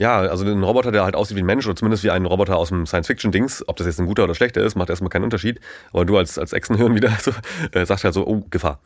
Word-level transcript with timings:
Ja, 0.00 0.20
also 0.20 0.46
ein 0.46 0.62
Roboter, 0.62 0.92
der 0.92 1.04
halt 1.04 1.14
aussieht 1.14 1.36
wie 1.36 1.42
ein 1.42 1.46
Mensch 1.46 1.66
oder 1.66 1.76
zumindest 1.76 2.02
wie 2.04 2.10
ein 2.10 2.24
Roboter 2.24 2.56
aus 2.56 2.70
dem 2.70 2.86
Science-Fiction-Dings, 2.86 3.68
ob 3.68 3.76
das 3.76 3.86
jetzt 3.86 4.00
ein 4.00 4.06
guter 4.06 4.24
oder 4.24 4.34
schlechter 4.34 4.62
ist, 4.62 4.74
macht 4.74 4.88
erstmal 4.88 5.10
keinen 5.10 5.24
Unterschied. 5.24 5.60
Aber 5.92 6.06
du 6.06 6.16
als, 6.16 6.38
als 6.38 6.54
Echsenhirn 6.54 6.94
wieder 6.94 7.10
so, 7.20 7.32
äh, 7.72 7.84
sagst 7.84 8.04
halt 8.04 8.14
so, 8.14 8.26
oh, 8.26 8.42
Gefahr. 8.48 8.80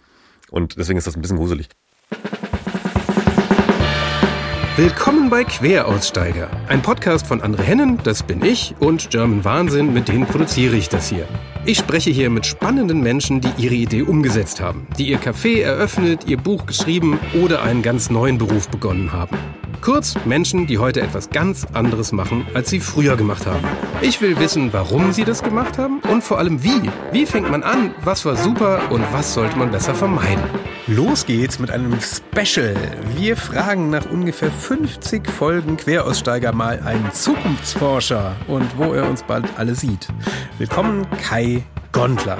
Und 0.50 0.76
deswegen 0.76 0.98
ist 0.98 1.06
das 1.06 1.14
ein 1.14 1.22
bisschen 1.22 1.36
gruselig. 1.36 1.68
Willkommen 4.76 5.30
bei 5.30 5.44
Queraussteiger, 5.44 6.50
ein 6.66 6.82
Podcast 6.82 7.28
von 7.28 7.42
Andre 7.42 7.62
Hennen, 7.62 8.00
das 8.02 8.24
bin 8.24 8.44
ich, 8.44 8.74
und 8.80 9.10
German 9.10 9.44
Wahnsinn, 9.44 9.94
mit 9.94 10.08
denen 10.08 10.26
produziere 10.26 10.74
ich 10.74 10.88
das 10.88 11.10
hier. 11.10 11.28
Ich 11.66 11.78
spreche 11.78 12.10
hier 12.10 12.28
mit 12.28 12.44
spannenden 12.44 13.00
Menschen, 13.00 13.40
die 13.40 13.48
ihre 13.56 13.74
Idee 13.74 14.02
umgesetzt 14.02 14.60
haben, 14.60 14.86
die 14.98 15.08
ihr 15.08 15.18
Café 15.18 15.62
eröffnet, 15.62 16.26
ihr 16.26 16.36
Buch 16.36 16.66
geschrieben 16.66 17.18
oder 17.42 17.62
einen 17.62 17.80
ganz 17.80 18.10
neuen 18.10 18.36
Beruf 18.36 18.68
begonnen 18.68 19.12
haben. 19.12 19.38
Kurz 19.80 20.14
Menschen, 20.26 20.66
die 20.66 20.78
heute 20.78 21.00
etwas 21.00 21.30
ganz 21.30 21.66
anderes 21.72 22.12
machen, 22.12 22.46
als 22.54 22.68
sie 22.70 22.80
früher 22.80 23.16
gemacht 23.16 23.46
haben. 23.46 23.66
Ich 24.00 24.20
will 24.20 24.38
wissen, 24.38 24.72
warum 24.72 25.12
sie 25.12 25.24
das 25.24 25.42
gemacht 25.42 25.78
haben 25.78 26.00
und 26.10 26.24
vor 26.24 26.38
allem 26.38 26.62
wie. 26.62 26.90
Wie 27.12 27.26
fängt 27.26 27.50
man 27.50 27.62
an, 27.62 27.94
was 28.02 28.24
war 28.24 28.36
super 28.36 28.80
und 28.90 29.02
was 29.12 29.34
sollte 29.34 29.56
man 29.58 29.70
besser 29.70 29.94
vermeiden. 29.94 30.42
Los 30.86 31.24
geht's 31.26 31.58
mit 31.58 31.70
einem 31.70 31.98
Special. 32.00 32.74
Wir 33.16 33.36
fragen 33.36 33.90
nach 33.90 34.10
ungefähr 34.10 34.50
50 34.50 35.28
Folgen 35.28 35.76
Queraussteiger 35.76 36.52
mal 36.52 36.80
einen 36.80 37.12
Zukunftsforscher 37.12 38.36
und 38.48 38.66
wo 38.78 38.94
er 38.94 39.08
uns 39.08 39.22
bald 39.22 39.46
alle 39.58 39.74
sieht. 39.74 40.08
Willkommen 40.58 41.06
Kai 41.22 41.53
Gondler. 41.92 42.38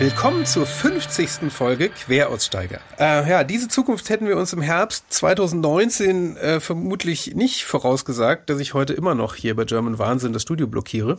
Willkommen 0.00 0.44
zur 0.44 0.66
50. 0.66 1.52
Folge 1.52 1.88
Queraussteiger. 1.88 2.80
Äh, 2.98 3.30
ja, 3.30 3.44
diese 3.44 3.68
Zukunft 3.68 4.10
hätten 4.10 4.26
wir 4.26 4.36
uns 4.36 4.52
im 4.52 4.60
Herbst 4.60 5.04
2019 5.10 6.36
äh, 6.36 6.60
vermutlich 6.60 7.34
nicht 7.36 7.64
vorausgesagt, 7.64 8.50
dass 8.50 8.58
ich 8.58 8.74
heute 8.74 8.92
immer 8.92 9.14
noch 9.14 9.36
hier 9.36 9.54
bei 9.54 9.64
German 9.64 9.98
Wahnsinn 9.98 10.32
das 10.32 10.42
Studio 10.42 10.66
blockiere. 10.66 11.18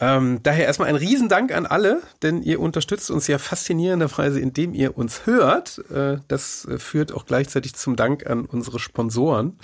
Ähm, 0.00 0.40
daher 0.42 0.64
erstmal 0.64 0.88
ein 0.88 0.96
Riesendank 0.96 1.52
an 1.52 1.66
alle, 1.66 2.00
denn 2.22 2.42
ihr 2.42 2.60
unterstützt 2.60 3.10
uns 3.10 3.26
ja 3.26 3.38
faszinierenderweise, 3.38 4.40
indem 4.40 4.72
ihr 4.72 4.96
uns 4.96 5.26
hört. 5.26 5.82
Äh, 5.90 6.18
das 6.28 6.64
äh, 6.64 6.78
führt 6.78 7.12
auch 7.12 7.26
gleichzeitig 7.26 7.74
zum 7.74 7.96
Dank 7.96 8.26
an 8.26 8.46
unsere 8.46 8.78
Sponsoren. 8.78 9.58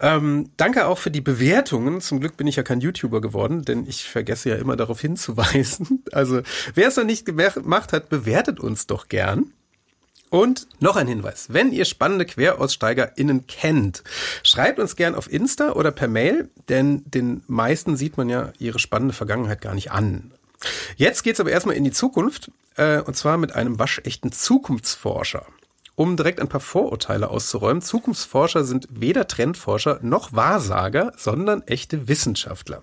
Ähm, 0.00 0.50
danke 0.56 0.86
auch 0.86 0.98
für 0.98 1.10
die 1.10 1.20
Bewertungen. 1.20 2.00
Zum 2.00 2.20
Glück 2.20 2.36
bin 2.36 2.46
ich 2.46 2.56
ja 2.56 2.62
kein 2.62 2.80
YouTuber 2.80 3.20
geworden, 3.20 3.62
denn 3.62 3.86
ich 3.86 4.04
vergesse 4.04 4.50
ja 4.50 4.56
immer 4.56 4.76
darauf 4.76 5.00
hinzuweisen. 5.00 6.04
Also, 6.12 6.40
wer 6.74 6.88
es 6.88 6.96
noch 6.96 7.04
nicht 7.04 7.26
gemacht 7.26 7.92
hat, 7.92 8.08
bewertet 8.08 8.60
uns 8.60 8.86
doch 8.86 9.08
gern. 9.08 9.52
Und 10.30 10.66
noch 10.80 10.96
ein 10.96 11.06
Hinweis. 11.06 11.52
Wenn 11.52 11.72
ihr 11.72 11.84
spannende 11.84 12.26
QueraussteigerInnen 12.26 13.46
kennt, 13.46 14.02
schreibt 14.42 14.78
uns 14.78 14.96
gern 14.96 15.14
auf 15.14 15.30
Insta 15.30 15.72
oder 15.72 15.92
per 15.92 16.08
Mail, 16.08 16.48
denn 16.68 17.02
den 17.06 17.42
meisten 17.46 17.96
sieht 17.96 18.16
man 18.16 18.28
ja 18.28 18.52
ihre 18.58 18.78
spannende 18.78 19.14
Vergangenheit 19.14 19.60
gar 19.60 19.74
nicht 19.74 19.92
an. 19.92 20.32
Jetzt 20.96 21.22
geht's 21.22 21.40
aber 21.40 21.50
erstmal 21.50 21.76
in 21.76 21.84
die 21.84 21.92
Zukunft, 21.92 22.50
äh, 22.76 23.00
und 23.00 23.16
zwar 23.16 23.36
mit 23.36 23.54
einem 23.54 23.78
waschechten 23.78 24.32
Zukunftsforscher. 24.32 25.46
Um 25.96 26.14
direkt 26.14 26.40
ein 26.40 26.48
paar 26.48 26.60
Vorurteile 26.60 27.30
auszuräumen, 27.30 27.80
Zukunftsforscher 27.80 28.64
sind 28.64 28.86
weder 28.90 29.26
Trendforscher 29.26 29.98
noch 30.02 30.34
Wahrsager, 30.34 31.12
sondern 31.16 31.62
echte 31.62 32.06
Wissenschaftler. 32.06 32.82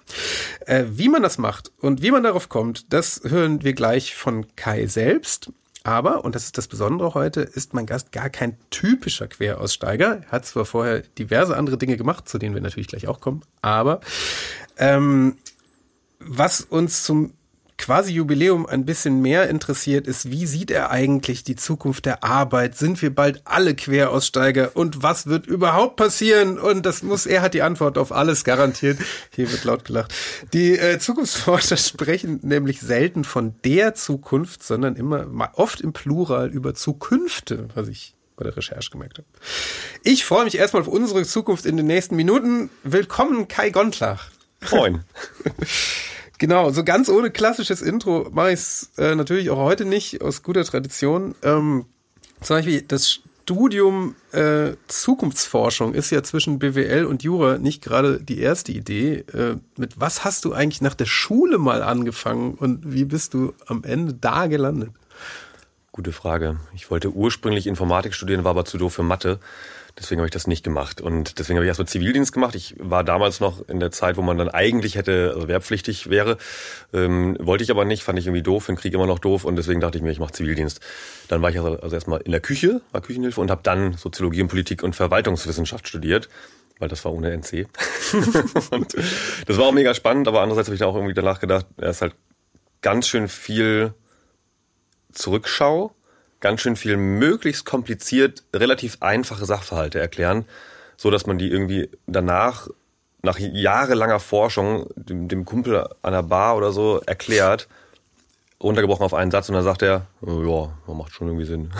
Äh, 0.65 0.85
wie 0.89 1.09
man 1.09 1.21
das 1.21 1.37
macht 1.37 1.71
und 1.79 2.01
wie 2.01 2.09
man 2.09 2.23
darauf 2.23 2.49
kommt, 2.49 2.91
das 2.91 3.21
hören 3.23 3.63
wir 3.63 3.73
gleich 3.73 4.15
von 4.15 4.47
Kai 4.55 4.87
selbst. 4.87 5.51
Aber, 5.83 6.25
und 6.25 6.33
das 6.33 6.45
ist 6.45 6.57
das 6.57 6.67
Besondere 6.67 7.13
heute, 7.13 7.41
ist 7.41 7.75
mein 7.75 7.85
Gast 7.85 8.11
gar 8.11 8.31
kein 8.31 8.57
typischer 8.71 9.27
Queraussteiger. 9.27 10.23
Er 10.23 10.31
hat 10.31 10.45
zwar 10.47 10.65
vorher 10.65 11.01
diverse 11.01 11.55
andere 11.55 11.77
Dinge 11.77 11.97
gemacht, 11.97 12.27
zu 12.27 12.39
denen 12.39 12.55
wir 12.55 12.61
natürlich 12.61 12.87
gleich 12.87 13.07
auch 13.07 13.19
kommen, 13.19 13.43
aber 13.61 13.99
ähm, 14.77 15.37
was 16.19 16.61
uns 16.61 17.03
zum 17.03 17.33
quasi 17.77 18.13
Jubiläum 18.13 18.65
ein 18.65 18.85
bisschen 18.85 19.21
mehr 19.21 19.49
interessiert, 19.49 20.07
ist, 20.07 20.29
wie 20.31 20.45
sieht 20.45 20.71
er 20.71 20.91
eigentlich 20.91 21.43
die 21.43 21.55
Zukunft 21.55 22.05
der 22.05 22.23
Arbeit? 22.23 22.77
Sind 22.77 23.01
wir 23.01 23.13
bald 23.13 23.41
alle 23.45 23.75
Queraussteiger? 23.75 24.71
Und 24.75 25.03
was 25.03 25.27
wird 25.27 25.47
überhaupt 25.47 25.95
passieren? 25.95 26.59
Und 26.59 26.85
das 26.85 27.03
muss, 27.03 27.25
er 27.25 27.41
hat 27.41 27.53
die 27.53 27.61
Antwort 27.61 27.97
auf 27.97 28.11
alles 28.11 28.43
garantiert. 28.43 28.99
Hier 29.35 29.51
wird 29.51 29.63
laut 29.63 29.85
gelacht. 29.85 30.13
Die 30.53 30.77
äh, 30.77 30.99
Zukunftsforscher 30.99 31.77
sprechen 31.77 32.39
nämlich 32.43 32.81
selten 32.81 33.23
von 33.23 33.55
der 33.63 33.95
Zukunft, 33.95 34.63
sondern 34.63 34.95
immer 34.95 35.51
oft 35.53 35.81
im 35.81 35.93
Plural 35.93 36.49
über 36.49 36.73
Zukünfte, 36.73 37.67
was 37.75 37.87
ich 37.87 38.15
bei 38.35 38.43
der 38.43 38.57
Recherche 38.57 38.89
gemerkt 38.91 39.19
habe. 39.19 39.27
Ich 40.03 40.25
freue 40.25 40.45
mich 40.45 40.57
erstmal 40.57 40.81
auf 40.81 40.87
unsere 40.87 41.23
Zukunft 41.23 41.65
in 41.65 41.77
den 41.77 41.87
nächsten 41.87 42.15
Minuten. 42.15 42.69
Willkommen, 42.83 43.47
Kai 43.47 43.69
Gontlach. 43.69 44.29
Moin. 44.71 45.03
Genau, 46.39 46.71
so 46.71 46.83
ganz 46.83 47.09
ohne 47.09 47.31
klassisches 47.31 47.81
Intro 47.81 48.27
mache 48.31 48.49
ich 48.49 48.59
es 48.59 48.91
äh, 48.97 49.15
natürlich 49.15 49.49
auch 49.49 49.57
heute 49.57 49.85
nicht, 49.85 50.21
aus 50.21 50.43
guter 50.43 50.63
Tradition. 50.63 51.35
Ähm, 51.43 51.85
zum 52.41 52.57
Beispiel 52.57 52.81
das 52.81 53.21
Studium 53.43 54.15
äh, 54.31 54.73
Zukunftsforschung 54.87 55.93
ist 55.93 56.11
ja 56.11 56.23
zwischen 56.23 56.59
BWL 56.59 57.05
und 57.05 57.23
Jura 57.23 57.57
nicht 57.57 57.83
gerade 57.83 58.21
die 58.21 58.39
erste 58.39 58.71
Idee. 58.71 59.25
Äh, 59.33 59.57
mit 59.77 59.99
was 59.99 60.23
hast 60.23 60.45
du 60.45 60.53
eigentlich 60.53 60.81
nach 60.81 60.95
der 60.95 61.05
Schule 61.05 61.57
mal 61.57 61.83
angefangen 61.83 62.53
und 62.53 62.93
wie 62.93 63.03
bist 63.03 63.33
du 63.33 63.53
am 63.65 63.83
Ende 63.83 64.13
da 64.13 64.47
gelandet? 64.47 64.91
Gute 65.91 66.13
Frage. 66.13 66.57
Ich 66.73 66.89
wollte 66.89 67.11
ursprünglich 67.11 67.67
Informatik 67.67 68.13
studieren, 68.13 68.43
war 68.45 68.51
aber 68.51 68.65
zu 68.65 68.77
doof 68.77 68.93
für 68.93 69.03
Mathe. 69.03 69.39
Deswegen 69.97 70.19
habe 70.21 70.27
ich 70.27 70.33
das 70.33 70.47
nicht 70.47 70.63
gemacht. 70.63 71.01
Und 71.01 71.37
deswegen 71.37 71.57
habe 71.57 71.65
ich 71.65 71.67
erstmal 71.67 71.87
Zivildienst 71.87 72.33
gemacht. 72.33 72.55
Ich 72.55 72.75
war 72.79 73.03
damals 73.03 73.39
noch 73.39 73.67
in 73.69 73.79
der 73.79 73.91
Zeit, 73.91 74.17
wo 74.17 74.23
man 74.23 74.37
dann 74.39 74.49
eigentlich 74.49 74.95
hätte, 74.95 75.33
also 75.35 75.47
wehrpflichtig 75.47 76.09
wäre. 76.09 76.37
Ähm, 76.93 77.37
wollte 77.39 77.63
ich 77.63 77.69
aber 77.69 77.85
nicht, 77.85 78.03
fand 78.03 78.17
ich 78.17 78.25
irgendwie 78.25 78.41
doof, 78.41 78.65
den 78.65 78.75
Krieg 78.75 78.93
immer 78.93 79.05
noch 79.05 79.19
doof 79.19 79.45
und 79.45 79.55
deswegen 79.55 79.81
dachte 79.81 79.97
ich 79.97 80.03
mir, 80.03 80.09
ich 80.09 80.19
mache 80.19 80.33
Zivildienst. 80.33 80.79
Dann 81.27 81.43
war 81.43 81.51
ich 81.51 81.57
also, 81.59 81.79
also 81.79 81.95
erstmal 81.95 82.21
in 82.21 82.31
der 82.31 82.41
Küche, 82.41 82.81
war 82.91 83.01
Küchenhilfe 83.01 83.39
und 83.39 83.51
habe 83.51 83.61
dann 83.63 83.93
Soziologie 83.93 84.41
und 84.41 84.47
Politik 84.47 84.81
und 84.81 84.95
Verwaltungswissenschaft 84.95 85.87
studiert, 85.87 86.27
weil 86.79 86.89
das 86.89 87.05
war 87.05 87.13
ohne 87.13 87.31
NC. 87.31 87.67
und 88.71 88.95
das 89.45 89.57
war 89.57 89.65
auch 89.65 89.73
mega 89.73 89.93
spannend, 89.93 90.27
aber 90.27 90.41
andererseits 90.41 90.69
habe 90.69 90.75
ich 90.75 90.79
da 90.79 90.87
auch 90.87 90.95
irgendwie 90.95 91.13
danach 91.13 91.39
gedacht, 91.39 91.67
er 91.77 91.91
ist 91.91 92.01
halt 92.01 92.15
ganz 92.81 93.07
schön 93.07 93.27
viel 93.27 93.93
Zurückschau 95.11 95.93
ganz 96.43 96.59
schön 96.59 96.75
viel 96.75 96.97
möglichst 96.97 97.65
kompliziert, 97.65 98.43
relativ 98.53 98.97
einfache 98.99 99.45
Sachverhalte 99.45 99.99
erklären, 99.99 100.45
so 100.97 101.09
dass 101.09 101.25
man 101.25 101.37
die 101.37 101.49
irgendwie 101.49 101.89
danach 102.05 102.67
nach 103.21 103.39
jahrelanger 103.39 104.19
Forschung 104.19 104.89
dem, 104.95 105.29
dem 105.29 105.45
Kumpel 105.45 105.87
an 106.01 106.11
der 106.11 106.23
Bar 106.23 106.57
oder 106.57 106.73
so 106.73 106.99
erklärt, 107.05 107.69
runtergebrochen 108.63 109.05
auf 109.05 109.13
einen 109.13 109.29
Satz 109.29 109.49
und 109.49 109.55
dann 109.55 109.63
sagt 109.63 109.81
er, 109.81 110.07
oh, 110.21 110.71
ja, 110.87 110.93
macht 110.93 111.13
schon 111.13 111.27
irgendwie 111.27 111.45
Sinn. 111.45 111.71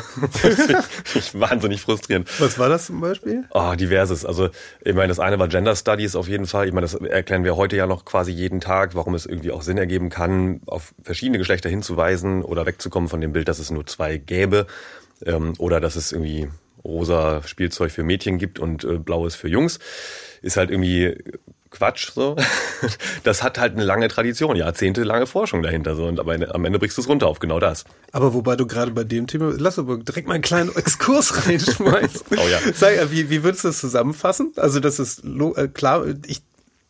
ich, 1.16 1.34
wahnsinnig 1.40 1.82
frustrierend. 1.82 2.30
Was 2.40 2.60
war 2.60 2.70
das 2.70 2.88
zum 2.88 3.00
Beispiel? 3.00 3.46
Ah, 3.52 3.72
oh, 3.72 3.76
diverses. 3.76 4.26
Also 4.26 4.50
ich 4.84 4.94
meine, 4.94 5.08
das 5.08 5.20
eine 5.20 5.40
war 5.40 5.48
Gender 5.48 5.76
Studies 5.76 6.16
auf 6.16 6.28
jeden 6.28 6.46
Fall. 6.46 6.68
Ich 6.68 6.74
meine, 6.74 6.86
das 6.86 6.96
erklären 6.96 7.44
wir 7.44 7.56
heute 7.56 7.76
ja 7.78 7.88
noch 7.88 8.06
quasi 8.06 8.32
jeden 8.32 8.60
Tag, 8.60 8.96
warum 8.96 9.16
es 9.16 9.26
irgendwie 9.26 9.52
auch 9.52 9.62
Sinn 9.62 9.78
ergeben 9.78 10.10
kann, 10.10 10.62
auf 10.66 10.94
verschiedene 11.02 11.38
Geschlechter 11.38 11.70
hinzuweisen 11.70 12.44
oder 12.44 12.66
wegzukommen 12.66 13.10
von 13.10 13.22
dem 13.22 13.32
Bild, 13.32 13.48
dass 13.48 13.60
es 13.60 13.72
nur 13.72 13.86
zwei 13.86 14.18
gäbe 14.18 14.68
ähm, 15.26 15.54
oder 15.58 15.80
dass 15.80 15.96
es 15.96 16.12
irgendwie 16.12 16.50
rosa 16.84 17.42
Spielzeug 17.44 17.92
für 17.92 18.04
Mädchen 18.04 18.38
gibt 18.38 18.60
und 18.60 18.84
äh, 18.84 19.00
blaues 19.00 19.36
für 19.36 19.48
Jungs. 19.48 19.80
Ist 20.42 20.58
halt 20.58 20.70
irgendwie 20.70 21.16
Quatsch, 21.74 22.12
so. 22.14 22.36
Das 23.24 23.44
hat 23.44 23.58
halt 23.58 23.74
eine 23.74 23.84
lange 23.84 24.08
Tradition, 24.08 24.56
jahrzehntelange 24.56 25.26
Forschung 25.26 25.62
dahinter, 25.64 25.96
so. 25.96 26.06
Und 26.06 26.20
aber 26.20 26.38
am 26.54 26.66
Ende 26.66 26.80
brichst 26.80 26.98
du 26.98 27.02
es 27.02 27.08
runter 27.08 27.28
auf 27.28 27.40
genau 27.40 27.60
das. 27.60 27.86
Aber 28.12 28.34
wobei 28.34 28.56
du 28.56 28.68
gerade 28.68 28.92
bei 28.92 29.04
dem 29.04 29.28
Thema, 29.28 29.54
lass 29.58 29.80
aber 29.80 29.98
direkt 29.98 30.28
mal 30.28 30.36
einen 30.36 30.44
kleinen 30.44 30.70
Exkurs 30.76 31.48
reinschmeißen. 31.48 32.22
oh 32.32 32.48
ja. 32.50 32.60
Sag, 32.74 33.12
wie, 33.12 33.30
wie 33.30 33.44
würdest 33.44 33.64
du 33.64 33.70
das 33.70 33.80
zusammenfassen? 33.80 34.54
Also, 34.58 34.80
das 34.80 35.00
ist 35.00 35.24
äh, 35.24 35.68
klar, 35.68 36.06
ich 36.28 36.44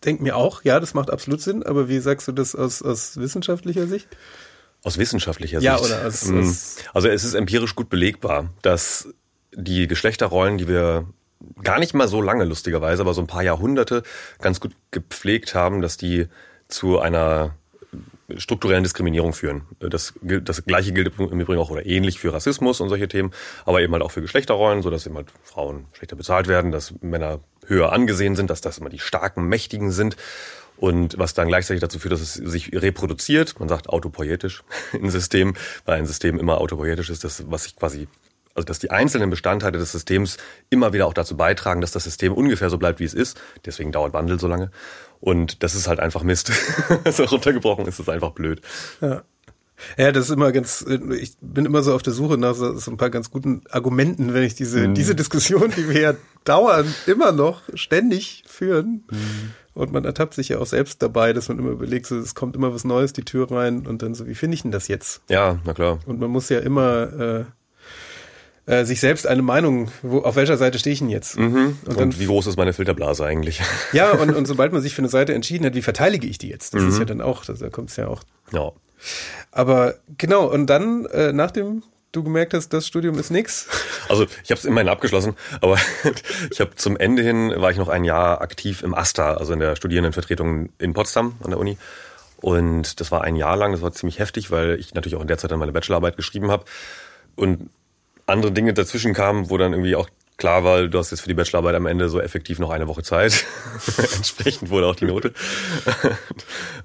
denke 0.03 0.23
mir 0.23 0.35
auch, 0.35 0.63
ja, 0.63 0.79
das 0.79 0.93
macht 0.93 1.09
absolut 1.09 1.41
Sinn, 1.41 1.63
aber 1.63 1.87
wie 1.87 1.99
sagst 1.99 2.27
du 2.27 2.31
das 2.31 2.55
aus, 2.55 2.81
aus 2.81 3.17
wissenschaftlicher 3.17 3.87
Sicht? 3.87 4.07
Aus 4.83 4.97
wissenschaftlicher 4.97 5.61
ja, 5.61 5.77
Sicht? 5.77 5.89
Ja, 5.89 5.97
oder 5.97 6.07
aus, 6.07 6.25
mm. 6.25 6.39
aus 6.39 6.75
Also, 6.93 7.07
es 7.07 7.23
ist 7.23 7.35
empirisch 7.35 7.75
gut 7.75 7.89
belegbar, 7.89 8.49
dass 8.61 9.07
die 9.55 9.87
Geschlechterrollen, 9.87 10.57
die 10.57 10.67
wir 10.67 11.07
gar 11.63 11.79
nicht 11.79 11.93
mal 11.93 12.07
so 12.07 12.21
lange 12.21 12.45
lustigerweise, 12.45 13.01
aber 13.01 13.13
so 13.13 13.21
ein 13.21 13.27
paar 13.27 13.43
Jahrhunderte 13.43 14.03
ganz 14.41 14.59
gut 14.59 14.75
gepflegt 14.91 15.55
haben, 15.55 15.81
dass 15.81 15.97
die 15.97 16.27
zu 16.67 16.99
einer 16.99 17.55
strukturellen 18.37 18.83
Diskriminierung 18.83 19.33
führen. 19.33 19.63
Das, 19.79 20.13
das 20.21 20.65
gleiche 20.65 20.93
gilt 20.93 21.11
im 21.19 21.39
Übrigen 21.39 21.61
auch 21.61 21.69
oder 21.69 21.85
ähnlich 21.85 22.19
für 22.19 22.33
Rassismus 22.33 22.79
und 22.79 22.89
solche 22.89 23.07
Themen, 23.07 23.31
aber 23.65 23.81
eben 23.81 23.93
halt 23.93 24.03
auch 24.03 24.11
für 24.11 24.21
Geschlechterrollen, 24.21 24.81
so 24.81 24.89
dass 24.89 25.05
eben 25.05 25.15
halt 25.15 25.27
Frauen 25.43 25.85
schlechter 25.93 26.15
bezahlt 26.15 26.47
werden, 26.47 26.71
dass 26.71 26.93
Männer 27.01 27.39
höher 27.65 27.91
angesehen 27.91 28.35
sind, 28.35 28.49
dass 28.49 28.61
das 28.61 28.77
immer 28.77 28.89
die 28.89 28.99
starken, 28.99 29.45
mächtigen 29.47 29.91
sind 29.91 30.17
und 30.77 31.17
was 31.17 31.33
dann 31.33 31.47
gleichzeitig 31.47 31.81
dazu 31.81 31.99
führt, 31.99 32.13
dass 32.13 32.21
es 32.21 32.33
sich 32.33 32.71
reproduziert. 32.73 33.59
Man 33.59 33.69
sagt 33.69 33.89
autopoietisch 33.89 34.63
im 34.93 35.09
System, 35.09 35.55
weil 35.85 35.99
ein 35.99 36.05
System 36.05 36.39
immer 36.39 36.59
autopoietisch 36.59 37.09
ist, 37.09 37.23
das 37.23 37.49
was 37.49 37.63
sich 37.63 37.75
quasi 37.75 38.07
also 38.55 38.65
dass 38.65 38.79
die 38.79 38.91
einzelnen 38.91 39.29
Bestandteile 39.29 39.77
des 39.79 39.91
Systems 39.91 40.37
immer 40.69 40.93
wieder 40.93 41.07
auch 41.07 41.13
dazu 41.13 41.35
beitragen, 41.35 41.81
dass 41.81 41.91
das 41.91 42.03
System 42.03 42.33
ungefähr 42.33 42.69
so 42.69 42.77
bleibt, 42.77 42.99
wie 42.99 43.05
es 43.05 43.13
ist. 43.13 43.39
Deswegen 43.65 43.91
dauert 43.91 44.13
Bundle 44.13 44.39
so 44.39 44.47
lange. 44.47 44.71
Und 45.19 45.63
das 45.63 45.75
ist 45.75 45.87
halt 45.87 45.99
einfach 45.99 46.23
Mist. 46.23 46.51
so 47.11 47.23
runtergebrochen 47.23 47.85
ist 47.85 47.99
es 47.99 48.09
einfach 48.09 48.31
blöd. 48.31 48.61
Ja. 49.01 49.23
Ja, 49.97 50.11
das 50.11 50.25
ist 50.25 50.31
immer 50.31 50.51
ganz, 50.51 50.85
ich 51.19 51.35
bin 51.41 51.65
immer 51.65 51.81
so 51.83 51.93
auf 51.93 52.03
der 52.03 52.13
Suche 52.13 52.37
nach 52.37 52.55
so, 52.55 52.77
so 52.77 52.91
ein 52.91 52.97
paar 52.97 53.09
ganz 53.09 53.31
guten 53.31 53.63
Argumenten, 53.69 54.33
wenn 54.33 54.43
ich 54.43 54.55
diese, 54.55 54.87
mhm. 54.87 54.93
diese 54.93 55.15
Diskussion, 55.15 55.73
die 55.75 55.89
wir 55.89 55.99
ja 55.99 56.13
dauernd 56.45 56.93
immer 57.05 57.31
noch 57.31 57.63
ständig 57.73 58.43
führen. 58.47 59.03
Mhm. 59.09 59.53
Und 59.73 59.91
man 59.91 60.05
ertappt 60.05 60.35
sich 60.35 60.49
ja 60.49 60.59
auch 60.59 60.67
selbst 60.67 61.01
dabei, 61.01 61.33
dass 61.33 61.49
man 61.49 61.57
immer 61.57 61.71
überlegt, 61.71 62.05
so, 62.05 62.17
es 62.17 62.35
kommt 62.35 62.55
immer 62.55 62.73
was 62.73 62.83
Neues 62.83 63.11
die 63.13 63.25
Tür 63.25 63.49
rein 63.49 63.87
und 63.87 64.03
dann 64.03 64.13
so, 64.13 64.27
wie 64.27 64.35
finde 64.35 64.55
ich 64.55 64.61
denn 64.61 64.71
das 64.71 64.87
jetzt? 64.87 65.21
Ja, 65.29 65.59
na 65.65 65.73
klar. 65.73 65.99
Und 66.05 66.19
man 66.19 66.29
muss 66.29 66.49
ja 66.49 66.59
immer 66.59 67.13
äh, 67.19 67.45
äh, 68.65 68.85
sich 68.85 68.99
selbst 68.99 69.27
eine 69.27 69.41
Meinung, 69.41 69.91
wo, 70.01 70.19
auf 70.19 70.35
welcher 70.35 70.57
Seite 70.57 70.79
stehe 70.79 70.93
ich 70.93 70.99
denn 70.99 71.09
jetzt? 71.09 71.37
Mhm. 71.37 71.77
Und, 71.85 71.97
und 71.97 72.19
wie 72.19 72.25
groß 72.25 72.47
ist 72.47 72.57
meine 72.57 72.73
Filterblase 72.73 73.25
eigentlich? 73.25 73.61
Ja, 73.91 74.11
und, 74.11 74.33
und 74.33 74.45
sobald 74.45 74.71
man 74.73 74.81
sich 74.81 74.95
für 74.95 75.01
eine 75.01 75.09
Seite 75.09 75.33
entschieden 75.33 75.65
hat, 75.65 75.75
wie 75.75 75.81
verteidige 75.81 76.25
ich 76.27 76.37
die 76.37 76.49
jetzt? 76.49 76.73
Das 76.73 76.81
mhm. 76.81 76.89
ist 76.89 76.99
ja 76.99 77.05
dann 77.05 77.21
auch, 77.21 77.43
da 77.45 77.69
kommt 77.69 77.89
es 77.89 77.97
ja 77.97 78.07
auch. 78.07 78.23
Ja. 78.51 78.71
Aber 79.51 79.95
genau, 80.17 80.45
und 80.51 80.67
dann, 80.67 81.05
äh, 81.07 81.33
nachdem 81.33 81.83
du 82.13 82.23
gemerkt 82.23 82.53
hast, 82.53 82.69
das 82.69 82.87
Studium 82.87 83.19
ist 83.19 83.29
nix? 83.29 83.67
Also 84.09 84.25
ich 84.43 84.51
habe 84.51 84.59
es 84.59 84.65
immerhin 84.65 84.89
abgeschlossen, 84.89 85.37
aber 85.61 85.77
ich 86.51 86.59
habe 86.59 86.75
zum 86.75 86.97
Ende 86.97 87.23
hin 87.23 87.53
war 87.55 87.71
ich 87.71 87.77
noch 87.77 87.87
ein 87.87 88.03
Jahr 88.03 88.41
aktiv 88.41 88.83
im 88.83 88.93
AStA, 88.93 89.35
also 89.35 89.53
in 89.53 89.59
der 89.59 89.77
Studierendenvertretung 89.77 90.69
in 90.77 90.93
Potsdam 90.93 91.37
an 91.41 91.51
der 91.51 91.59
Uni. 91.59 91.77
Und 92.41 92.99
das 92.99 93.13
war 93.13 93.23
ein 93.23 93.37
Jahr 93.37 93.55
lang, 93.55 93.71
das 93.71 93.81
war 93.81 93.93
ziemlich 93.93 94.19
heftig, 94.19 94.51
weil 94.51 94.77
ich 94.77 94.93
natürlich 94.93 95.15
auch 95.15 95.21
in 95.21 95.29
der 95.29 95.37
Zeit 95.37 95.51
dann 95.51 95.59
meine 95.59 95.71
Bachelorarbeit 95.71 96.17
geschrieben 96.17 96.51
habe. 96.51 96.65
Und 97.35 97.69
andere 98.25 98.51
Dinge 98.51 98.73
dazwischen 98.73 99.13
kamen, 99.13 99.49
wo 99.49 99.57
dann 99.57 99.73
irgendwie 99.73 99.95
auch 99.95 100.09
klar 100.37 100.63
war, 100.63 100.87
du 100.87 100.97
hast 100.97 101.11
jetzt 101.11 101.21
für 101.21 101.27
die 101.27 101.33
Bachelorarbeit 101.33 101.75
am 101.75 101.85
Ende 101.85 102.09
so 102.09 102.19
effektiv 102.19 102.59
noch 102.59 102.69
eine 102.69 102.87
Woche 102.87 103.03
Zeit. 103.03 103.45
Entsprechend 104.15 104.69
wurde 104.69 104.87
auch 104.87 104.95
die 104.95 105.05
Note. 105.05 105.33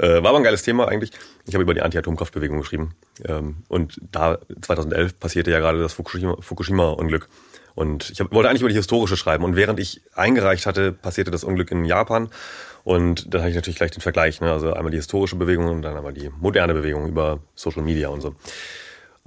Äh, 0.00 0.22
war 0.22 0.28
aber 0.28 0.36
ein 0.36 0.44
geiles 0.44 0.62
Thema 0.62 0.86
eigentlich. 0.86 1.10
Ich 1.44 1.54
habe 1.54 1.62
über 1.64 1.74
die 1.74 1.82
Anti-Atomkraftbewegung 1.82 2.58
geschrieben. 2.58 2.94
Ähm, 3.24 3.64
und 3.66 4.00
da 4.12 4.38
2011 4.60 5.18
passierte 5.18 5.50
ja 5.50 5.58
gerade 5.58 5.80
das 5.80 5.92
Fukushima-Unglück. 5.92 7.28
Und 7.74 8.10
ich 8.10 8.20
wollte 8.20 8.48
eigentlich 8.48 8.60
über 8.60 8.68
die 8.68 8.76
historische 8.76 9.16
schreiben. 9.16 9.42
Und 9.42 9.56
während 9.56 9.80
ich 9.80 10.02
eingereicht 10.14 10.66
hatte, 10.66 10.92
passierte 10.92 11.32
das 11.32 11.42
Unglück 11.42 11.72
in 11.72 11.84
Japan. 11.84 12.30
Und 12.84 13.34
da 13.34 13.40
hatte 13.40 13.50
ich 13.50 13.56
natürlich 13.56 13.76
gleich 13.76 13.90
den 13.90 14.02
Vergleich. 14.02 14.40
Ne? 14.40 14.52
Also 14.52 14.72
einmal 14.72 14.92
die 14.92 14.98
historische 14.98 15.34
Bewegung 15.34 15.66
und 15.66 15.82
dann 15.82 15.96
einmal 15.96 16.12
die 16.12 16.30
moderne 16.38 16.74
Bewegung 16.74 17.08
über 17.08 17.40
Social 17.56 17.82
Media 17.82 18.08
und 18.08 18.20
so. 18.20 18.36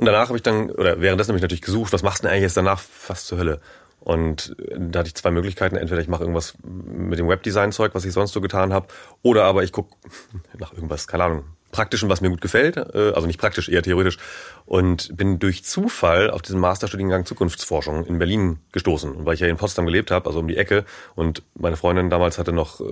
Und 0.02 0.08
danach 0.08 0.30
habe 0.30 0.38
ich 0.38 0.42
dann, 0.42 0.72
oder 0.72 1.00
währenddessen 1.00 1.30
habe 1.30 1.38
ich 1.38 1.44
natürlich 1.44 1.62
gesucht, 1.62 1.94
was 1.94 2.02
machst 2.02 2.24
du 2.24 2.24
denn 2.24 2.32
eigentlich 2.32 2.42
jetzt 2.42 2.58
danach 2.58 2.80
fast 2.80 3.28
zur 3.28 3.38
Hölle? 3.38 3.62
Und 4.00 4.56
da 4.76 4.98
hatte 4.98 5.10
ich 5.10 5.14
zwei 5.14 5.30
Möglichkeiten. 5.30 5.76
Entweder 5.76 6.02
ich 6.02 6.08
mache 6.08 6.24
irgendwas 6.24 6.56
mit 6.64 7.20
dem 7.20 7.28
Webdesign-Zeug, 7.28 7.94
was 7.94 8.04
ich 8.04 8.12
sonst 8.12 8.32
so 8.32 8.42
getan 8.42 8.74
habe, 8.74 8.88
oder 9.22 9.44
aber 9.44 9.64
ich 9.64 9.72
gucke 9.72 9.96
nach 10.58 10.74
irgendwas, 10.74 11.06
keine 11.06 11.26
Ahnung, 11.26 11.44
praktischen, 11.72 12.10
was 12.10 12.20
mir 12.20 12.32
gut 12.32 12.42
gefällt, 12.42 12.78
äh, 12.78 13.12
also 13.14 13.28
nicht 13.28 13.40
praktisch, 13.40 13.70
eher 13.70 13.84
theoretisch. 13.84 14.18
Und 14.66 15.16
bin 15.16 15.38
durch 15.38 15.64
Zufall 15.66 16.32
auf 16.32 16.42
diesen 16.42 16.60
Masterstudiengang 16.60 17.28
Zukunftsforschung 17.28 18.04
in 18.04 18.18
Berlin 18.18 18.58
gestoßen. 18.72 19.12
Und 19.12 19.26
weil 19.28 19.36
ich 19.36 19.40
ja 19.42 19.48
in 19.50 19.58
Potsdam 19.58 19.86
gelebt 19.86 20.10
habe, 20.10 20.26
also 20.26 20.40
um 20.40 20.48
die 20.48 20.58
Ecke, 20.58 20.84
und 21.14 21.44
meine 21.54 21.78
Freundin 21.78 22.10
damals 22.10 22.40
hatte 22.40 22.54
noch 22.54 22.82
äh, 22.82 22.86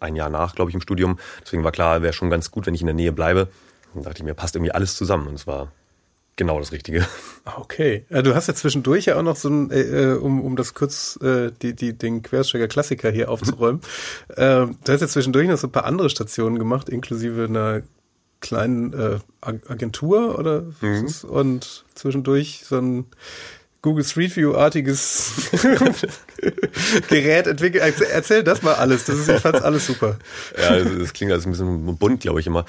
ein 0.00 0.16
Jahr 0.16 0.30
nach, 0.30 0.56
glaube 0.56 0.72
ich, 0.72 0.74
im 0.74 0.80
Studium. 0.80 1.20
Deswegen 1.44 1.62
war 1.62 1.70
klar, 1.70 2.02
wäre 2.02 2.12
schon 2.12 2.28
ganz 2.28 2.50
gut, 2.50 2.66
wenn 2.66 2.74
ich 2.74 2.80
in 2.80 2.88
der 2.88 2.94
Nähe 2.96 3.12
bleibe. 3.12 3.46
Dann 3.94 4.02
dachte 4.02 4.18
ich 4.18 4.24
mir, 4.24 4.34
passt 4.34 4.56
irgendwie 4.56 4.72
alles 4.72 4.96
zusammen. 4.96 5.28
Und 5.28 5.34
es 5.34 5.46
war 5.46 5.70
genau 6.36 6.58
das 6.58 6.72
Richtige. 6.72 7.06
Okay. 7.44 8.04
Ja, 8.10 8.22
du 8.22 8.34
hast 8.34 8.48
ja 8.48 8.54
zwischendurch 8.54 9.06
ja 9.06 9.16
auch 9.16 9.22
noch 9.22 9.36
so 9.36 9.48
ein, 9.48 9.70
äh, 9.70 9.80
äh, 9.80 10.16
um, 10.16 10.42
um 10.42 10.56
das 10.56 10.74
kurz, 10.74 11.18
äh, 11.22 11.50
die, 11.62 11.74
die, 11.74 11.92
den 11.92 12.22
Quersteiger 12.22 12.68
Klassiker 12.68 13.10
hier 13.10 13.30
aufzuräumen. 13.30 13.80
äh, 14.28 14.66
du 14.66 14.74
hast 14.88 15.00
ja 15.00 15.08
zwischendurch 15.08 15.48
noch 15.48 15.58
so 15.58 15.66
ein 15.66 15.72
paar 15.72 15.84
andere 15.84 16.10
Stationen 16.10 16.58
gemacht, 16.58 16.88
inklusive 16.88 17.44
einer 17.44 17.82
kleinen 18.40 18.92
äh, 18.92 19.18
Agentur 19.40 20.38
oder 20.38 20.64
mhm. 20.80 21.08
und 21.28 21.84
zwischendurch 21.94 22.62
so 22.64 22.78
ein 22.78 23.06
Google 23.82 24.04
Street 24.04 24.34
View-artiges 24.34 25.50
Gerät 27.08 27.46
entwickelt. 27.46 27.94
Erzähl 28.12 28.42
das 28.42 28.62
mal 28.62 28.74
alles. 28.74 29.04
Das 29.04 29.16
ist, 29.16 29.28
ich 29.28 29.40
fand's 29.40 29.62
alles 29.62 29.86
super. 29.86 30.18
Ja, 30.60 30.82
das 30.82 31.12
klingt 31.12 31.30
alles 31.30 31.46
ein 31.46 31.52
bisschen 31.52 31.96
bunt, 31.96 32.20
glaube 32.20 32.40
ich 32.40 32.48
immer. 32.48 32.64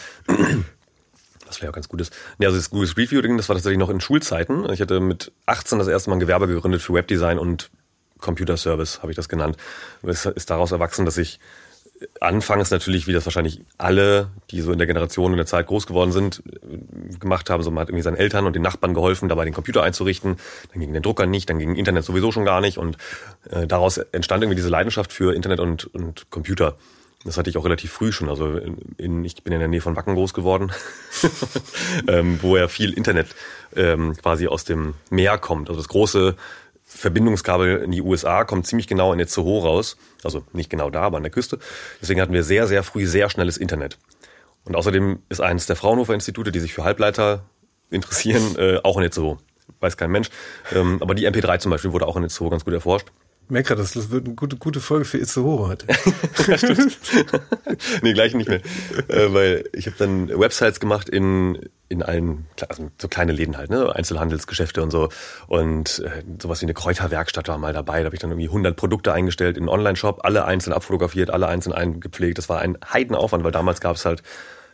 Was 1.47 1.57
vielleicht 1.57 1.71
auch 1.71 1.75
ganz 1.75 1.89
gut 1.89 2.01
ist. 2.01 2.13
Nee, 2.37 2.45
also 2.45 2.57
das 2.57 2.69
Google 2.69 2.87
Street 2.87 3.11
View 3.11 3.21
Ding, 3.21 3.37
das 3.37 3.49
war 3.49 3.55
tatsächlich 3.55 3.79
noch 3.79 3.89
in 3.89 4.01
Schulzeiten. 4.01 4.69
Ich 4.71 4.81
hatte 4.81 4.99
mit 4.99 5.31
18 5.45 5.79
das 5.79 5.87
erste 5.87 6.09
Mal 6.09 6.17
ein 6.17 6.19
Gewerbe 6.19 6.47
gegründet 6.47 6.81
für 6.81 6.93
Webdesign 6.93 7.39
und 7.39 7.69
Computer 8.19 8.57
Service, 8.57 9.01
habe 9.01 9.11
ich 9.11 9.15
das 9.15 9.29
genannt. 9.29 9.57
Es 10.03 10.25
ist 10.25 10.49
daraus 10.49 10.71
erwachsen, 10.71 11.05
dass 11.05 11.17
ich 11.17 11.39
anfangs 12.19 12.69
natürlich, 12.71 13.07
wie 13.07 13.13
das 13.13 13.25
wahrscheinlich 13.25 13.61
alle, 13.77 14.29
die 14.51 14.61
so 14.61 14.71
in 14.71 14.77
der 14.77 14.87
Generation 14.87 15.31
in 15.31 15.37
der 15.37 15.45
Zeit 15.45 15.67
groß 15.67 15.87
geworden 15.87 16.11
sind, 16.11 16.43
gemacht 17.19 17.49
haben. 17.49 17.63
So 17.63 17.71
man 17.71 17.81
hat 17.81 17.89
irgendwie 17.89 18.03
seinen 18.03 18.17
Eltern 18.17 18.45
und 18.45 18.55
den 18.55 18.61
Nachbarn 18.61 18.93
geholfen, 18.93 19.29
dabei 19.29 19.45
den 19.45 19.53
Computer 19.53 19.83
einzurichten. 19.83 20.37
Dann 20.71 20.81
ging 20.81 20.91
der 20.91 21.01
Drucker 21.01 21.25
nicht, 21.25 21.49
dann 21.49 21.59
ging 21.59 21.75
Internet 21.75 22.03
sowieso 22.03 22.31
schon 22.31 22.45
gar 22.45 22.61
nicht. 22.61 22.77
Und 22.77 22.97
äh, 23.49 23.67
daraus 23.67 23.97
entstand 23.97 24.43
irgendwie 24.43 24.57
diese 24.57 24.69
Leidenschaft 24.69 25.11
für 25.11 25.33
Internet 25.33 25.59
und, 25.59 25.85
und 25.93 26.29
Computer. 26.29 26.77
Das 27.27 27.37
hatte 27.37 27.49
ich 27.49 27.57
auch 27.57 27.65
relativ 27.65 27.91
früh 27.91 28.13
schon. 28.13 28.29
Also 28.29 28.57
in, 28.97 29.25
ich 29.25 29.43
bin 29.43 29.51
in 29.51 29.59
der 29.59 29.67
Nähe 29.67 29.81
von 29.81 29.97
Wacken 29.97 30.15
groß 30.15 30.33
geworden, 30.33 30.71
ähm, 32.07 32.39
wo 32.41 32.55
ja 32.55 32.69
viel 32.69 32.93
Internet 32.93 33.27
ähm, 33.75 34.15
quasi 34.15 34.47
aus 34.47 34.63
dem 34.63 34.93
Meer 35.09 35.37
kommt. 35.37 35.67
Also 35.69 35.81
das 35.81 35.89
große 35.89 36.35
Verbindungskabel 36.85 37.79
in 37.79 37.91
die 37.91 38.01
USA 38.01 38.45
kommt 38.45 38.65
ziemlich 38.65 38.87
genau 38.87 39.11
in 39.11 39.19
Itzehoe 39.19 39.61
raus. 39.61 39.97
Also 40.23 40.45
nicht 40.53 40.69
genau 40.69 40.89
da, 40.89 41.01
aber 41.01 41.17
an 41.17 41.23
der 41.23 41.31
Küste. 41.31 41.59
Deswegen 42.01 42.21
hatten 42.21 42.31
wir 42.31 42.43
sehr, 42.43 42.65
sehr 42.65 42.81
früh 42.81 43.05
sehr 43.05 43.29
schnelles 43.29 43.57
Internet. 43.57 43.97
Und 44.63 44.77
außerdem 44.77 45.19
ist 45.27 45.41
eines 45.41 45.65
der 45.65 45.75
Fraunhofer 45.75 46.13
Institute, 46.13 46.53
die 46.53 46.59
sich 46.61 46.73
für 46.73 46.85
Halbleiter 46.85 47.43
interessieren, 47.89 48.55
äh, 48.57 48.79
auch 48.83 48.97
in 48.97 49.03
Itzehoe. 49.03 49.37
Weiß 49.81 49.97
kein 49.97 50.11
Mensch. 50.11 50.29
Ähm, 50.73 50.99
aber 51.01 51.13
die 51.13 51.27
MP3 51.27 51.59
zum 51.59 51.71
Beispiel 51.71 51.91
wurde 51.91 52.07
auch 52.07 52.15
in 52.15 52.23
Itzehoe 52.23 52.49
ganz 52.49 52.63
gut 52.63 52.73
erforscht 52.73 53.07
merke 53.49 53.69
gerade, 53.69 53.81
das 53.81 54.11
wird 54.11 54.25
eine 54.25 54.35
gute, 54.35 54.57
gute 54.57 54.79
Folge 54.79 55.05
für 55.05 55.17
Itzehoe 55.17 55.67
heute. 55.67 55.87
ja, 56.47 56.57
stimmt. 56.57 56.97
nee, 58.01 58.13
gleich 58.13 58.33
nicht 58.33 58.49
mehr. 58.49 58.61
Äh, 59.07 59.33
weil 59.33 59.69
ich 59.73 59.85
habe 59.85 59.95
dann 59.97 60.27
Websites 60.29 60.79
gemacht 60.79 61.07
in, 61.09 61.59
in 61.89 62.03
allen, 62.03 62.47
also 62.67 62.89
so 62.99 63.07
kleine 63.07 63.31
Läden 63.31 63.57
halt, 63.57 63.69
ne? 63.69 63.95
Einzelhandelsgeschäfte 63.95 64.83
und 64.83 64.91
so. 64.91 65.09
Und 65.47 65.99
äh, 65.99 66.23
sowas 66.41 66.61
wie 66.61 66.65
eine 66.65 66.73
Kräuterwerkstatt 66.73 67.47
war 67.47 67.57
mal 67.57 67.73
dabei. 67.73 67.99
Da 67.99 68.05
habe 68.05 68.15
ich 68.15 68.21
dann 68.21 68.31
irgendwie 68.31 68.47
100 68.47 68.75
Produkte 68.75 69.13
eingestellt 69.13 69.57
in 69.57 69.63
einen 69.63 69.69
Online-Shop, 69.69 70.19
alle 70.23 70.45
einzeln 70.45 70.73
abfotografiert, 70.73 71.29
alle 71.29 71.47
einzeln 71.47 71.73
eingepflegt. 71.73 72.37
Das 72.37 72.49
war 72.49 72.59
ein 72.59 72.77
Heidenaufwand, 72.91 73.43
weil 73.43 73.51
damals 73.51 73.81
gab 73.81 73.95
es 73.95 74.05
halt 74.05 74.23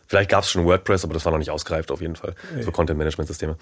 Vielleicht 0.06 0.30
gab 0.30 0.44
es 0.44 0.50
schon 0.50 0.66
WordPress, 0.66 1.04
aber 1.04 1.14
das 1.14 1.24
war 1.24 1.32
noch 1.32 1.38
nicht 1.38 1.50
ausgereift 1.50 1.90
auf 1.90 2.02
jeden 2.02 2.16
Fall. 2.16 2.34
So 2.60 2.70
Content-Management-Systeme. 2.70 3.56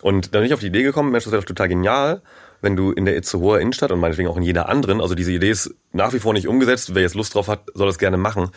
Und 0.00 0.32
dann 0.32 0.42
bin 0.42 0.46
ich 0.46 0.54
auf 0.54 0.60
die 0.60 0.68
Idee 0.68 0.84
gekommen, 0.84 1.10
Mensch, 1.10 1.24
das 1.24 1.32
wäre 1.32 1.42
doch 1.42 1.46
total 1.46 1.68
genial, 1.68 2.22
wenn 2.60 2.76
du 2.76 2.92
in 2.92 3.04
der 3.04 3.16
Itzehoer 3.16 3.60
Innenstadt 3.60 3.92
und 3.92 4.00
meinetwegen 4.00 4.28
auch 4.28 4.36
in 4.36 4.42
jeder 4.42 4.68
anderen, 4.68 5.00
also 5.00 5.14
diese 5.14 5.32
Idee 5.32 5.50
ist 5.50 5.74
nach 5.92 6.12
wie 6.12 6.18
vor 6.18 6.32
nicht 6.32 6.48
umgesetzt, 6.48 6.94
wer 6.94 7.02
jetzt 7.02 7.14
Lust 7.14 7.34
drauf 7.34 7.48
hat, 7.48 7.62
soll 7.74 7.86
das 7.86 7.98
gerne 7.98 8.16
machen, 8.16 8.50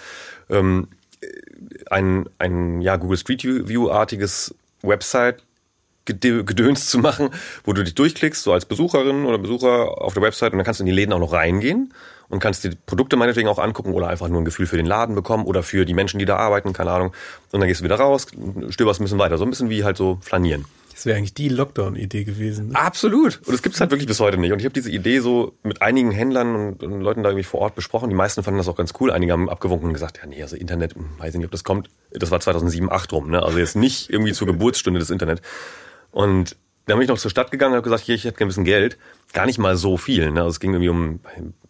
ähm, 0.49 0.87
ein, 1.89 2.29
ein 2.39 2.81
ja, 2.81 2.95
Google 2.97 3.17
Street 3.17 3.43
View-artiges 3.43 4.55
Website 4.81 5.43
Gedöns 6.05 6.89
zu 6.89 6.97
machen, 6.97 7.29
wo 7.63 7.73
du 7.73 7.83
dich 7.83 7.93
durchklickst, 7.93 8.41
so 8.41 8.53
als 8.53 8.65
Besucherin 8.65 9.25
oder 9.25 9.37
Besucher 9.37 10.01
auf 10.01 10.13
der 10.13 10.23
Website 10.23 10.51
und 10.51 10.57
dann 10.57 10.65
kannst 10.65 10.79
du 10.79 10.83
in 10.83 10.87
die 10.87 10.93
Läden 10.93 11.13
auch 11.13 11.19
noch 11.19 11.31
reingehen 11.31 11.93
und 12.27 12.39
kannst 12.39 12.63
die 12.63 12.71
Produkte 12.85 13.17
meinetwegen 13.17 13.47
auch 13.47 13.59
angucken 13.59 13.93
oder 13.93 14.07
einfach 14.07 14.27
nur 14.27 14.41
ein 14.41 14.45
Gefühl 14.45 14.65
für 14.65 14.77
den 14.77 14.87
Laden 14.87 15.13
bekommen 15.13 15.45
oder 15.45 15.61
für 15.61 15.85
die 15.85 15.93
Menschen, 15.93 16.17
die 16.17 16.25
da 16.25 16.37
arbeiten, 16.37 16.73
keine 16.73 16.91
Ahnung. 16.91 17.13
Und 17.51 17.59
dann 17.59 17.67
gehst 17.67 17.81
du 17.81 17.85
wieder 17.85 17.97
raus, 17.97 18.27
stöberst 18.69 18.99
ein 18.99 19.03
bisschen 19.03 19.19
weiter, 19.19 19.37
so 19.37 19.43
ein 19.43 19.51
bisschen 19.51 19.69
wie 19.69 19.83
halt 19.83 19.95
so 19.95 20.17
flanieren. 20.21 20.65
Das 20.91 21.05
wäre 21.05 21.17
eigentlich 21.17 21.33
die 21.33 21.49
Lockdown-Idee 21.49 22.23
gewesen. 22.23 22.69
Ne? 22.69 22.75
Absolut. 22.75 23.37
Und 23.45 23.53
das 23.53 23.61
gibt 23.61 23.75
es 23.75 23.81
halt 23.81 23.91
wirklich 23.91 24.07
bis 24.07 24.19
heute 24.19 24.37
nicht. 24.37 24.51
Und 24.51 24.59
ich 24.59 24.65
habe 24.65 24.73
diese 24.73 24.91
Idee 24.91 25.19
so 25.19 25.53
mit 25.63 25.81
einigen 25.81 26.11
Händlern 26.11 26.55
und, 26.55 26.83
und, 26.83 27.01
Leuten 27.01 27.23
da 27.23 27.29
irgendwie 27.29 27.43
vor 27.43 27.61
Ort 27.61 27.75
besprochen. 27.75 28.09
Die 28.09 28.15
meisten 28.15 28.43
fanden 28.43 28.57
das 28.57 28.67
auch 28.67 28.75
ganz 28.75 28.93
cool. 28.99 29.11
Einige 29.11 29.31
haben 29.31 29.49
abgewunken 29.49 29.87
und 29.87 29.93
gesagt, 29.93 30.19
ja 30.21 30.27
nee, 30.27 30.41
also 30.41 30.55
Internet, 30.55 30.95
hm, 30.95 31.05
weiß 31.17 31.33
ich 31.33 31.37
nicht, 31.37 31.45
ob 31.45 31.51
das 31.51 31.63
kommt. 31.63 31.89
Das 32.11 32.31
war 32.31 32.39
2007, 32.39 32.87
2008 32.87 33.13
rum. 33.13 33.29
Ne? 33.31 33.41
Also 33.41 33.57
jetzt 33.57 33.75
nicht 33.75 34.09
irgendwie 34.09 34.33
zur 34.33 34.47
Geburtsstunde 34.47 34.99
des 34.99 35.09
Internet. 35.09 35.41
Und 36.11 36.57
dann 36.87 36.97
bin 36.97 37.03
ich 37.03 37.09
noch 37.09 37.17
zur 37.17 37.31
Stadt 37.31 37.51
gegangen 37.51 37.73
und 37.73 37.77
habe 37.77 37.83
gesagt, 37.83 38.03
hier, 38.03 38.15
ich 38.15 38.25
hätte 38.25 38.37
gerne 38.37 38.47
ein 38.47 38.49
bisschen 38.49 38.65
Geld. 38.65 38.97
Gar 39.33 39.45
nicht 39.45 39.59
mal 39.59 39.77
so 39.77 39.97
viel. 39.97 40.31
Ne? 40.31 40.41
Also 40.41 40.49
es 40.49 40.59
ging 40.59 40.73
irgendwie 40.73 40.89
um, 40.89 41.19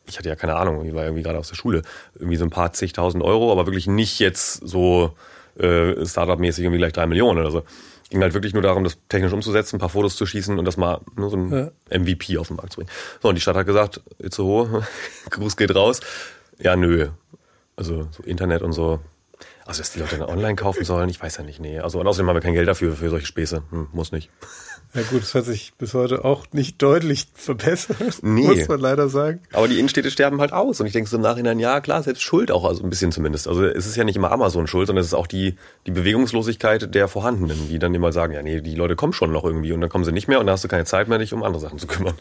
ich 0.08 0.18
hatte 0.18 0.30
ja 0.30 0.36
keine 0.36 0.56
Ahnung, 0.56 0.86
ich 0.86 0.96
war 0.96 1.04
irgendwie 1.04 1.24
gerade 1.24 1.38
aus 1.38 1.50
der 1.50 1.56
Schule, 1.56 1.84
irgendwie 2.16 2.38
so 2.38 2.46
ein 2.46 2.50
paar 2.50 2.74
zigtausend 2.74 3.24
Euro, 3.24 3.52
aber 3.52 3.68
wirklich 3.68 3.88
nicht 3.88 4.20
jetzt 4.20 4.68
so 4.68 5.14
äh, 5.60 6.06
Startup-mäßig 6.06 6.64
irgendwie 6.64 6.80
gleich 6.80 6.94
drei 6.94 7.06
Millionen 7.06 7.40
oder 7.40 7.52
so 7.52 7.64
ging 8.12 8.22
halt 8.22 8.34
wirklich 8.34 8.54
nur 8.54 8.62
darum, 8.62 8.84
das 8.84 8.98
technisch 9.10 9.34
umzusetzen, 9.34 9.78
ein 9.78 9.80
paar 9.80 9.90
Fotos 9.90 10.16
zu 10.16 10.26
schießen 10.26 10.60
und 10.60 10.66
das 10.66 10.78
mal 10.78 11.02
nur 11.16 11.30
so 11.30 11.38
ein 11.38 11.72
ja. 11.90 12.00
MVP 12.00 12.38
auf 12.38 12.48
den 12.50 12.58
Markt 12.58 12.74
zu 12.74 12.78
bringen. 12.78 12.92
So, 13.22 13.30
und 13.30 13.36
die 13.36 13.42
Stadt 13.42 13.56
hat 13.56 13.66
gesagt, 13.66 14.02
Itzehoe, 14.20 14.84
Gruß 15.32 15.58
geht 15.58 15.74
raus. 15.74 16.02
Ja, 16.60 16.76
nö. 16.76 17.10
Also 17.76 18.08
so 18.12 18.22
Internet 18.24 18.62
und 18.62 18.74
so 18.74 19.00
Also, 19.66 19.82
dass 19.82 19.94
die 19.94 20.00
Leute 20.00 20.18
dann 20.18 20.30
online 20.30 20.56
kaufen 20.56 20.84
sollen, 20.84 21.10
ich 21.10 21.22
weiß 21.22 21.38
ja 21.38 21.44
nicht, 21.44 21.60
nee. 21.60 21.80
Also, 21.80 22.00
und 22.00 22.06
außerdem 22.06 22.28
haben 22.28 22.36
wir 22.36 22.42
kein 22.42 22.54
Geld 22.54 22.68
dafür, 22.68 22.94
für 22.94 23.10
solche 23.10 23.26
Späße. 23.26 23.64
Hm, 23.72 23.88
muss 23.94 24.12
nicht. 24.12 24.30
Ja 24.94 25.04
gut, 25.04 25.22
das 25.22 25.34
hat 25.36 25.46
sich 25.46 25.74
bis 25.78 25.94
heute 25.94 26.26
auch 26.26 26.46
nicht 26.52 26.82
deutlich 26.82 27.28
verbessert, 27.34 27.98
Nee. 28.24 28.48
muss 28.48 28.68
man 28.68 28.80
leider 28.80 29.08
sagen. 29.08 29.40
Aber 29.54 29.68
die 29.70 29.80
Innenstädte 29.80 30.12
sterben 30.12 30.42
halt 30.42 30.52
aus. 30.52 30.82
Und 30.82 30.88
ich 30.88 30.94
denke 30.94 31.10
so 31.10 31.16
im 31.16 31.22
Nachhinein, 31.24 31.60
ja 31.60 31.80
klar, 31.80 32.04
selbst 32.04 32.24
Schuld 32.24 32.52
auch, 32.52 32.66
also 32.66 32.84
ein 32.84 32.90
bisschen 32.90 33.12
zumindest. 33.12 33.48
Also 33.48 33.64
es 33.66 33.86
ist 33.86 33.96
ja 33.96 34.04
nicht 34.04 34.18
immer 34.18 34.32
Amazon 34.32 34.68
schuld, 34.68 34.88
sondern 34.88 35.02
es 35.02 35.08
ist 35.08 35.14
auch 35.14 35.28
die, 35.28 35.56
die 35.86 35.92
Bewegungslosigkeit 35.92 36.94
der 36.94 37.08
Vorhandenen, 37.08 37.70
die 37.70 37.80
dann 37.80 37.94
immer 37.96 38.12
sagen, 38.12 38.34
ja 38.34 38.42
nee, 38.42 38.60
die 38.62 38.76
Leute 38.76 38.96
kommen 38.96 39.14
schon 39.14 39.32
noch 39.32 39.44
irgendwie 39.46 39.72
und 39.72 39.82
dann 39.82 39.90
kommen 39.90 40.04
sie 40.04 40.12
nicht 40.12 40.28
mehr 40.28 40.40
und 40.40 40.46
dann 40.48 40.54
hast 40.54 40.64
du 40.64 40.68
keine 40.68 40.86
Zeit 40.86 41.08
mehr, 41.08 41.18
dich 41.20 41.34
um 41.34 41.44
andere 41.44 41.62
Sachen 41.62 41.80
zu 41.80 41.88
kümmern. 41.88 42.16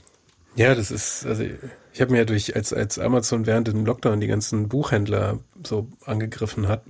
Ja, 0.56 0.74
das 0.74 0.90
ist, 0.90 1.26
also 1.26 1.44
ich 1.92 2.00
habe 2.00 2.10
mir 2.12 2.18
ja 2.18 2.24
durch, 2.24 2.56
als, 2.56 2.72
als 2.72 2.98
Amazon 2.98 3.46
während 3.46 3.68
dem 3.68 3.86
Lockdown 3.86 4.20
die 4.20 4.26
ganzen 4.26 4.68
Buchhändler 4.68 5.38
so 5.64 5.88
angegriffen 6.04 6.66
hat, 6.68 6.82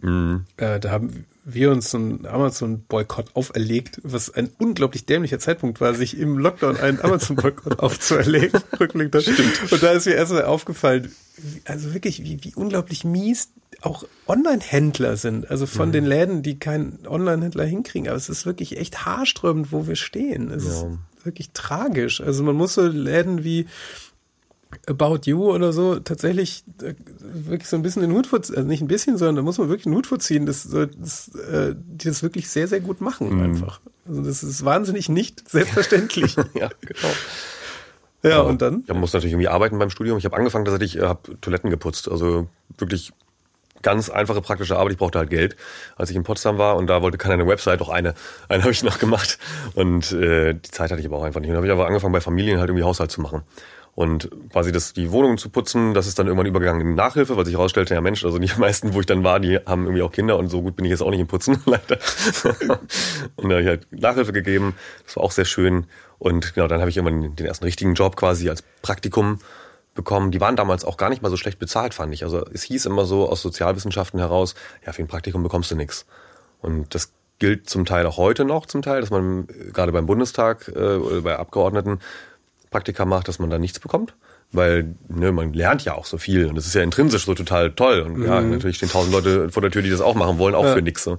äh, 0.57 0.81
da 0.81 0.91
haben 0.91 1.27
wir 1.45 1.71
uns 1.71 1.91
so 1.91 1.99
einen 1.99 2.27
Amazon-Boykott 2.27 3.35
auferlegt, 3.35 4.01
was 4.03 4.33
ein 4.33 4.51
unglaublich 4.59 5.07
dämlicher 5.07 5.39
Zeitpunkt 5.39 5.81
war, 5.81 5.95
sich 5.95 6.19
im 6.19 6.39
Lockdown 6.39 6.77
einen 6.77 7.01
Amazon-Boykott 7.01 7.79
aufzuerlegen. 7.79 8.61
Rückblickend. 8.79 9.23
Stimmt. 9.23 9.73
Und 9.73 9.83
da 9.83 9.93
ist 9.93 10.07
mir 10.07 10.15
erstmal 10.15 10.45
aufgefallen, 10.45 11.13
also 11.65 11.95
wirklich, 11.95 12.23
wie, 12.23 12.43
wie 12.45 12.55
unglaublich 12.55 13.05
mies 13.05 13.49
auch 13.81 14.05
Online-Händler 14.27 15.17
sind. 15.17 15.51
Also 15.51 15.67
von 15.67 15.93
den 15.93 16.05
Läden, 16.05 16.43
die 16.43 16.59
keinen 16.59 17.07
Online-Händler 17.07 17.65
hinkriegen. 17.65 18.09
Aber 18.09 18.17
es 18.17 18.29
ist 18.29 18.45
wirklich 18.45 18.77
echt 18.77 19.07
haarsträubend, 19.07 19.73
wo 19.73 19.87
wir 19.87 19.97
stehen. 19.97 20.51
Es 20.51 20.65
ist 20.65 20.87
wirklich 21.25 21.51
tragisch. 21.53 22.21
Also 22.21 22.43
man 22.43 22.57
muss 22.57 22.75
so 22.75 22.87
Läden 22.87 23.45
wie 23.45 23.67
About 24.87 25.21
You 25.25 25.51
oder 25.51 25.73
so 25.73 25.99
tatsächlich 25.99 26.65
äh, 26.83 26.95
wirklich 27.21 27.69
so 27.69 27.77
ein 27.77 27.83
bisschen 27.83 28.03
den 28.03 28.13
Hut 28.13 28.27
vorziehen, 28.27 28.57
also 28.57 28.69
nicht 28.69 28.81
ein 28.81 28.89
bisschen, 28.89 29.19
sondern 29.19 29.37
da 29.37 29.43
muss 29.43 29.59
man 29.59 29.69
wirklich 29.69 29.85
den 29.85 29.95
Hut 29.95 30.07
vorziehen, 30.07 30.47
dass, 30.47 30.69
dass 30.69 31.35
äh, 31.35 31.75
die 31.77 32.09
das 32.09 32.23
wirklich 32.23 32.49
sehr, 32.49 32.69
sehr 32.69 32.81
gut 32.81 33.01
machen 33.01 33.43
einfach. 33.43 33.81
Also 34.07 34.23
das 34.23 34.43
ist 34.43 34.65
wahnsinnig 34.65 35.09
nicht 35.09 35.49
selbstverständlich. 35.49 36.37
ja, 36.55 36.71
genau. 36.81 37.13
ja, 38.23 38.41
und 38.41 38.63
dann? 38.63 38.85
Ich 38.87 38.95
muss 38.95 39.13
natürlich 39.13 39.33
irgendwie 39.33 39.49
arbeiten 39.49 39.79
beim 39.79 39.91
Studium. 39.91 40.19
Ich 40.19 40.25
habe 40.25 40.37
angefangen, 40.37 40.65
tatsächlich, 40.65 40.99
äh, 40.99 41.07
habe 41.07 41.41
Toiletten 41.41 41.71
geputzt. 41.71 42.09
Also 42.09 42.49
wirklich 42.79 43.13
ganz 43.83 44.11
einfache 44.11 44.41
praktische 44.41 44.77
Arbeit. 44.77 44.93
Ich 44.93 44.99
brauchte 44.99 45.19
halt 45.19 45.31
Geld, 45.31 45.57
als 45.97 46.11
ich 46.11 46.17
in 46.17 46.23
Potsdam 46.23 46.59
war 46.59 46.77
und 46.77 46.87
da 46.87 47.03
wollte 47.03 47.19
keiner 47.19 47.35
eine 47.35 47.47
Website, 47.47 47.81
doch 47.81 47.89
eine. 47.89 48.15
Eine 48.49 48.63
habe 48.63 48.73
ich 48.73 48.83
noch 48.83 48.99
gemacht 48.99 49.39
und 49.75 50.13
äh, 50.13 50.55
die 50.55 50.71
Zeit 50.71 50.91
hatte 50.91 51.01
ich 51.01 51.07
aber 51.07 51.19
auch 51.19 51.25
einfach 51.25 51.41
nicht. 51.41 51.49
Und 51.49 51.55
dann 51.55 51.63
habe 51.63 51.67
ich 51.67 51.73
aber 51.73 51.87
angefangen, 51.87 52.13
bei 52.13 52.21
Familien 52.21 52.59
halt 52.59 52.69
irgendwie 52.69 52.85
Haushalt 52.85 53.11
zu 53.11 53.21
machen. 53.21 53.43
Und 54.01 54.31
quasi 54.51 54.73
das, 54.73 54.95
die 54.95 55.13
Wohnungen 55.13 55.37
zu 55.37 55.51
putzen, 55.51 55.93
das 55.93 56.07
ist 56.07 56.19
dann 56.19 56.27
irgendwann 56.27 56.47
übergegangen 56.47 56.81
in 56.81 56.95
Nachhilfe, 56.95 57.37
weil 57.37 57.45
sich 57.45 57.57
herausstellte, 57.57 57.93
ja 57.93 58.01
Mensch, 58.01 58.25
also 58.25 58.39
die 58.39 58.51
meisten, 58.59 58.95
wo 58.95 59.01
ich 59.01 59.05
dann 59.05 59.25
war, 59.25 59.41
die 59.41 59.59
haben 59.59 59.83
irgendwie 59.85 60.01
auch 60.01 60.11
Kinder 60.11 60.39
und 60.39 60.49
so 60.49 60.63
gut 60.63 60.75
bin 60.75 60.87
ich 60.87 60.91
jetzt 60.91 61.03
auch 61.03 61.11
nicht 61.11 61.21
im 61.21 61.27
Putzen, 61.27 61.61
leider. 61.67 61.99
und 63.37 63.51
da 63.51 63.57
habe 63.57 63.61
ich 63.61 63.67
halt 63.67 63.87
Nachhilfe 63.93 64.33
gegeben. 64.33 64.75
Das 65.05 65.17
war 65.17 65.25
auch 65.25 65.33
sehr 65.33 65.45
schön. 65.45 65.85
Und 66.19 66.55
genau, 66.55 66.67
dann 66.67 66.81
habe 66.81 66.89
ich 66.89 66.97
irgendwann 66.97 67.37
den 67.37 67.47
ersten 67.47 67.67
richtigen 67.67 67.93
Job 67.93 68.17
quasi 68.17 68.49
als 68.49 68.63
Praktikum 68.81 69.41
bekommen. 69.95 70.31
Die 70.31 70.41
waren 70.41 70.57
damals 70.57 70.87
auch 70.87 70.97
gar 70.97 71.11
nicht 71.11 71.21
mal 71.21 71.29
so 71.29 71.37
schlecht 71.37 71.59
bezahlt, 71.59 71.93
fand 71.93 72.15
ich. 72.15 72.25
Also 72.25 72.43
es 72.55 72.63
hieß 72.63 72.87
immer 72.87 73.05
so 73.05 73.29
aus 73.29 73.43
Sozialwissenschaften 73.43 74.19
heraus, 74.19 74.55
ja, 74.87 74.95
für 74.95 75.03
ein 75.03 75.09
Praktikum 75.09 75.43
bekommst 75.43 75.73
du 75.73 75.77
nichts. 75.77 76.07
Und 76.63 76.95
das 76.95 77.13
gilt 77.39 77.69
zum 77.69 77.85
Teil 77.85 78.07
auch 78.07 78.17
heute 78.17 78.47
noch, 78.47 78.65
zum 78.65 78.81
Teil, 78.81 79.03
dass 79.03 79.11
man 79.11 79.47
äh, 79.49 79.73
gerade 79.73 79.93
beim 79.93 80.07
Bundestag 80.07 80.69
äh, 80.69 80.97
oder 80.97 81.21
bei 81.21 81.37
Abgeordneten 81.37 81.99
Praktika 82.71 83.05
macht, 83.05 83.29
dass 83.29 83.39
man 83.39 83.51
da 83.51 83.59
nichts 83.59 83.79
bekommt. 83.81 84.15
Weil 84.53 84.95
ne, 85.09 85.31
man 85.31 85.53
lernt 85.53 85.85
ja 85.85 85.95
auch 85.95 86.05
so 86.07 86.19
viel 86.19 86.47
und 86.47 86.57
das 86.57 86.67
ist 86.67 86.75
ja 86.75 86.83
intrinsisch 86.83 87.25
so 87.25 87.35
total 87.35 87.71
toll. 87.71 88.01
Und 88.01 88.25
ja, 88.25 88.41
natürlich 88.41 88.77
stehen 88.79 88.89
tausend 88.91 89.13
Leute 89.13 89.49
vor 89.51 89.63
der 89.63 89.71
Tür, 89.71 89.83
die 89.83 89.91
das 89.91 90.01
auch 90.01 90.17
machen 90.17 90.39
wollen, 90.39 90.57
auch 90.57 90.65
Ja. 90.65 90.75
für 90.75 90.83
nichts. 90.83 91.05
So. 91.05 91.19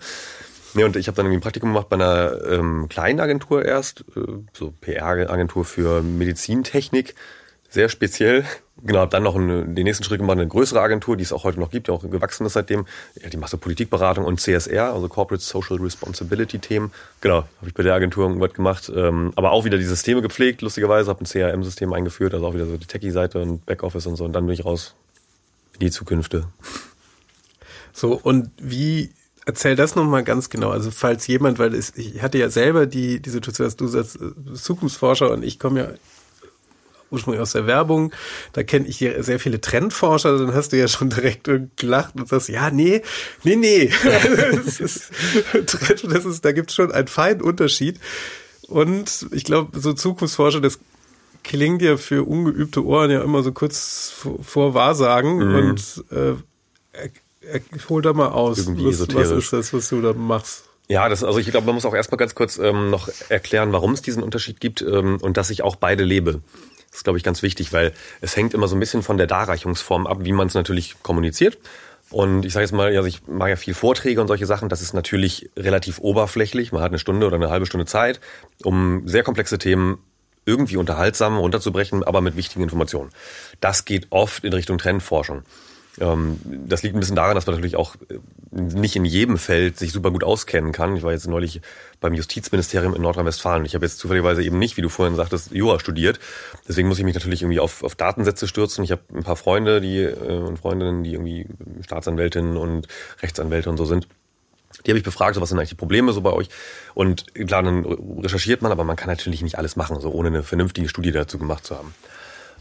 Nee, 0.74 0.84
und 0.84 0.96
ich 0.98 1.08
habe 1.08 1.16
dann 1.16 1.26
irgendwie 1.26 1.38
ein 1.38 1.42
Praktikum 1.42 1.70
gemacht 1.70 1.88
bei 1.90 1.96
einer 1.96 2.34
ähm, 2.50 2.88
kleinen 2.90 3.20
Agentur 3.22 3.64
erst, 3.64 4.04
äh, 4.18 4.22
so 4.54 4.74
PR-Agentur 4.82 5.64
für 5.66 6.02
Medizintechnik, 6.02 7.16
sehr 7.72 7.90
speziell. 7.90 8.46
Genau, 8.84 9.06
dann 9.06 9.24
noch 9.24 9.36
eine, 9.36 9.64
den 9.66 9.84
nächsten 9.86 10.04
Schritt 10.04 10.20
gemacht, 10.20 10.38
eine 10.38 10.48
größere 10.48 10.82
Agentur, 10.82 11.16
die 11.16 11.24
es 11.24 11.32
auch 11.32 11.44
heute 11.44 11.60
noch 11.60 11.70
gibt, 11.70 11.88
die 11.88 11.92
auch 11.92 12.02
gewachsen 12.02 12.46
ist 12.46 12.54
seitdem. 12.54 12.86
Ja, 13.22 13.30
die 13.30 13.38
macht 13.38 13.52
so 13.52 13.58
Politikberatung 13.58 14.26
und 14.26 14.42
CSR, 14.42 14.94
also 14.94 15.08
Corporate 15.08 15.44
Social 15.44 15.78
Responsibility 15.78 16.60
Themen. 16.60 16.92
Genau, 17.22 17.38
habe 17.38 17.68
ich 17.68 17.74
bei 17.74 17.84
der 17.84 17.94
Agentur 17.94 18.28
irgendwas 18.28 18.54
gemacht. 18.54 18.92
Ähm, 18.94 19.32
aber 19.36 19.52
auch 19.52 19.66
wieder 19.66 19.78
die 19.78 19.86
Systeme 19.86 20.22
gepflegt, 20.22 20.62
lustigerweise, 20.62 21.10
habe 21.10 21.24
ein 21.24 21.26
CRM-System 21.26 21.94
eingeführt, 21.94 22.34
also 22.34 22.46
auch 22.46 22.54
wieder 22.54 22.66
so 22.66 22.76
die 22.78 22.88
Techie-Seite 22.88 23.42
und 23.42 23.66
Backoffice 23.66 24.06
und 24.08 24.18
so. 24.18 24.26
Und 24.26 24.34
dann 24.34 24.46
bin 24.46 24.54
ich 24.54 24.66
raus 24.66 24.96
in 25.76 25.80
die 25.80 25.92
Zukünfte. 25.92 26.48
So, 27.94 28.20
und 28.22 28.50
wie, 28.58 29.12
erzähl 29.46 29.76
das 29.76 29.96
nochmal 29.96 30.24
ganz 30.24 30.50
genau. 30.50 30.72
Also, 30.72 30.92
falls 30.92 31.28
jemand, 31.28 31.60
weil 31.60 31.74
es, 31.74 31.96
ich 31.96 32.22
hatte 32.22 32.38
ja 32.38 32.50
selber 32.50 32.86
die, 32.86 33.22
die 33.22 33.30
Situation, 33.30 33.68
dass 33.68 33.78
du 33.78 33.86
als 33.96 34.16
äh, 34.16 34.54
Zukunftsforscher 34.56 35.32
und 35.32 35.44
ich 35.44 35.60
komme 35.60 35.80
ja 35.80 35.90
ursprünglich 37.12 37.42
aus 37.42 37.52
der 37.52 37.68
Werbung, 37.68 38.12
da 38.54 38.64
kenne 38.64 38.88
ich 38.88 39.00
ja 39.00 39.22
sehr 39.22 39.40
viele 39.40 39.62
Trendforscher, 39.62 40.38
dann 40.38 40.54
hast 40.54 40.72
du 40.72 40.78
ja 40.78 40.88
schon 40.88 41.10
direkt 41.10 41.50
gelacht 41.78 42.16
und 42.16 42.28
sagst, 42.28 42.50
ja, 42.50 42.72
nee, 42.72 43.02
nee, 43.44 43.56
nee. 43.56 43.92
das 44.66 44.80
ist, 44.80 45.12
das 46.04 46.26
ist, 46.26 46.46
da 46.46 46.52
gibt's 46.52 46.74
schon 46.74 46.92
einen 46.92 47.08
feinen 47.08 47.42
Unterschied. 47.42 48.00
Und 48.68 49.28
ich 49.32 49.44
glaube, 49.44 49.80
so 49.80 49.94
Zukunftsforscher, 49.94 50.62
das 50.62 50.80
klingt 51.44 51.82
ja 51.82 51.98
für 51.98 52.24
ungeübte 52.24 52.86
Ohren 52.86 53.12
ja 53.12 53.22
immer 53.22 53.44
so 53.44 53.52
kurz 53.52 54.14
vor, 54.42 54.74
Wahrsagen 54.74 55.42
und 55.42 56.04
äh, 56.12 56.36
hol 57.90 58.02
da 58.02 58.14
mal 58.14 58.30
aus. 58.30 58.60
Irgendwie 58.60 58.86
was, 58.86 59.14
was 59.14 59.32
ist 59.32 59.54
das, 59.54 59.74
was 59.74 59.90
du 59.90 60.02
da 60.02 60.14
machst? 60.14 60.66
Ja, 60.88 61.08
das, 61.08 61.24
also 61.24 61.40
ich 61.40 61.50
glaube, 61.50 61.66
man 61.68 61.76
muss 61.76 61.86
auch 61.86 61.94
erstmal 61.94 62.18
ganz 62.18 62.36
kurz 62.36 62.58
ähm, 62.58 62.90
noch 62.90 63.10
erklären, 63.30 63.72
warum 63.72 63.94
es 63.94 64.02
diesen 64.02 64.24
Unterschied 64.24 64.60
gibt 64.60 64.82
ähm, 64.82 65.20
und 65.22 65.38
dass 65.38 65.50
ich 65.50 65.64
auch 65.64 65.78
beide 65.78 66.04
lebe. 66.04 66.42
Das 66.92 67.00
ist, 67.00 67.04
glaube 67.06 67.18
ich, 67.18 67.24
ganz 67.24 67.42
wichtig, 67.42 67.74
weil 67.74 67.94
es 68.20 68.36
hängt 68.36 68.54
immer 68.54 68.68
so 68.68 68.76
ein 68.76 68.80
bisschen 68.80 69.02
von 69.02 69.18
der 69.18 69.28
Darreichungsform 69.28 70.06
ab, 70.06 70.20
wie 70.22 70.34
man 70.34 70.48
es 70.48 70.54
natürlich 70.54 71.02
kommuniziert. 71.02 71.58
Und 72.10 72.46
ich 72.46 72.52
sage 72.52 72.66
jetzt 72.66 72.74
mal, 72.74 72.96
also 72.96 73.08
ich 73.08 73.26
mache 73.28 73.52
ja 73.52 73.56
viel 73.56 73.74
Vorträge 73.74 74.20
und 74.20 74.28
solche 74.28 74.46
Sachen. 74.46 74.68
Das 74.68 74.82
ist 74.82 74.94
natürlich 74.94 75.50
relativ 75.58 76.00
oberflächlich. 76.00 76.74
Man 76.74 76.82
hat 76.82 76.92
eine 76.92 77.00
Stunde 77.00 77.26
oder 77.26 77.38
eine 77.38 77.50
halbe 77.50 77.66
Stunde 77.66 77.86
Zeit, 77.86 78.20
um 78.64 79.08
sehr 79.08 79.24
komplexe 79.24 79.58
Themen 79.58 80.00
irgendwie 80.46 80.76
unterhaltsam 80.76 81.38
runterzubrechen, 81.38 82.04
aber 82.04 82.20
mit 82.20 82.36
wichtigen 82.36 82.64
Informationen. 82.64 83.12
Das 83.62 83.86
geht 83.86 84.08
oft 84.10 84.44
in 84.44 84.52
Richtung 84.52 84.78
Trendforschung. 84.78 85.44
Ähm, 86.00 86.40
das 86.46 86.84
liegt 86.84 86.96
ein 86.96 87.00
bisschen 87.00 87.16
daran, 87.16 87.36
dass 87.36 87.46
man 87.46 87.56
natürlich 87.56 87.76
auch 87.76 87.96
äh, 88.10 88.20
nicht 88.52 88.96
in 88.96 89.06
jedem 89.06 89.38
Feld 89.38 89.78
sich 89.78 89.92
super 89.92 90.12
gut 90.12 90.24
auskennen 90.24 90.72
kann. 90.72 90.96
Ich 90.96 91.04
war 91.04 91.12
jetzt 91.12 91.28
neulich 91.28 91.62
beim 92.00 92.14
Justizministerium 92.14 92.96
in 92.96 93.02
Nordrhein-Westfalen. 93.02 93.66
Ich 93.66 93.76
habe 93.76 93.86
jetzt 93.86 94.00
zufälligerweise 94.00 94.44
eben 94.44 94.58
nicht, 94.58 94.78
wie 94.78 94.82
du 94.82 94.90
vorhin 94.90 95.16
sagtest, 95.16 95.52
Jura 95.52 95.80
studiert. 95.80 96.20
Deswegen 96.68 96.88
muss 96.88 96.98
ich 96.98 97.04
mich 97.04 97.14
natürlich 97.14 97.42
irgendwie 97.42 97.60
auf, 97.60 97.84
auf 97.84 97.96
Datensätze 97.96 98.48
stürzen. 98.48 98.84
Ich 98.84 98.92
habe 98.92 99.02
ein 99.14 99.24
paar 99.24 99.36
Freunde 99.36 99.82
die, 99.82 100.00
äh, 100.00 100.38
und 100.38 100.58
Freundinnen, 100.58 101.04
die 101.04 101.14
irgendwie 101.14 101.48
Staatsanwältinnen 101.82 102.58
und 102.58 102.88
Rechtsanwälte 103.22 103.70
und 103.70 103.78
so 103.78 103.86
sind. 103.86 104.08
Die 104.86 104.92
habe 104.92 104.98
ich 104.98 105.04
befragt, 105.04 105.36
so 105.36 105.42
was 105.42 105.50
sind 105.50 105.58
eigentlich 105.58 105.70
die 105.70 105.76
Probleme 105.76 106.14
so 106.14 106.22
bei 106.22 106.32
euch? 106.32 106.48
Und 106.94 107.34
klar, 107.34 107.62
dann 107.62 107.86
recherchiert 108.20 108.62
man, 108.62 108.72
aber 108.72 108.86
man 108.86 108.96
kann 108.96 109.10
natürlich 109.10 109.42
nicht 109.42 109.58
alles 109.58 109.76
machen, 109.76 110.00
so 110.00 110.12
ohne 110.12 110.30
eine 110.30 110.44
vernünftige 110.44 110.88
Studie 110.88 111.12
dazu 111.12 111.38
gemacht 111.38 111.66
zu 111.66 111.78
haben. 111.78 111.94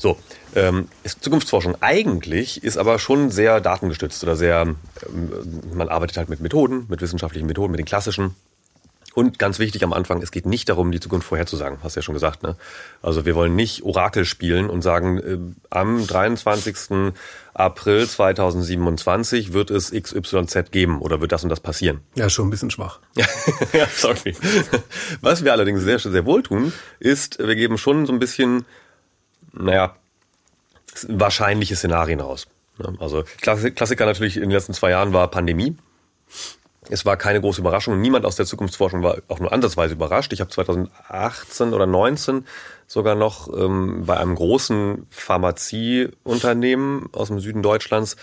So, 0.00 0.18
ähm, 0.54 0.88
ist 1.04 1.22
Zukunftsforschung 1.22 1.76
eigentlich 1.82 2.64
ist 2.64 2.78
aber 2.78 2.98
schon 2.98 3.30
sehr 3.30 3.60
datengestützt 3.60 4.24
oder 4.24 4.34
sehr, 4.34 4.62
ähm, 4.62 4.76
man 5.74 5.90
arbeitet 5.90 6.16
halt 6.16 6.30
mit 6.30 6.40
Methoden, 6.40 6.86
mit 6.88 7.02
wissenschaftlichen 7.02 7.46
Methoden, 7.46 7.70
mit 7.70 7.80
den 7.80 7.86
klassischen. 7.86 8.34
Und 9.12 9.38
ganz 9.38 9.58
wichtig 9.58 9.84
am 9.84 9.92
Anfang, 9.92 10.22
es 10.22 10.30
geht 10.30 10.46
nicht 10.46 10.70
darum, 10.70 10.90
die 10.90 11.00
Zukunft 11.00 11.26
vorherzusagen, 11.26 11.80
hast 11.82 11.96
du 11.96 12.00
ja 12.00 12.02
schon 12.02 12.14
gesagt. 12.14 12.42
Ne? 12.42 12.56
Also 13.02 13.26
wir 13.26 13.34
wollen 13.34 13.54
nicht 13.56 13.82
Orakel 13.82 14.24
spielen 14.24 14.70
und 14.70 14.80
sagen, 14.80 15.18
äh, 15.18 15.38
am 15.68 16.06
23. 16.06 17.12
April 17.52 18.08
2027 18.08 19.52
wird 19.52 19.70
es 19.70 19.90
XYZ 19.90 20.70
geben 20.70 21.02
oder 21.02 21.20
wird 21.20 21.32
das 21.32 21.42
und 21.42 21.50
das 21.50 21.60
passieren. 21.60 22.00
Ja, 22.14 22.30
schon 22.30 22.46
ein 22.46 22.50
bisschen 22.50 22.70
schwach. 22.70 23.00
ja, 23.74 23.86
sorry. 23.92 24.34
Was 25.20 25.44
wir 25.44 25.52
allerdings 25.52 25.82
sehr, 25.82 25.98
sehr 25.98 26.24
wohl 26.24 26.42
tun, 26.42 26.72
ist, 27.00 27.38
wir 27.38 27.56
geben 27.56 27.76
schon 27.76 28.06
so 28.06 28.12
ein 28.12 28.18
bisschen, 28.20 28.64
naja, 29.52 29.94
wahrscheinliche 31.08 31.76
Szenarien 31.76 32.20
raus. 32.20 32.46
Also 32.98 33.24
Klassi- 33.42 33.70
Klassiker 33.72 34.06
natürlich 34.06 34.36
in 34.36 34.42
den 34.42 34.50
letzten 34.52 34.72
zwei 34.72 34.90
Jahren 34.90 35.12
war 35.12 35.28
Pandemie. 35.28 35.76
Es 36.88 37.04
war 37.04 37.16
keine 37.16 37.40
große 37.40 37.60
Überraschung. 37.60 38.00
Niemand 38.00 38.24
aus 38.24 38.36
der 38.36 38.46
Zukunftsforschung 38.46 39.02
war 39.02 39.18
auch 39.28 39.38
nur 39.38 39.52
ansatzweise 39.52 39.94
überrascht. 39.94 40.32
Ich 40.32 40.40
habe 40.40 40.50
2018 40.50 41.72
oder 41.74 41.86
19 41.86 42.46
sogar 42.86 43.14
noch 43.14 43.48
ähm, 43.56 44.04
bei 44.06 44.16
einem 44.16 44.34
großen 44.34 45.06
Pharmazieunternehmen 45.10 47.08
aus 47.12 47.28
dem 47.28 47.38
Süden 47.40 47.62
Deutschlands 47.62 48.16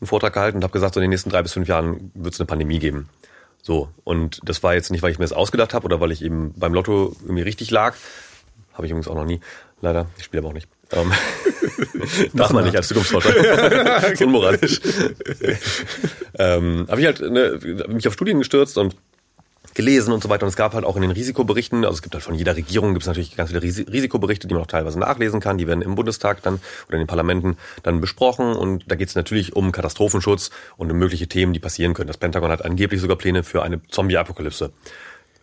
einen 0.00 0.06
Vortrag 0.06 0.34
gehalten 0.34 0.58
und 0.58 0.62
habe 0.64 0.72
gesagt, 0.72 0.94
so 0.94 1.00
in 1.00 1.04
den 1.04 1.10
nächsten 1.10 1.30
drei 1.30 1.42
bis 1.42 1.52
fünf 1.52 1.68
Jahren 1.68 2.10
wird 2.14 2.34
es 2.34 2.40
eine 2.40 2.46
Pandemie 2.46 2.78
geben. 2.78 3.08
So, 3.62 3.88
und 4.04 4.40
das 4.44 4.62
war 4.62 4.74
jetzt 4.74 4.90
nicht, 4.90 5.02
weil 5.02 5.12
ich 5.12 5.18
mir 5.18 5.24
das 5.24 5.32
ausgedacht 5.32 5.72
habe 5.74 5.84
oder 5.86 6.00
weil 6.00 6.10
ich 6.12 6.22
eben 6.22 6.52
beim 6.56 6.74
Lotto 6.74 7.16
irgendwie 7.22 7.42
richtig 7.42 7.70
lag. 7.70 7.94
Habe 8.74 8.86
ich 8.86 8.90
übrigens 8.90 9.08
auch 9.08 9.14
noch 9.14 9.24
nie, 9.24 9.40
leider. 9.82 10.06
Ich 10.16 10.24
spiele 10.24 10.40
aber 10.40 10.48
auch 10.48 10.54
nicht. 10.54 10.68
Ähm, 10.92 11.12
Darf 12.32 12.52
man 12.52 12.64
nicht 12.64 12.76
als 12.76 12.88
Zukunftsforscher. 12.88 14.12
ist 14.12 14.22
unmoralisch. 14.22 14.80
ähm, 16.38 16.86
habe 16.88 17.00
ich 17.00 17.06
halt 17.06 17.20
ne, 17.20 17.58
mich 17.88 18.08
auf 18.08 18.14
Studien 18.14 18.38
gestürzt 18.38 18.78
und 18.78 18.96
gelesen 19.74 20.12
und 20.12 20.22
so 20.22 20.28
weiter. 20.28 20.44
Und 20.44 20.50
es 20.50 20.56
gab 20.56 20.74
halt 20.74 20.84
auch 20.84 20.96
in 20.96 21.02
den 21.02 21.10
Risikoberichten, 21.10 21.84
also 21.84 21.94
es 21.94 22.02
gibt 22.02 22.14
halt 22.14 22.24
von 22.24 22.34
jeder 22.34 22.56
Regierung 22.56 22.92
gibt 22.92 23.02
es 23.02 23.06
natürlich 23.06 23.36
ganz 23.36 23.50
viele 23.50 23.62
Risikoberichte, 23.62 24.46
die 24.46 24.54
man 24.54 24.62
auch 24.62 24.68
teilweise 24.68 24.98
nachlesen 24.98 25.40
kann. 25.40 25.58
Die 25.58 25.66
werden 25.66 25.82
im 25.82 25.94
Bundestag 25.94 26.42
dann 26.42 26.60
oder 26.88 26.94
in 26.94 27.02
den 27.02 27.06
Parlamenten 27.06 27.56
dann 27.82 28.00
besprochen. 28.00 28.54
Und 28.54 28.84
da 28.90 28.96
geht 28.96 29.08
es 29.08 29.14
natürlich 29.14 29.56
um 29.56 29.72
Katastrophenschutz 29.72 30.50
und 30.76 30.90
um 30.90 30.98
mögliche 30.98 31.26
Themen, 31.26 31.52
die 31.52 31.60
passieren 31.60 31.94
können. 31.94 32.08
Das 32.08 32.18
Pentagon 32.18 32.50
hat 32.50 32.64
angeblich 32.64 33.00
sogar 33.00 33.16
Pläne 33.16 33.44
für 33.44 33.62
eine 33.62 33.80
Zombie-Apokalypse. 33.88 34.72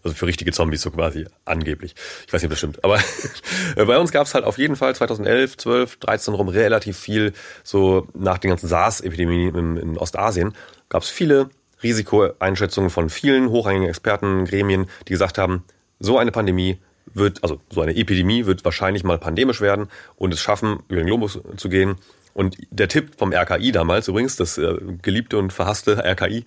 Also 0.03 0.15
für 0.15 0.27
richtige 0.27 0.51
Zombies 0.51 0.82
so 0.82 0.91
quasi, 0.91 1.25
angeblich. 1.46 1.96
Ich 2.25 2.34
weiß 2.34 2.41
nicht, 2.41 2.48
ob 2.48 2.51
das 2.51 2.60
stimmt. 2.60 2.84
Aber 2.84 3.00
bei 3.75 3.98
uns 3.98 4.12
gab 4.12 4.27
es 4.27 4.34
halt 4.34 4.46
auf 4.46 4.58
jeden 4.58 4.75
Fall 4.75 4.96
2011, 4.96 5.58
12, 5.58 5.98
13 5.98 6.34
rum 6.34 6.48
relativ 6.48 6.98
viel, 6.98 7.34
so 7.63 8.08
nach 8.13 8.38
den 8.38 8.50
ganzen 8.50 8.68
SARS-Epidemien 8.68 9.56
in, 9.56 9.77
in 9.77 9.98
Ostasien, 9.98 10.53
gab 10.89 11.03
es 11.03 11.10
viele 11.10 11.50
Risikoeinschätzungen 11.84 12.89
von 12.89 13.10
vielen 13.10 13.50
hochrangigen 13.50 13.88
Experten, 13.88 14.46
Gremien, 14.46 14.88
die 15.08 15.13
gesagt 15.13 15.38
haben, 15.38 15.63
so 16.00 16.18
eine 16.18 16.32
Pandemie 16.32 16.79
wird, 17.13 17.44
also 17.44 17.60
so 17.70 17.82
eine 17.82 17.96
Epidemie 17.96 18.46
wird 18.46 18.65
wahrscheinlich 18.65 19.03
mal 19.03 19.18
pandemisch 19.18 19.62
werden 19.62 19.88
und 20.15 20.34
es 20.34 20.41
schaffen, 20.41 20.84
über 20.88 21.01
den 21.01 21.08
Globus 21.08 21.39
zu 21.58 21.70
gehen. 21.70 21.96
Und 22.34 22.58
der 22.70 22.88
Tipp 22.88 23.13
vom 23.18 23.34
RKI 23.34 23.72
damals 23.72 24.08
übrigens, 24.08 24.36
das 24.36 24.58
äh, 24.58 24.75
geliebte 25.01 25.38
und 25.38 25.51
verhasste 25.51 26.03
RKI, 26.06 26.46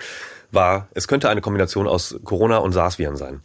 war, 0.53 0.89
es 0.95 1.09
könnte 1.09 1.29
eine 1.29 1.41
Kombination 1.41 1.89
aus 1.89 2.17
Corona 2.25 2.59
und 2.59 2.73
SARS-Viren 2.73 3.17
sein. 3.17 3.43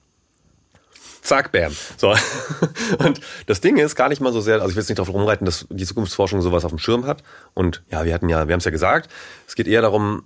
Zack, 1.21 1.51
bam. 1.51 1.73
So. 1.97 2.13
Und 2.99 3.19
das 3.47 3.59
Ding 3.59 3.75
ist 3.75 3.95
gar 3.95 4.07
nicht 4.07 4.21
mal 4.21 4.31
so 4.31 4.39
sehr, 4.39 4.55
also 4.55 4.69
ich 4.69 4.75
will 4.75 4.81
jetzt 4.81 4.87
nicht 4.87 4.99
darauf 4.99 5.13
rumreiten, 5.13 5.43
dass 5.43 5.67
die 5.69 5.85
Zukunftsforschung 5.85 6.41
sowas 6.41 6.63
auf 6.63 6.71
dem 6.71 6.79
Schirm 6.79 7.05
hat. 7.05 7.21
Und 7.53 7.83
ja, 7.91 8.05
wir 8.05 8.13
hatten 8.13 8.29
ja, 8.29 8.47
wir 8.47 8.53
haben 8.53 8.59
es 8.59 8.65
ja 8.65 8.71
gesagt, 8.71 9.09
es 9.45 9.55
geht 9.55 9.67
eher 9.67 9.81
darum, 9.81 10.23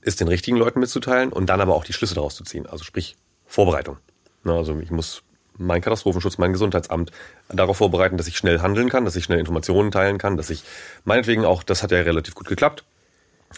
es 0.00 0.16
den 0.16 0.26
richtigen 0.28 0.56
Leuten 0.56 0.80
mitzuteilen 0.80 1.34
und 1.34 1.50
dann 1.50 1.60
aber 1.60 1.74
auch 1.74 1.84
die 1.84 1.92
Schlüsse 1.92 2.14
daraus 2.14 2.34
zu 2.34 2.44
ziehen. 2.44 2.66
Also 2.66 2.82
sprich 2.82 3.16
Vorbereitung. 3.46 3.98
Also 4.44 4.78
ich 4.80 4.90
muss 4.90 5.22
mein 5.58 5.82
Katastrophenschutz, 5.82 6.38
mein 6.38 6.52
Gesundheitsamt 6.52 7.10
darauf 7.50 7.76
vorbereiten, 7.76 8.16
dass 8.16 8.28
ich 8.28 8.38
schnell 8.38 8.60
handeln 8.60 8.88
kann, 8.88 9.04
dass 9.04 9.16
ich 9.16 9.24
schnell 9.24 9.40
Informationen 9.40 9.90
teilen 9.90 10.16
kann, 10.16 10.36
dass 10.36 10.48
ich 10.48 10.62
meinetwegen 11.04 11.44
auch, 11.44 11.62
das 11.62 11.82
hat 11.82 11.90
ja 11.90 11.98
relativ 11.98 12.34
gut 12.34 12.46
geklappt, 12.46 12.84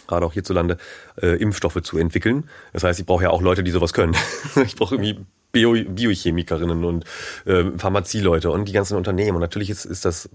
gerade 0.07 0.25
auch 0.25 0.33
hierzulande, 0.33 0.77
äh, 1.21 1.35
Impfstoffe 1.41 1.81
zu 1.81 1.97
entwickeln. 1.97 2.49
Das 2.73 2.83
heißt, 2.83 2.99
ich 2.99 3.05
brauche 3.05 3.23
ja 3.23 3.29
auch 3.29 3.41
Leute, 3.41 3.63
die 3.63 3.71
sowas 3.71 3.93
können. 3.93 4.15
ich 4.65 4.75
brauche 4.75 4.95
irgendwie 4.95 5.25
Bio 5.51 5.73
Biochemikerinnen 5.73 6.83
und 6.85 7.05
äh, 7.45 7.65
Pharmazieleute 7.77 8.51
und 8.51 8.65
die 8.65 8.73
ganzen 8.73 8.95
Unternehmen. 8.95 9.35
Und 9.35 9.41
natürlich 9.41 9.69
ist, 9.69 9.85
ist 9.85 10.05
das 10.05 10.29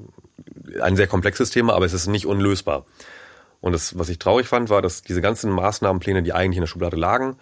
ein 0.80 0.96
sehr 0.96 1.06
komplexes 1.06 1.50
Thema, 1.50 1.74
aber 1.74 1.86
es 1.86 1.92
ist 1.92 2.06
nicht 2.06 2.26
unlösbar. 2.26 2.84
Und 3.60 3.72
das, 3.72 3.98
was 3.98 4.08
ich 4.08 4.18
traurig 4.18 4.46
fand, 4.46 4.68
war, 4.68 4.82
dass 4.82 5.02
diese 5.02 5.22
ganzen 5.22 5.50
Maßnahmenpläne, 5.50 6.22
die 6.22 6.32
eigentlich 6.32 6.58
in 6.58 6.62
der 6.62 6.68
Schublade 6.68 6.96
lagen, 6.96 7.36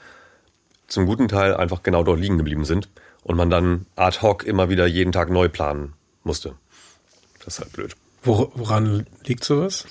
zum 0.86 1.06
guten 1.06 1.28
Teil 1.28 1.56
einfach 1.56 1.82
genau 1.82 2.04
dort 2.04 2.20
liegen 2.20 2.38
geblieben 2.38 2.64
sind 2.64 2.88
und 3.22 3.36
man 3.36 3.50
dann 3.50 3.86
ad 3.96 4.20
hoc 4.22 4.44
immer 4.44 4.68
wieder 4.68 4.86
jeden 4.86 5.12
Tag 5.12 5.30
neu 5.30 5.48
planen 5.48 5.94
musste. 6.22 6.54
Das 7.44 7.54
ist 7.54 7.60
halt 7.60 7.72
blöd. 7.72 7.96
Woran 8.22 9.06
liegt 9.24 9.44
sowas? 9.44 9.86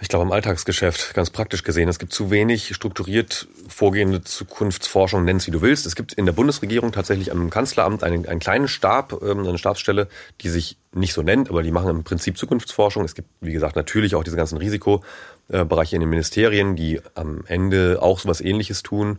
Ich 0.00 0.08
glaube, 0.08 0.24
im 0.24 0.30
Alltagsgeschäft, 0.30 1.14
ganz 1.14 1.30
praktisch 1.30 1.64
gesehen, 1.64 1.88
es 1.88 1.98
gibt 1.98 2.12
zu 2.12 2.30
wenig 2.30 2.72
strukturiert 2.74 3.48
vorgehende 3.66 4.22
Zukunftsforschung, 4.22 5.24
nenn's 5.24 5.48
wie 5.48 5.50
du 5.50 5.60
willst. 5.60 5.86
Es 5.86 5.96
gibt 5.96 6.12
in 6.12 6.24
der 6.24 6.32
Bundesregierung 6.32 6.92
tatsächlich 6.92 7.32
am 7.32 7.50
Kanzleramt 7.50 8.04
einen, 8.04 8.26
einen 8.26 8.38
kleinen 8.38 8.68
Stab, 8.68 9.20
ähm, 9.22 9.40
eine 9.40 9.58
Stabsstelle, 9.58 10.06
die 10.40 10.50
sich 10.50 10.76
nicht 10.92 11.14
so 11.14 11.22
nennt, 11.22 11.50
aber 11.50 11.64
die 11.64 11.72
machen 11.72 11.90
im 11.90 12.04
Prinzip 12.04 12.38
Zukunftsforschung. 12.38 13.04
Es 13.04 13.16
gibt, 13.16 13.28
wie 13.40 13.52
gesagt, 13.52 13.74
natürlich 13.74 14.14
auch 14.14 14.22
diese 14.22 14.36
ganzen 14.36 14.58
Risikobereiche 14.58 15.96
in 15.96 16.00
den 16.00 16.10
Ministerien, 16.10 16.76
die 16.76 17.00
am 17.16 17.42
Ende 17.46 17.98
auch 18.00 18.20
sowas 18.20 18.40
ähnliches 18.40 18.84
tun. 18.84 19.18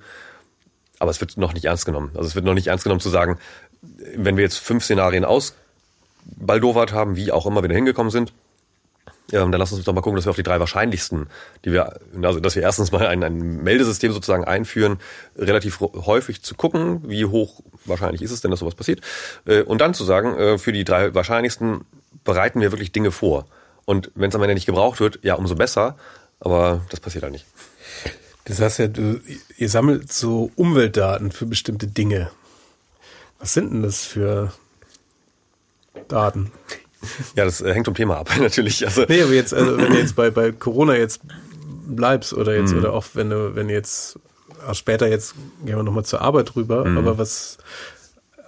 Aber 0.97 1.11
es 1.11 1.19
wird 1.19 1.35
noch 1.35 1.53
nicht 1.53 1.65
ernst 1.65 1.85
genommen. 1.85 2.11
Also 2.15 2.27
es 2.27 2.35
wird 2.35 2.45
noch 2.45 2.53
nicht 2.53 2.67
ernst 2.67 2.85
genommen 2.85 3.01
zu 3.01 3.09
sagen, 3.09 3.37
wenn 4.15 4.37
wir 4.37 4.43
jetzt 4.43 4.59
fünf 4.59 4.85
Szenarien 4.85 5.25
ausbaldowert 5.25 6.93
haben, 6.93 7.17
wie 7.17 7.33
auch 7.33 7.45
immer 7.45 7.61
wir 7.61 7.69
da 7.69 7.75
hingekommen 7.75 8.11
sind, 8.11 8.31
ähm, 9.33 9.51
dann 9.51 9.59
lass 9.59 9.71
uns 9.71 9.83
doch 9.83 9.93
mal 9.93 10.01
gucken, 10.01 10.15
dass 10.15 10.25
wir 10.25 10.31
auf 10.31 10.35
die 10.35 10.43
drei 10.43 10.59
wahrscheinlichsten, 10.59 11.27
die 11.65 11.71
wir, 11.71 11.99
also 12.21 12.39
dass 12.39 12.55
wir 12.55 12.63
erstens 12.63 12.91
mal 12.91 13.07
ein, 13.07 13.23
ein 13.23 13.63
Meldesystem 13.63 14.11
sozusagen 14.11 14.43
einführen, 14.43 14.99
relativ 15.37 15.79
häufig 15.79 16.41
zu 16.41 16.55
gucken, 16.55 17.01
wie 17.07 17.25
hoch 17.25 17.61
wahrscheinlich 17.85 18.21
ist 18.21 18.31
es 18.31 18.41
denn, 18.41 18.51
dass 18.51 18.59
sowas 18.59 18.75
passiert, 18.75 19.01
äh, 19.45 19.61
und 19.61 19.81
dann 19.81 19.93
zu 19.93 20.03
sagen, 20.03 20.35
äh, 20.37 20.57
für 20.57 20.71
die 20.71 20.83
drei 20.83 21.13
wahrscheinlichsten 21.13 21.85
bereiten 22.23 22.61
wir 22.61 22.71
wirklich 22.71 22.91
Dinge 22.91 23.11
vor. 23.11 23.45
Und 23.85 24.11
wenn 24.15 24.29
es 24.29 24.35
am 24.35 24.43
Ende 24.43 24.53
nicht 24.53 24.65
gebraucht 24.65 24.99
wird, 24.99 25.19
ja, 25.23 25.35
umso 25.35 25.55
besser, 25.55 25.97
aber 26.39 26.85
das 26.89 26.99
passiert 26.99 27.23
halt 27.23 27.33
nicht. 27.33 27.45
Das 28.45 28.59
heißt 28.59 28.79
ja, 28.79 28.87
du, 28.87 29.19
ihr 29.57 29.69
sammelt 29.69 30.11
so 30.11 30.51
Umweltdaten 30.55 31.31
für 31.31 31.45
bestimmte 31.45 31.87
Dinge. 31.87 32.31
Was 33.39 33.53
sind 33.53 33.71
denn 33.71 33.83
das 33.83 34.05
für 34.05 34.53
Daten? 36.07 36.51
Ja, 37.35 37.45
das 37.45 37.61
äh, 37.61 37.73
hängt 37.73 37.85
vom 37.85 37.95
Thema 37.95 38.17
ab, 38.17 38.29
natürlich. 38.39 38.85
Also, 38.85 39.05
nee, 39.07 39.21
aber 39.21 39.33
jetzt, 39.33 39.53
also 39.53 39.77
wenn 39.77 39.91
du 39.91 39.97
jetzt 39.97 40.15
bei, 40.15 40.29
bei 40.29 40.51
Corona 40.51 40.95
jetzt 40.95 41.21
bleibst 41.87 42.33
oder 42.33 42.55
jetzt, 42.55 42.73
mhm. 42.73 42.79
oder 42.79 42.93
auch 42.93 43.05
wenn 43.13 43.29
du, 43.29 43.55
wenn 43.55 43.67
du 43.67 43.73
jetzt, 43.73 44.19
auch 44.67 44.75
später 44.75 45.07
jetzt 45.07 45.35
gehen 45.65 45.75
wir 45.75 45.83
nochmal 45.83 46.05
zur 46.05 46.21
Arbeit 46.21 46.55
rüber, 46.55 46.85
mhm. 46.85 46.97
aber 46.97 47.17
was, 47.17 47.57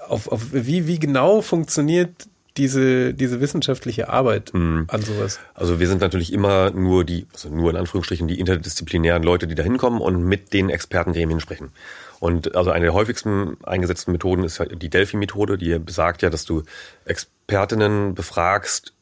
auf, 0.07 0.27
auf, 0.27 0.41
wie, 0.51 0.87
wie 0.87 0.99
genau 0.99 1.41
funktioniert 1.41 2.27
diese, 2.57 3.13
diese 3.13 3.39
wissenschaftliche 3.39 4.09
Arbeit 4.09 4.53
mhm. 4.53 4.85
an 4.87 5.01
sowas? 5.01 5.39
Also 5.53 5.79
wir 5.79 5.87
sind 5.87 6.01
natürlich 6.01 6.33
immer 6.33 6.71
nur 6.71 7.05
die, 7.05 7.27
also 7.33 7.49
nur 7.49 7.69
in 7.69 7.77
Anführungsstrichen 7.77 8.27
die 8.27 8.39
interdisziplinären 8.39 9.23
Leute, 9.23 9.47
die 9.47 9.55
da 9.55 9.63
hinkommen 9.63 10.01
und 10.01 10.23
mit 10.23 10.53
den 10.53 10.69
Expertengremien 10.69 11.39
sprechen. 11.39 11.71
Und 12.19 12.55
also 12.55 12.71
eine 12.71 12.85
der 12.85 12.93
häufigsten 12.93 13.57
eingesetzten 13.63 14.11
Methoden 14.11 14.43
ist 14.43 14.63
die 14.73 14.89
Delphi-Methode, 14.89 15.57
die 15.57 15.79
besagt 15.79 16.21
ja, 16.21 16.29
dass 16.29 16.45
du 16.45 16.63
Expertinnen 17.05 18.13
befragst, 18.13 18.93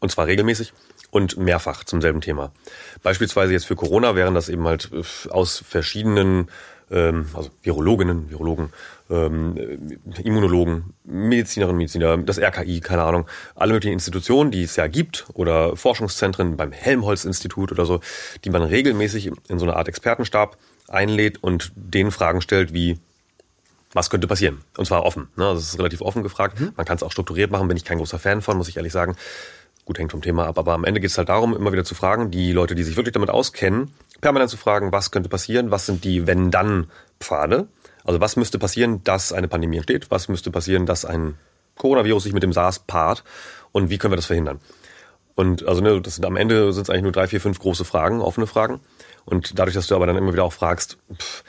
und 0.00 0.10
zwar 0.10 0.26
regelmäßig 0.26 0.72
und 1.10 1.36
mehrfach 1.36 1.84
zum 1.84 2.00
selben 2.00 2.20
Thema. 2.20 2.52
Beispielsweise 3.02 3.52
jetzt 3.52 3.66
für 3.66 3.76
Corona 3.76 4.14
wären 4.14 4.34
das 4.34 4.48
eben 4.48 4.66
halt 4.66 4.90
äh, 4.92 5.02
aus 5.30 5.62
verschiedenen, 5.66 6.48
ähm, 6.90 7.26
also 7.34 7.50
Virologinnen, 7.62 8.30
Virologen, 8.30 8.70
ähm, 9.10 9.98
Immunologen, 10.22 10.94
Medizinerinnen, 11.04 11.78
Mediziner, 11.78 12.16
das 12.18 12.38
RKI, 12.38 12.80
keine 12.80 13.02
Ahnung, 13.02 13.26
alle 13.54 13.72
möglichen 13.72 13.92
Institutionen, 13.94 14.50
die 14.50 14.62
es 14.62 14.76
ja 14.76 14.86
gibt 14.86 15.26
oder 15.34 15.76
Forschungszentren 15.76 16.56
beim 16.56 16.72
Helmholtz-Institut 16.72 17.72
oder 17.72 17.86
so, 17.86 18.00
die 18.44 18.50
man 18.50 18.62
regelmäßig 18.62 19.32
in 19.48 19.58
so 19.58 19.64
einer 19.64 19.76
Art 19.76 19.88
Expertenstab 19.88 20.56
einlädt 20.88 21.42
und 21.42 21.72
denen 21.74 22.10
Fragen 22.10 22.40
stellt 22.40 22.72
wie, 22.72 22.98
was 23.92 24.10
könnte 24.10 24.28
passieren? 24.28 24.58
Und 24.76 24.86
zwar 24.86 25.04
offen. 25.04 25.28
Ne? 25.36 25.46
Also 25.46 25.60
es 25.60 25.70
ist 25.70 25.78
relativ 25.78 26.00
offen 26.00 26.22
gefragt. 26.22 26.60
Mhm. 26.60 26.72
Man 26.76 26.86
kann 26.86 26.96
es 26.96 27.02
auch 27.02 27.12
strukturiert 27.12 27.50
machen, 27.50 27.66
bin 27.68 27.76
ich 27.76 27.84
kein 27.84 27.98
großer 27.98 28.18
Fan 28.18 28.42
von, 28.42 28.56
muss 28.56 28.68
ich 28.68 28.76
ehrlich 28.76 28.92
sagen. 28.92 29.16
Gut, 29.84 29.98
hängt 29.98 30.12
vom 30.12 30.22
Thema 30.22 30.46
ab, 30.46 30.58
aber 30.58 30.74
am 30.74 30.84
Ende 30.84 31.00
geht 31.00 31.10
es 31.10 31.18
halt 31.18 31.30
darum, 31.30 31.56
immer 31.56 31.72
wieder 31.72 31.84
zu 31.84 31.94
fragen, 31.94 32.30
die 32.30 32.52
Leute, 32.52 32.76
die 32.76 32.84
sich 32.84 32.96
wirklich 32.96 33.12
damit 33.12 33.30
auskennen, 33.30 33.92
permanent 34.20 34.50
zu 34.50 34.56
fragen, 34.56 34.92
was 34.92 35.10
könnte 35.10 35.28
passieren, 35.28 35.70
was 35.70 35.86
sind 35.86 36.04
die 36.04 36.26
Wenn-Dann-Pfade? 36.26 37.68
Also 38.04 38.20
was 38.20 38.36
müsste 38.36 38.58
passieren, 38.58 39.02
dass 39.04 39.32
eine 39.32 39.48
Pandemie 39.48 39.76
entsteht? 39.76 40.10
Was 40.10 40.28
müsste 40.28 40.50
passieren, 40.50 40.86
dass 40.86 41.04
ein 41.04 41.36
Coronavirus 41.76 42.24
sich 42.24 42.32
mit 42.32 42.42
dem 42.42 42.52
SARS 42.52 42.80
paart? 42.80 43.24
Und 43.72 43.90
wie 43.90 43.98
können 43.98 44.12
wir 44.12 44.16
das 44.16 44.26
verhindern? 44.26 44.60
Und 45.34 45.66
also 45.66 45.80
ne, 45.80 46.00
das 46.00 46.16
sind 46.16 46.26
am 46.26 46.36
Ende 46.36 46.72
sind 46.72 46.82
es 46.82 46.90
eigentlich 46.90 47.02
nur 47.02 47.12
drei, 47.12 47.26
vier, 47.26 47.40
fünf 47.40 47.58
große 47.58 47.84
Fragen, 47.84 48.20
offene 48.20 48.46
Fragen. 48.46 48.80
Und 49.24 49.58
dadurch, 49.58 49.74
dass 49.74 49.86
du 49.86 49.94
aber 49.94 50.06
dann 50.06 50.16
immer 50.16 50.32
wieder 50.32 50.44
auch 50.44 50.52
fragst, 50.52 50.98
pff, 51.14 51.44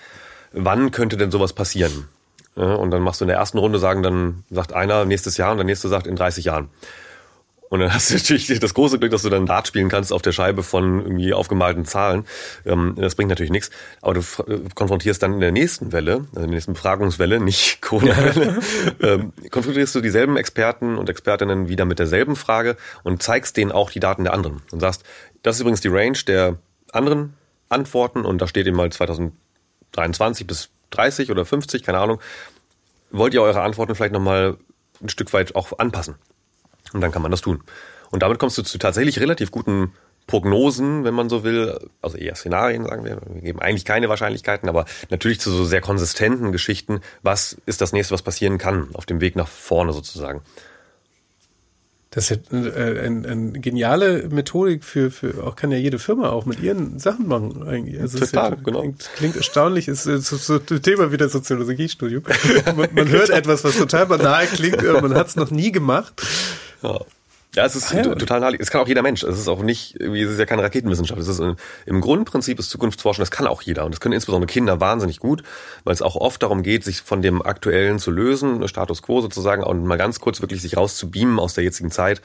wann 0.51 0.91
könnte 0.91 1.17
denn 1.17 1.31
sowas 1.31 1.53
passieren? 1.53 2.07
Ja, 2.55 2.75
und 2.75 2.91
dann 2.91 3.01
machst 3.01 3.21
du 3.21 3.25
in 3.25 3.29
der 3.29 3.37
ersten 3.37 3.57
Runde 3.57 3.79
sagen, 3.79 4.03
dann 4.03 4.43
sagt 4.49 4.73
einer 4.73 5.05
nächstes 5.05 5.37
Jahr 5.37 5.51
und 5.51 5.57
der 5.57 5.65
nächste 5.65 5.87
sagt 5.87 6.05
in 6.05 6.15
30 6.15 6.45
Jahren. 6.45 6.69
Und 7.71 7.79
dann 7.79 7.93
hast 7.93 8.09
du 8.09 8.15
natürlich 8.15 8.59
das 8.59 8.73
große 8.73 8.99
Glück, 8.99 9.11
dass 9.11 9.21
du 9.21 9.29
dann 9.29 9.45
Dart 9.45 9.65
spielen 9.65 9.87
kannst 9.87 10.11
auf 10.11 10.21
der 10.21 10.33
Scheibe 10.33 10.61
von 10.61 10.99
irgendwie 10.99 11.33
aufgemalten 11.33 11.85
Zahlen. 11.85 12.25
Ähm, 12.65 12.95
das 12.97 13.15
bringt 13.15 13.29
natürlich 13.29 13.49
nichts. 13.49 13.71
Aber 14.01 14.15
du 14.15 14.19
äh, 14.19 14.59
konfrontierst 14.75 15.23
dann 15.23 15.35
in 15.35 15.39
der 15.39 15.53
nächsten 15.53 15.93
Welle, 15.93 16.15
also 16.15 16.27
in 16.27 16.41
der 16.41 16.47
nächsten 16.47 16.73
Befragungswelle, 16.73 17.39
nicht 17.39 17.81
Corona-Welle, 17.81 18.59
ähm, 19.01 19.31
konfrontierst 19.49 19.95
du 19.95 20.01
dieselben 20.01 20.35
Experten 20.35 20.97
und 20.97 21.09
Expertinnen 21.09 21.69
wieder 21.69 21.85
mit 21.85 21.97
derselben 21.97 22.35
Frage 22.35 22.75
und 23.03 23.23
zeigst 23.23 23.55
denen 23.55 23.71
auch 23.71 23.89
die 23.89 24.01
Daten 24.01 24.25
der 24.25 24.33
anderen. 24.33 24.61
Und 24.71 24.81
sagst, 24.81 25.03
das 25.41 25.55
ist 25.55 25.61
übrigens 25.61 25.79
die 25.79 25.87
Range 25.87 26.17
der 26.27 26.57
anderen 26.91 27.35
Antworten 27.69 28.25
und 28.25 28.41
da 28.41 28.49
steht 28.49 28.67
eben 28.67 28.75
mal 28.75 28.91
2023 28.91 30.45
bis 30.45 30.71
30 30.89 31.31
oder 31.31 31.45
50, 31.45 31.83
keine 31.83 31.99
Ahnung. 31.99 32.19
Wollt 33.11 33.33
ihr 33.33 33.41
eure 33.41 33.61
Antworten 33.61 33.95
vielleicht 33.95 34.11
nochmal 34.11 34.57
ein 35.01 35.07
Stück 35.07 35.31
weit 35.31 35.55
auch 35.55 35.79
anpassen? 35.79 36.15
Und 36.93 37.01
dann 37.01 37.11
kann 37.11 37.21
man 37.21 37.31
das 37.31 37.41
tun. 37.41 37.63
Und 38.09 38.23
damit 38.23 38.39
kommst 38.39 38.57
du 38.57 38.63
zu 38.63 38.77
tatsächlich 38.77 39.19
relativ 39.19 39.51
guten 39.51 39.93
Prognosen, 40.27 41.03
wenn 41.03 41.13
man 41.13 41.29
so 41.29 41.43
will, 41.43 41.77
also 42.01 42.17
eher 42.17 42.35
Szenarien, 42.35 42.85
sagen 42.85 43.03
wir. 43.05 43.19
Wir 43.33 43.41
geben 43.41 43.59
eigentlich 43.59 43.85
keine 43.85 44.07
Wahrscheinlichkeiten, 44.07 44.69
aber 44.69 44.85
natürlich 45.09 45.39
zu 45.39 45.51
so 45.51 45.65
sehr 45.65 45.81
konsistenten 45.81 46.51
Geschichten. 46.51 47.01
Was 47.21 47.57
ist 47.65 47.81
das 47.81 47.91
nächste, 47.91 48.13
was 48.13 48.21
passieren 48.21 48.57
kann 48.57 48.89
auf 48.93 49.05
dem 49.05 49.19
Weg 49.19 49.35
nach 49.35 49.47
vorne 49.47 49.93
sozusagen? 49.93 50.41
Das 52.11 52.29
ist 52.29 52.41
ja 52.51 52.57
äh, 52.57 52.99
eine 52.99 53.27
ein 53.27 53.61
geniale 53.61 54.27
Methodik 54.29 54.83
für, 54.83 55.11
für 55.11 55.45
auch 55.45 55.55
kann 55.55 55.71
ja 55.71 55.77
jede 55.77 55.97
Firma 55.97 56.29
auch 56.29 56.45
mit 56.45 56.59
ihren 56.59 56.99
Sachen 56.99 57.25
machen. 57.25 57.63
Eigentlich. 57.65 58.01
Also 58.01 58.19
Total, 58.19 58.51
ja, 58.51 58.57
genau. 58.61 58.81
Klingt, 58.81 59.09
klingt 59.15 59.35
erstaunlich, 59.37 59.87
ist 59.87 60.03
so, 60.03 60.19
so 60.19 60.59
Thema 60.59 61.13
wieder 61.13 61.29
Soziologiestudium. 61.29 62.23
man, 62.75 62.89
man 62.93 63.07
hört 63.07 63.29
etwas, 63.29 63.63
was 63.63 63.77
total 63.77 64.07
banal 64.07 64.45
klingt, 64.45 64.83
äh, 64.83 65.01
man 65.01 65.15
hat 65.15 65.27
es 65.27 65.37
noch 65.37 65.51
nie 65.51 65.71
gemacht. 65.71 66.21
Ja. 66.81 66.99
Ja, 67.53 67.65
es 67.65 67.75
ist 67.75 67.91
Ah, 67.93 67.97
ja. 67.97 68.15
total 68.15 68.39
naheliegend. 68.39 68.63
Es 68.65 68.71
kann 68.71 68.79
auch 68.79 68.87
jeder 68.87 69.01
Mensch. 69.01 69.23
Es 69.23 69.37
ist 69.37 69.49
auch 69.49 69.61
nicht, 69.61 69.99
irgendwie, 69.99 70.21
es 70.21 70.31
ist 70.31 70.39
ja 70.39 70.45
keine 70.45 70.63
Raketenwissenschaft. 70.63 71.19
Es 71.19 71.27
ist 71.27 71.41
im 71.85 71.99
Grundprinzip 71.99 72.57
ist 72.59 72.69
Zukunftsforschen, 72.69 73.21
das 73.21 73.29
kann 73.29 73.45
auch 73.45 73.61
jeder. 73.61 73.83
Und 73.83 73.93
das 73.93 73.99
können 73.99 74.13
insbesondere 74.13 74.47
Kinder 74.47 74.79
wahnsinnig 74.79 75.19
gut, 75.19 75.43
weil 75.83 75.93
es 75.93 76.01
auch 76.01 76.15
oft 76.15 76.41
darum 76.43 76.63
geht, 76.63 76.85
sich 76.85 77.01
von 77.01 77.21
dem 77.21 77.41
Aktuellen 77.41 77.99
zu 77.99 78.09
lösen, 78.09 78.65
Status 78.69 79.01
quo 79.01 79.19
sozusagen, 79.19 79.63
und 79.63 79.83
mal 79.85 79.97
ganz 79.97 80.21
kurz 80.21 80.39
wirklich 80.39 80.61
sich 80.61 80.77
rauszubeamen 80.77 81.39
aus 81.39 81.53
der 81.53 81.65
jetzigen 81.65 81.91
Zeit. 81.91 82.21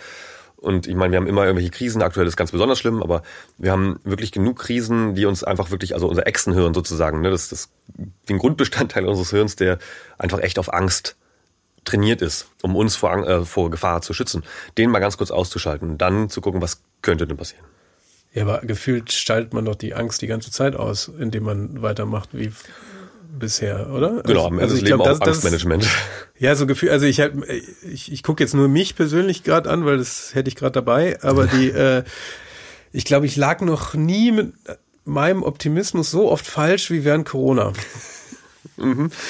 Und 0.58 0.86
ich 0.86 0.94
meine, 0.94 1.10
wir 1.12 1.16
haben 1.18 1.26
immer 1.26 1.42
irgendwelche 1.44 1.70
Krisen, 1.70 2.02
aktuell 2.02 2.28
ist 2.28 2.36
ganz 2.36 2.52
besonders 2.52 2.78
schlimm, 2.78 3.02
aber 3.02 3.22
wir 3.58 3.72
haben 3.72 3.98
wirklich 4.04 4.30
genug 4.30 4.60
Krisen, 4.60 5.16
die 5.16 5.26
uns 5.26 5.42
einfach 5.42 5.72
wirklich, 5.72 5.94
also 5.94 6.06
unser 6.08 6.26
Echsenhirn 6.28 6.72
sozusagen, 6.72 7.20
ne, 7.20 7.30
das 7.30 7.50
ist 7.50 7.70
den 8.28 8.38
Grundbestandteil 8.38 9.04
unseres 9.06 9.30
Hirns, 9.30 9.56
der 9.56 9.78
einfach 10.18 10.38
echt 10.38 10.60
auf 10.60 10.72
Angst 10.72 11.16
trainiert 11.86 12.20
ist, 12.20 12.48
um 12.62 12.76
uns 12.76 12.96
vor, 12.96 13.26
äh, 13.26 13.44
vor 13.46 13.70
Gefahr 13.70 14.02
zu 14.02 14.12
schützen, 14.12 14.42
den 14.76 14.90
mal 14.90 14.98
ganz 14.98 15.16
kurz 15.16 15.30
auszuschalten 15.30 15.88
und 15.90 15.98
dann 15.98 16.28
zu 16.28 16.42
gucken, 16.42 16.60
was 16.60 16.82
könnte 17.00 17.26
denn 17.26 17.38
passieren. 17.38 17.64
Ja, 18.34 18.42
aber 18.42 18.58
gefühlt 18.60 19.10
schaltet 19.12 19.54
man 19.54 19.64
doch 19.64 19.76
die 19.76 19.94
Angst 19.94 20.20
die 20.20 20.26
ganze 20.26 20.50
Zeit 20.50 20.76
aus, 20.76 21.10
indem 21.18 21.44
man 21.44 21.80
weitermacht 21.80 22.30
wie 22.32 22.52
bisher, 23.38 23.90
oder? 23.90 24.22
Genau, 24.24 24.46
am 24.46 24.52
Ende 24.54 24.64
also 24.64 24.74
des 24.74 24.82
ich 24.82 24.86
glaub, 24.86 25.00
Lebens 25.00 25.20
auch 25.20 25.24
das- 25.24 25.38
das- 25.40 25.44
Angstmanagement. 25.44 25.86
Ja, 26.38 26.54
so 26.54 26.66
Gefühl, 26.66 26.90
also 26.90 27.06
ich 27.06 27.18
ich, 27.90 28.12
ich 28.12 28.22
gucke 28.22 28.44
jetzt 28.44 28.52
nur 28.54 28.68
mich 28.68 28.94
persönlich 28.94 29.42
gerade 29.42 29.70
an, 29.70 29.86
weil 29.86 29.96
das 29.96 30.34
hätte 30.34 30.48
ich 30.48 30.54
gerade 30.56 30.72
dabei, 30.72 31.18
aber 31.22 31.46
die, 31.46 31.70
äh, 31.70 32.04
ich 32.92 33.06
glaube, 33.06 33.24
ich 33.24 33.36
lag 33.36 33.62
noch 33.62 33.94
nie 33.94 34.32
mit 34.32 34.52
meinem 35.06 35.42
Optimismus 35.42 36.10
so 36.10 36.30
oft 36.30 36.46
falsch 36.46 36.90
wie 36.90 37.04
während 37.04 37.26
Corona. 37.28 37.72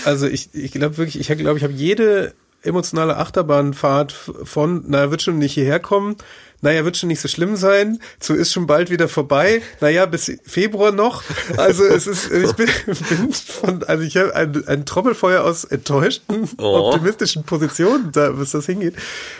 Also 0.04 0.26
ich, 0.26 0.52
ich 0.54 0.72
glaube 0.72 0.96
wirklich, 0.96 1.20
ich 1.20 1.38
glaube, 1.38 1.56
ich 1.58 1.62
habe 1.62 1.72
jede 1.72 2.34
emotionale 2.66 3.16
Achterbahnfahrt 3.16 4.12
von, 4.44 4.84
naja, 4.88 5.10
wird 5.10 5.22
schon 5.22 5.38
nicht 5.38 5.54
hierher 5.54 5.80
kommen, 5.80 6.16
naja, 6.62 6.84
wird 6.84 6.96
schon 6.96 7.08
nicht 7.08 7.20
so 7.20 7.28
schlimm 7.28 7.56
sein, 7.56 8.00
so 8.18 8.32
ist 8.34 8.52
schon 8.52 8.66
bald 8.66 8.90
wieder 8.90 9.08
vorbei, 9.08 9.62
naja, 9.80 10.06
bis 10.06 10.32
Februar 10.44 10.90
noch. 10.90 11.22
Also 11.58 11.84
es 11.84 12.06
ist, 12.06 12.30
ich 12.32 12.52
bin, 12.54 12.68
bin 12.86 13.32
von, 13.32 13.82
also 13.84 14.02
ich 14.02 14.16
habe 14.16 14.34
ein, 14.34 14.66
ein 14.66 14.86
Trommelfeuer 14.86 15.44
aus 15.44 15.64
enttäuschten, 15.64 16.48
Oh. 16.58 16.90
optimistischen 16.92 17.44
Positionen, 17.44 18.10
da 18.12 18.30
bis 18.30 18.52
das 18.52 18.66
hingeht. 18.66 18.94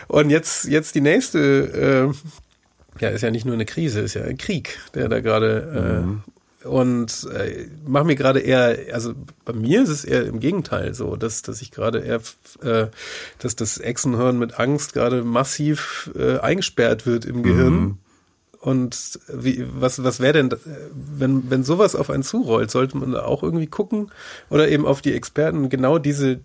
Und 0.08 0.30
jetzt, 0.30 0.64
jetzt 0.64 0.94
die 0.94 1.00
nächste, 1.00 2.12
äh, 3.00 3.02
ja, 3.02 3.08
ist 3.10 3.22
ja 3.22 3.30
nicht 3.30 3.44
nur 3.46 3.54
eine 3.54 3.66
Krise, 3.66 4.00
ist 4.00 4.14
ja 4.14 4.22
ein 4.22 4.36
Krieg, 4.38 4.78
der 4.94 5.08
da 5.08 5.20
gerade 5.20 6.04
äh, 6.04 6.36
und 6.66 7.29
äh, 7.33 7.68
mach 7.87 8.05
mir 8.05 8.16
gerade 8.16 8.40
eher, 8.40 8.76
also 8.92 9.14
bei 9.44 9.52
mir 9.52 9.83
ist 9.83 9.88
es 9.88 10.05
eher 10.05 10.26
im 10.26 10.40
Gegenteil 10.40 10.94
so, 10.94 11.16
dass 11.16 11.42
dass 11.42 11.62
ich 11.62 11.70
gerade 11.70 12.00
eher, 12.00 12.20
äh, 12.62 12.88
dass 13.38 13.57
das 13.57 13.79
Echsenhirn 13.79 14.38
mit 14.38 14.59
Angst 14.59 14.92
gerade 14.92 15.22
massiv 15.22 16.11
äh, 16.16 16.38
eingesperrt 16.38 17.07
wird 17.07 17.24
im 17.24 17.42
Gehirn. 17.42 17.98
Und 18.61 19.20
wie, 19.29 19.64
was, 19.79 20.02
was 20.02 20.18
wäre 20.18 20.33
denn, 20.33 20.50
wenn, 20.92 21.50
wenn 21.50 21.62
sowas 21.62 21.94
auf 21.94 22.11
einen 22.11 22.24
zurollt, 22.24 22.70
sollte 22.70 22.96
man 22.96 23.12
da 23.12 23.24
auch 23.24 23.44
irgendwie 23.44 23.68
gucken 23.68 24.11
oder 24.50 24.68
eben 24.68 24.87
auf 24.87 25.00
die 25.00 25.14
Experten 25.14 25.68
genau 25.68 25.98
diese, 25.98 26.40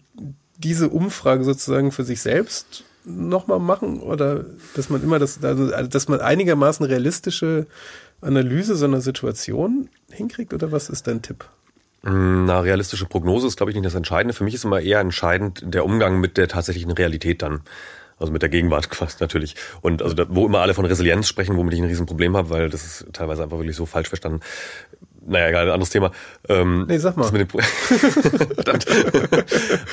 diese 0.57 0.89
Umfrage 0.89 1.43
sozusagen 1.43 1.91
für 1.91 2.03
sich 2.03 2.21
selbst 2.21 2.83
nochmal 3.05 3.59
machen 3.59 4.01
oder 4.01 4.45
dass 4.75 4.89
man 4.89 5.01
immer 5.01 5.17
das, 5.17 5.43
also, 5.43 5.71
dass 5.87 6.07
man 6.07 6.19
einigermaßen 6.19 6.85
realistische 6.85 7.65
Analyse 8.21 8.75
so 8.75 8.85
einer 8.85 9.01
Situation 9.01 9.89
hinkriegt 10.11 10.53
oder 10.53 10.71
was 10.71 10.89
ist 10.89 11.07
dein 11.07 11.21
Tipp? 11.21 11.45
Eine 12.03 12.63
realistische 12.63 13.05
Prognose 13.05 13.45
ist, 13.47 13.57
glaube 13.57 13.71
ich, 13.71 13.75
nicht 13.75 13.85
das 13.85 13.93
Entscheidende. 13.95 14.33
Für 14.33 14.43
mich 14.43 14.55
ist 14.55 14.65
immer 14.65 14.79
eher 14.81 14.99
entscheidend 14.99 15.61
der 15.63 15.85
Umgang 15.85 16.19
mit 16.19 16.37
der 16.37 16.47
tatsächlichen 16.47 16.91
Realität 16.91 17.41
dann. 17.43 17.61
Also 18.17 18.31
mit 18.33 18.41
der 18.41 18.49
Gegenwart 18.49 18.89
quasi 18.91 19.17
natürlich. 19.19 19.55
Und 19.81 20.01
also 20.01 20.15
da, 20.15 20.25
wo 20.29 20.45
immer 20.47 20.59
alle 20.61 20.73
von 20.73 20.85
Resilienz 20.85 21.27
sprechen, 21.27 21.57
womit 21.57 21.73
ich 21.73 21.79
ein 21.79 21.85
Riesenproblem 21.87 22.35
habe, 22.37 22.49
weil 22.49 22.69
das 22.69 22.83
ist 22.85 23.05
teilweise 23.13 23.43
einfach 23.43 23.57
wirklich 23.57 23.75
so 23.75 23.85
falsch 23.85 24.07
verstanden. 24.09 24.39
Naja, 25.23 25.49
egal, 25.49 25.65
ein 25.67 25.73
anderes 25.73 25.91
Thema. 25.91 26.11
Ähm, 26.49 26.85
Nee, 26.87 26.97
sag 26.97 27.15
mal. 27.17 27.31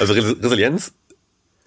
Also 0.01 0.13
Res- 0.15 0.43
Resilienz 0.43 0.93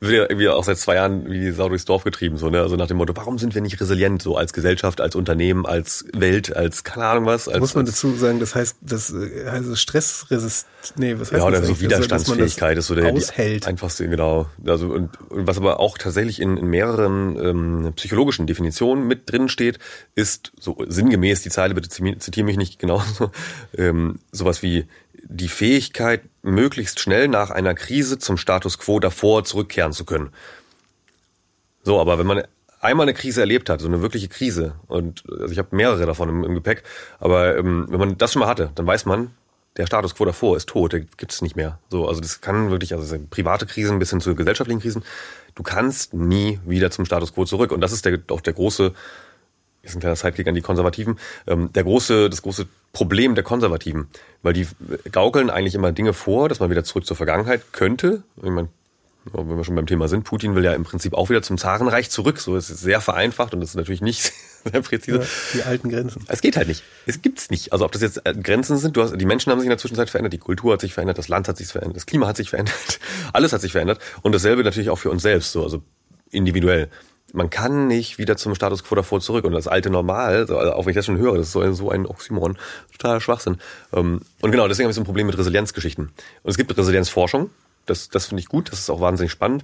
wird 0.02 0.14
ja 0.14 0.24
irgendwie 0.24 0.50
auch 0.50 0.64
seit 0.64 0.80
zwei 0.80 0.96
Jahren 0.96 1.30
wie 1.30 1.40
die 1.40 1.52
Sau 1.52 1.70
durchs 1.70 1.86
Dorf 1.86 2.04
getrieben, 2.04 2.38
so, 2.38 2.50
ne? 2.50 2.60
Also 2.60 2.76
nach 2.76 2.88
dem 2.88 2.98
Motto, 2.98 3.16
warum 3.16 3.38
sind 3.38 3.54
wir 3.54 3.62
nicht 3.62 3.80
resilient, 3.80 4.22
so 4.22 4.36
als 4.36 4.52
Gesellschaft, 4.52 5.00
als 5.00 5.16
Unternehmen, 5.16 5.68
als 5.68 6.06
Welt, 6.14 6.56
als 6.56 6.84
keine 6.84 7.06
Ahnung 7.06 7.28
was, 7.28 7.48
als, 7.48 7.60
Muss 7.60 7.76
man 7.76 7.86
dazu 7.86 8.16
sagen, 8.16 8.40
das 8.40 8.56
heißt, 8.56 8.78
das 8.82 9.14
äh, 9.14 9.46
heißt 9.48 9.78
Stressresist, 9.78 10.66
nee, 10.96 11.14
was 11.20 11.32
heißt 11.32 11.40
ja, 11.40 11.48
oder 11.48 11.60
das 11.60 11.68
so 11.68 11.74
eigentlich? 11.74 11.94
Also, 11.94 12.08
dass 12.08 12.28
man 12.28 12.40
das 12.40 12.58
Widerstandsfähigkeit 12.58 12.78
ist 12.80 12.88
so 12.88 12.96
der 12.96 13.14
aushält. 13.14 13.68
einfachste, 13.68 14.10
genau. 14.10 14.48
Also 14.66 14.88
und, 14.88 15.22
und 15.30 15.46
was 15.46 15.58
aber 15.58 15.80
auch 15.80 16.00
tatsächlich 16.00 16.42
in, 16.42 16.58
in 16.58 16.66
mehreren 16.66 17.38
ähm, 17.40 17.94
psychologischen 17.96 18.48
Definitionen 18.48 19.06
mit 19.06 19.32
drin 19.32 19.50
steht, 19.50 19.78
ist 20.16 20.52
so 20.60 20.78
sinngemäß 20.88 21.44
die 21.44 21.52
Zeile 21.52 21.76
bitte 21.76 21.90
zitiere 21.90 22.46
mich 22.46 22.58
nicht 22.58 22.80
genau, 22.80 23.04
ähm, 23.78 24.18
sowas 24.32 24.64
wie 24.64 24.88
die 25.32 25.48
Fähigkeit, 25.48 26.22
möglichst 26.41 27.00
schnell 27.00 27.28
nach 27.28 27.50
einer 27.50 27.74
Krise 27.74 28.20
zum 28.20 28.38
Status 28.38 28.78
quo 28.78 29.00
davor 29.00 29.44
zurückkehren 29.44 29.94
zu 29.94 30.06
können. 30.06 30.32
So, 31.84 32.00
aber 32.00 32.20
wenn 32.20 32.28
man 32.28 32.44
einmal 32.80 33.06
eine 33.06 33.13
Krise 33.13 33.41
erlebt 33.41 33.70
hat, 33.70 33.80
so 33.80 33.88
eine 33.88 34.02
wirkliche 34.02 34.28
Krise, 34.28 34.76
und 34.88 35.24
also 35.30 35.52
ich 35.52 35.58
habe 35.58 35.76
mehrere 35.76 36.06
davon 36.06 36.30
im, 36.30 36.44
im 36.44 36.54
Gepäck, 36.56 36.84
aber 37.20 37.58
ähm, 37.58 37.88
wenn 37.89 38.00
man 38.00 38.17
das 38.17 38.34
schon 38.34 38.41
mal 38.41 38.50
hatte, 38.50 38.72
dann 38.76 38.86
weiß 38.86 39.06
man, 39.06 39.32
der 39.78 39.88
Status 39.88 40.15
quo 40.15 40.26
davor 40.26 40.58
ist 40.58 40.67
tot, 40.67 40.91
der 40.91 41.00
gibt 41.00 41.32
es 41.32 41.41
nicht 41.41 41.56
mehr. 41.56 41.80
So, 41.89 42.08
also 42.08 42.20
das 42.20 42.41
kann 42.41 42.70
wirklich, 42.72 42.94
also 42.94 43.06
sind 43.06 43.30
private 43.30 43.65
Krisen 43.65 44.00
bis 44.00 44.10
hin 44.10 44.20
zu 44.20 44.36
gesellschaftlichen 44.36 44.82
Krisen, 44.82 45.04
du 45.56 45.63
kannst 45.63 46.13
nie 46.13 46.60
wieder 46.65 46.91
zum 46.91 47.06
Status 47.06 47.34
quo 47.34 47.46
zurück. 47.46 47.72
Und 47.72 47.80
das 47.80 47.94
ist 47.94 48.06
der, 48.06 48.20
auch 48.30 48.41
der 48.41 48.54
große, 48.54 48.94
ist 49.84 49.96
ein 49.96 50.00
kleiner 50.00 50.15
Sidekick 50.15 50.48
an 50.48 50.56
die 50.56 50.62
Konservativen, 50.62 51.17
ähm, 51.48 51.72
der 51.74 51.84
große, 51.84 52.30
das 52.30 52.41
große 52.41 52.67
Problem 52.94 53.36
der 53.36 53.44
Konservativen. 53.44 54.08
Weil 54.44 54.54
die 54.54 54.67
gaukeln 55.12 55.50
eigentlich 55.50 55.76
immer 55.76 55.91
Dinge 55.91 56.13
vor, 56.13 56.50
dass 56.50 56.60
man 56.60 56.70
wieder 56.70 56.84
zurück 56.84 57.06
zur 57.06 57.17
Vergangenheit 57.17 57.74
könnte. 57.74 58.24
Ich 58.38 58.50
meine, 58.50 58.70
wenn 59.26 59.58
wir 59.58 59.63
schon 59.63 59.76
beim 59.76 59.86
Thema 59.86 60.08
sind, 60.08 60.24
Putin 60.24 60.56
will 60.56 60.63
ja 60.63 60.74
im 60.74 60.84
Prinzip 60.84 61.13
auch 61.13 61.30
wieder 61.30 61.41
zum 61.41 61.58
Zarenreich 61.58 62.10
zurück. 62.10 62.39
So 62.39 62.56
ist 62.56 62.70
es 62.70 62.82
sehr 62.82 63.02
vereinfacht 63.02 63.54
und 63.54 63.60
das 63.60 63.72
ist 63.72 63.76
natürlich 63.76 64.02
nicht 64.02 64.34
sehr 64.63 64.82
präzise. 64.82 65.20
Ja, 65.20 65.26
die 65.54 65.63
alten 65.63 65.89
Grenzen. 65.89 66.24
Es 66.28 66.41
geht 66.41 66.58
halt 66.58 66.67
nicht. 66.67 66.84
Es 67.06 67.22
gibt's 67.22 67.50
nicht. 67.50 67.72
Also 67.72 67.86
ob 67.86 67.91
das 67.91 68.02
jetzt 68.02 68.26
äh, 68.26 68.34
Grenzen 68.34 68.78
sind, 68.78 68.98
du 68.98 69.04
hast, 69.04 69.15
die 69.15 69.26
Menschen 69.26 69.52
haben 69.52 69.60
sich 69.60 69.67
in 69.67 69.72
der 69.72 69.78
Zwischenzeit 69.78 70.10
verändert, 70.10 70.34
die 70.34 70.39
Kultur 70.39 70.74
hat 70.74 70.82
sich 70.82 70.94
verändert, 70.94 71.17
das 71.17 71.28
Land 71.28 71.48
hat 71.48 71.58
sich 71.58 71.67
verändert, 71.67 71.98
das 71.98 72.06
Klima 72.06 72.28
hat 72.28 72.38
sich 72.38 72.50
verändert, 72.50 73.00
alles 73.34 73.54
hat 73.54 73.62
sich 73.62 73.72
verändert 73.72 74.00
und 74.22 74.34
dasselbe 74.34 74.63
natürlich 74.63 74.89
auch 74.89 74.98
für 74.98 75.12
uns 75.12 75.22
selbst, 75.22 75.52
so 75.52 75.63
also 75.63 75.84
individuell. 76.32 76.89
Man 77.34 77.50
kann 77.50 77.88
nicht 77.88 78.17
wieder 78.17 78.36
zum 78.38 78.56
Status 78.56 78.84
quo 78.84 78.96
davor 78.96 79.22
zurück 79.22 79.46
und 79.46 79.54
das 79.54 79.67
alte 79.67 79.89
Normal, 79.89 80.48
so, 80.48 80.58
also 80.58 80.74
auch 80.74 80.86
wenn 80.86 80.91
ich 80.91 80.96
das 80.96 81.06
schon 81.06 81.17
höre, 81.17 81.38
das 81.38 81.48
ist 81.48 81.54
so 81.54 81.62
ein, 81.62 81.74
so 81.74 81.89
ein 81.89 82.06
Oxymoron, 82.06 82.58
totaler 82.91 83.22
Schwachsinn. 83.22 83.58
Ähm, 83.94 84.22
Und 84.41 84.52
genau, 84.52 84.67
deswegen 84.67 84.86
habe 84.86 84.91
ich 84.91 84.96
so 84.96 85.02
ein 85.02 85.06
Problem 85.06 85.28
mit 85.28 85.38
Resilienzgeschichten. 85.38 86.06
Und 86.06 86.50
es 86.50 86.58
gibt 86.58 86.76
Resilienzforschung, 86.78 87.50
das, 87.86 88.10
das 88.10 88.26
finde 88.26 88.41
ich 88.41 88.48
gut, 88.48 88.72
das 88.72 88.80
ist 88.80 88.89
auch 88.89 89.02
wahnsinnig 89.02 89.32
spannend. 89.32 89.63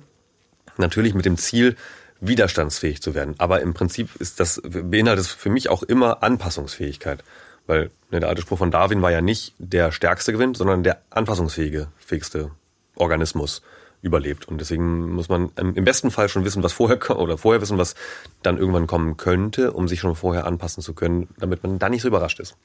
Natürlich 0.78 1.14
mit 1.14 1.26
dem 1.26 1.38
Ziel, 1.38 1.76
widerstandsfähig 2.20 3.02
zu 3.02 3.14
werden. 3.16 3.36
Aber 3.38 3.62
im 3.62 3.74
Prinzip 3.74 4.16
ist 4.16 4.40
das, 4.40 4.62
beinhaltet 4.64 5.26
es 5.26 5.32
für 5.32 5.50
mich 5.50 5.70
auch 5.70 5.84
immer 5.84 6.24
Anpassungsfähigkeit. 6.24 7.24
Weil 7.68 7.92
ne, 8.12 8.20
der 8.20 8.30
alte 8.30 8.42
Spruch 8.42 8.58
von 8.58 8.72
Darwin 8.72 9.02
war 9.02 9.12
ja 9.12 9.22
nicht 9.22 9.54
der 9.60 9.92
stärkste 9.92 10.32
gewinnt, 10.32 10.58
sondern 10.58 10.84
der 10.84 11.02
anpassungsfähige, 11.10 11.90
fähigste 11.98 12.52
Organismus 12.96 13.62
überlebt. 14.02 14.48
Und 14.48 14.60
deswegen 14.60 15.12
muss 15.14 15.30
man 15.30 15.50
im 15.58 15.76
im 15.76 15.86
besten 15.86 16.12
Fall 16.12 16.30
schon 16.30 16.46
wissen, 16.46 16.64
was 16.64 16.74
vorher 16.74 17.20
oder 17.20 17.38
vorher 17.38 17.62
wissen, 17.62 17.78
was 17.78 17.96
dann 18.44 18.58
irgendwann 18.58 18.88
kommen 18.88 19.18
könnte, 19.18 19.74
um 19.74 19.88
sich 19.88 20.00
schon 20.00 20.16
vorher 20.16 20.46
anpassen 20.46 20.84
zu 20.84 20.94
können, 20.94 21.28
damit 21.40 21.64
man 21.64 21.80
da 21.80 21.90
nicht 21.90 22.02
so 22.02 22.08
überrascht 22.08 22.40
ist. 22.40 22.56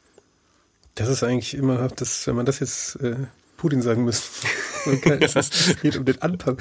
Das 0.95 1.09
ist 1.09 1.23
eigentlich 1.23 1.55
immer, 1.55 1.89
das, 1.89 2.27
wenn 2.27 2.37
man 2.37 2.45
das 2.45 2.61
jetzt 2.61 2.97
äh, 2.97 3.17
Putin 3.57 3.83
sagen 3.83 4.05
müsste. 4.05 4.47
Es, 5.21 5.77
geht 5.81 5.97
um 5.97 6.05
den 6.05 6.21
Anpass. 6.21 6.57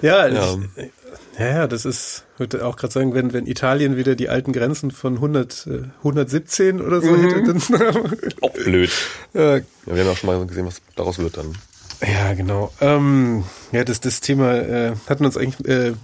Ja, 0.00 0.28
Ja. 0.28 0.56
Ich, 0.76 0.90
ja, 1.38 1.48
ja, 1.48 1.66
das 1.66 1.84
ist, 1.84 2.24
würde 2.38 2.64
auch 2.64 2.76
gerade 2.76 2.92
sagen, 2.92 3.12
wenn, 3.12 3.32
wenn 3.34 3.46
Italien 3.46 3.96
wieder 3.96 4.14
die 4.14 4.30
alten 4.30 4.52
Grenzen 4.52 4.90
von 4.90 5.16
100, 5.16 5.66
äh, 5.66 5.82
117 5.98 6.80
oder 6.80 7.02
so 7.02 7.14
hätte, 7.14 7.42
dann. 7.42 8.32
Auch 8.40 8.52
blöd. 8.52 8.90
ja, 9.34 9.56
Ja, 9.56 9.62
wir 9.84 10.04
haben 10.04 10.10
auch 10.10 10.16
schon 10.16 10.30
mal 10.30 10.46
gesehen, 10.46 10.66
was 10.66 10.80
daraus 10.94 11.18
wird 11.18 11.36
dann. 11.36 11.54
Ja, 12.00 12.34
genau. 12.34 12.72
Ähm, 12.80 13.44
ja, 13.72 13.84
das, 13.84 14.00
das 14.00 14.20
Thema 14.20 14.54
äh, 14.54 14.94
hatten 15.08 15.24
uns 15.24 15.36
eigentlich 15.36 15.66
äh, 15.66 15.94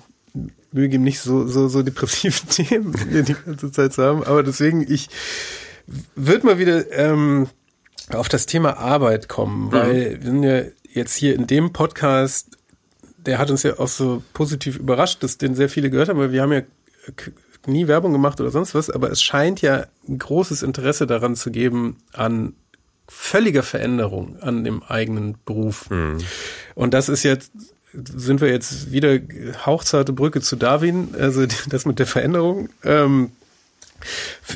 Mühe 0.72 0.84
gegeben, 0.84 1.04
nicht 1.04 1.20
so, 1.20 1.46
so, 1.46 1.68
so 1.68 1.82
depressive 1.82 2.46
Themen 2.48 2.94
die 3.10 3.34
ganze 3.34 3.70
Zeit 3.72 3.92
zu 3.92 4.02
haben. 4.02 4.22
Aber 4.24 4.42
deswegen, 4.42 4.90
ich 4.90 5.08
würde 6.14 6.46
mal 6.46 6.58
wieder 6.58 6.90
ähm, 6.92 7.48
auf 8.10 8.28
das 8.28 8.46
Thema 8.46 8.78
Arbeit 8.78 9.28
kommen, 9.28 9.72
weil 9.72 10.20
wir 10.20 10.30
sind 10.30 10.42
ja 10.42 10.62
jetzt 10.92 11.16
hier 11.16 11.34
in 11.34 11.46
dem 11.46 11.72
Podcast, 11.72 12.58
der 13.18 13.38
hat 13.38 13.50
uns 13.50 13.62
ja 13.62 13.78
auch 13.78 13.88
so 13.88 14.22
positiv 14.32 14.76
überrascht, 14.76 15.22
dass 15.22 15.38
den 15.38 15.54
sehr 15.54 15.68
viele 15.68 15.90
gehört 15.90 16.08
haben, 16.08 16.18
weil 16.18 16.32
wir 16.32 16.42
haben 16.42 16.52
ja 16.52 16.62
nie 17.66 17.86
Werbung 17.86 18.12
gemacht 18.12 18.40
oder 18.40 18.50
sonst 18.50 18.74
was, 18.74 18.90
aber 18.90 19.10
es 19.10 19.22
scheint 19.22 19.62
ja 19.62 19.86
ein 20.08 20.18
großes 20.18 20.62
Interesse 20.62 21.06
daran 21.06 21.36
zu 21.36 21.50
geben 21.50 21.98
an 22.12 22.54
völliger 23.08 23.62
Veränderung 23.62 24.36
an 24.40 24.64
dem 24.64 24.82
eigenen 24.82 25.36
Beruf. 25.44 25.90
Mhm. 25.90 26.18
Und 26.74 26.94
das 26.94 27.08
ist 27.08 27.22
jetzt 27.22 27.52
sind 27.94 28.40
wir 28.40 28.48
jetzt 28.48 28.90
wieder 28.90 29.18
hauchzarte 29.66 30.12
Brücke 30.12 30.40
zu 30.40 30.56
Darwin, 30.56 31.14
also 31.18 31.44
das 31.68 31.84
mit 31.84 31.98
der 31.98 32.06
Veränderung. 32.06 32.68
Ähm, 32.84 33.32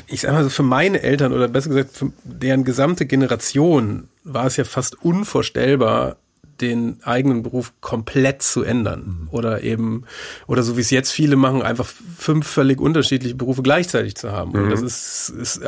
ich 0.07 0.21
sag 0.21 0.33
mal 0.33 0.43
so, 0.43 0.49
für 0.49 0.63
meine 0.63 1.01
Eltern 1.01 1.33
oder 1.33 1.47
besser 1.47 1.69
gesagt, 1.69 1.95
für 1.95 2.11
deren 2.23 2.63
gesamte 2.63 3.05
Generation 3.05 4.09
war 4.23 4.45
es 4.45 4.57
ja 4.57 4.65
fast 4.65 5.01
unvorstellbar, 5.01 6.17
den 6.59 6.97
eigenen 7.03 7.43
Beruf 7.43 7.71
komplett 7.81 8.41
zu 8.41 8.63
ändern. 8.63 9.19
Mhm. 9.21 9.27
Oder 9.29 9.61
eben, 9.61 10.05
oder 10.47 10.63
so 10.63 10.75
wie 10.75 10.81
es 10.81 10.89
jetzt 10.89 11.11
viele 11.11 11.35
machen, 11.35 11.61
einfach 11.61 11.87
fünf 12.17 12.47
völlig 12.47 12.81
unterschiedliche 12.81 13.35
Berufe 13.35 13.61
gleichzeitig 13.61 14.15
zu 14.15 14.31
haben. 14.31 14.51
Mhm. 14.51 14.63
Und 14.63 14.69
das 14.71 14.81
ist, 14.81 15.29
ist 15.29 15.61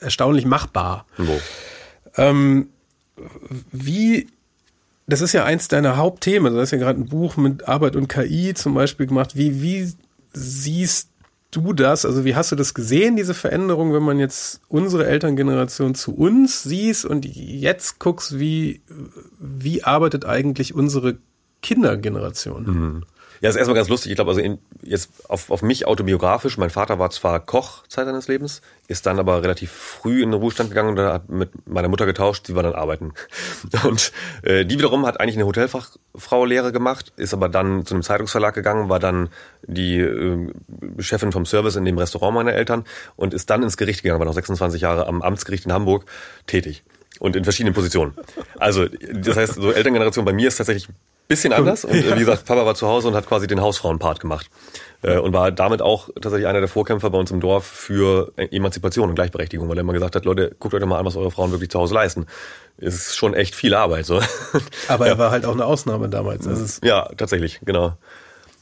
erstaunlich 0.00 0.44
machbar. 0.44 1.06
Oh. 1.18 1.40
Ähm, 2.16 2.68
wie, 3.72 4.28
das 5.06 5.20
ist 5.20 5.32
ja 5.32 5.44
eins 5.44 5.68
deiner 5.68 5.96
Hauptthemen. 5.96 6.54
Du 6.54 6.60
hast 6.60 6.70
ja 6.70 6.78
gerade 6.78 7.00
ein 7.00 7.06
Buch 7.06 7.36
mit 7.36 7.68
Arbeit 7.68 7.96
und 7.96 8.08
KI 8.08 8.54
zum 8.54 8.74
Beispiel 8.74 9.06
gemacht. 9.06 9.36
Wie, 9.36 9.62
wie 9.62 9.92
siehst 10.32 11.10
du 11.50 11.72
das? 11.72 12.04
Also 12.04 12.24
wie 12.24 12.34
hast 12.34 12.52
du 12.52 12.56
das 12.56 12.74
gesehen, 12.74 13.16
diese 13.16 13.34
Veränderung, 13.34 13.92
wenn 13.92 14.02
man 14.02 14.18
jetzt 14.18 14.60
unsere 14.68 15.06
Elterngeneration 15.06 15.94
zu 15.94 16.14
uns 16.14 16.62
siehst 16.62 17.04
und 17.04 17.24
jetzt 17.24 17.98
guckst, 17.98 18.38
wie, 18.38 18.82
wie 19.38 19.84
arbeitet 19.84 20.24
eigentlich 20.24 20.74
unsere 20.74 21.18
Kindergeneration? 21.62 22.64
Mhm. 22.64 23.04
Ja, 23.40 23.50
ist 23.50 23.56
erstmal 23.56 23.76
ganz 23.76 23.88
lustig. 23.88 24.12
Ich 24.12 24.16
glaube, 24.16 24.30
also 24.30 24.40
in, 24.40 24.58
jetzt 24.82 25.10
auf, 25.28 25.50
auf 25.50 25.62
mich 25.62 25.86
autobiografisch. 25.86 26.58
Mein 26.58 26.70
Vater 26.70 26.98
war 26.98 27.10
zwar 27.10 27.40
Koch 27.40 27.86
Zeit 27.88 28.06
seines 28.06 28.28
Lebens, 28.28 28.62
ist 28.88 29.06
dann 29.06 29.18
aber 29.18 29.42
relativ 29.42 29.70
früh 29.70 30.22
in 30.22 30.30
den 30.30 30.40
Ruhestand 30.40 30.70
gegangen 30.70 30.90
und 30.90 31.04
hat 31.04 31.28
mit 31.28 31.50
meiner 31.66 31.88
Mutter 31.88 32.06
getauscht. 32.06 32.46
Sie 32.46 32.54
war 32.54 32.62
dann 32.62 32.74
arbeiten. 32.74 33.12
Und 33.84 34.12
äh, 34.42 34.64
die 34.64 34.78
wiederum 34.78 35.06
hat 35.06 35.20
eigentlich 35.20 35.36
eine 35.36 35.46
Hotelfachfrau-Lehre 35.46 36.72
gemacht, 36.72 37.12
ist 37.16 37.34
aber 37.34 37.48
dann 37.48 37.84
zu 37.84 37.94
einem 37.94 38.02
Zeitungsverlag 38.02 38.54
gegangen, 38.54 38.88
war 38.88 38.98
dann 38.98 39.28
die 39.62 39.98
äh, 39.98 40.48
Chefin 40.98 41.32
vom 41.32 41.46
Service 41.46 41.76
in 41.76 41.84
dem 41.84 41.98
Restaurant 41.98 42.34
meiner 42.34 42.54
Eltern 42.54 42.84
und 43.16 43.34
ist 43.34 43.50
dann 43.50 43.62
ins 43.62 43.76
Gericht 43.76 44.02
gegangen, 44.02 44.20
war 44.20 44.26
noch 44.26 44.34
26 44.34 44.80
Jahre 44.80 45.06
am 45.06 45.22
Amtsgericht 45.22 45.66
in 45.66 45.72
Hamburg 45.72 46.06
tätig. 46.46 46.82
Und 47.18 47.34
in 47.34 47.44
verschiedenen 47.44 47.74
Positionen. 47.74 48.14
Also, 48.58 48.86
das 48.86 49.36
heißt, 49.36 49.54
so 49.54 49.72
Elterngeneration 49.72 50.24
bei 50.24 50.34
mir 50.34 50.48
ist 50.48 50.56
tatsächlich 50.56 50.88
bisschen 51.28 51.52
anders. 51.52 51.84
Und 51.84 51.94
äh, 51.94 52.14
wie 52.14 52.18
gesagt, 52.20 52.44
Papa 52.44 52.64
war 52.66 52.74
zu 52.74 52.86
Hause 52.86 53.08
und 53.08 53.14
hat 53.14 53.26
quasi 53.26 53.46
den 53.46 53.60
Hausfrauenpart 53.60 54.20
gemacht. 54.20 54.48
Äh, 55.02 55.18
und 55.18 55.32
war 55.32 55.52
damit 55.52 55.82
auch 55.82 56.08
tatsächlich 56.20 56.46
einer 56.46 56.60
der 56.60 56.68
Vorkämpfer 56.68 57.10
bei 57.10 57.18
uns 57.18 57.30
im 57.30 57.40
Dorf 57.40 57.66
für 57.66 58.32
Emanzipation 58.36 59.08
und 59.08 59.14
Gleichberechtigung, 59.14 59.68
weil 59.68 59.76
er 59.76 59.82
immer 59.82 59.92
gesagt 59.92 60.16
hat, 60.16 60.24
Leute, 60.24 60.54
guckt 60.58 60.74
euch 60.74 60.80
doch 60.80 60.88
mal 60.88 60.98
an, 60.98 61.04
was 61.04 61.16
eure 61.16 61.30
Frauen 61.30 61.50
wirklich 61.50 61.70
zu 61.70 61.78
Hause 61.78 61.94
leisten. 61.94 62.26
Es 62.78 62.94
ist 62.94 63.16
schon 63.16 63.34
echt 63.34 63.54
viel 63.54 63.74
Arbeit. 63.74 64.06
so. 64.06 64.20
Aber 64.88 65.06
ja. 65.06 65.12
er 65.12 65.18
war 65.18 65.30
halt 65.30 65.44
auch 65.44 65.52
eine 65.52 65.64
Ausnahme 65.64 66.08
damals. 66.08 66.46
Also 66.46 66.80
ja, 66.84 67.08
tatsächlich, 67.16 67.60
genau. 67.64 67.96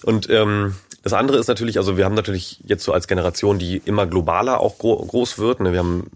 Und 0.04 0.28
ähm, 0.28 0.74
das 1.02 1.12
andere 1.12 1.38
ist 1.38 1.48
natürlich, 1.48 1.78
also 1.78 1.96
wir 1.96 2.04
haben 2.04 2.14
natürlich 2.14 2.60
jetzt 2.64 2.84
so 2.84 2.92
als 2.92 3.06
Generation, 3.06 3.58
die 3.58 3.78
immer 3.84 4.06
globaler 4.06 4.60
auch 4.60 4.78
gro 4.78 4.96
groß 4.96 5.38
wird. 5.38 5.60
Ne? 5.60 5.72
Wir 5.72 5.78
haben 5.78 6.10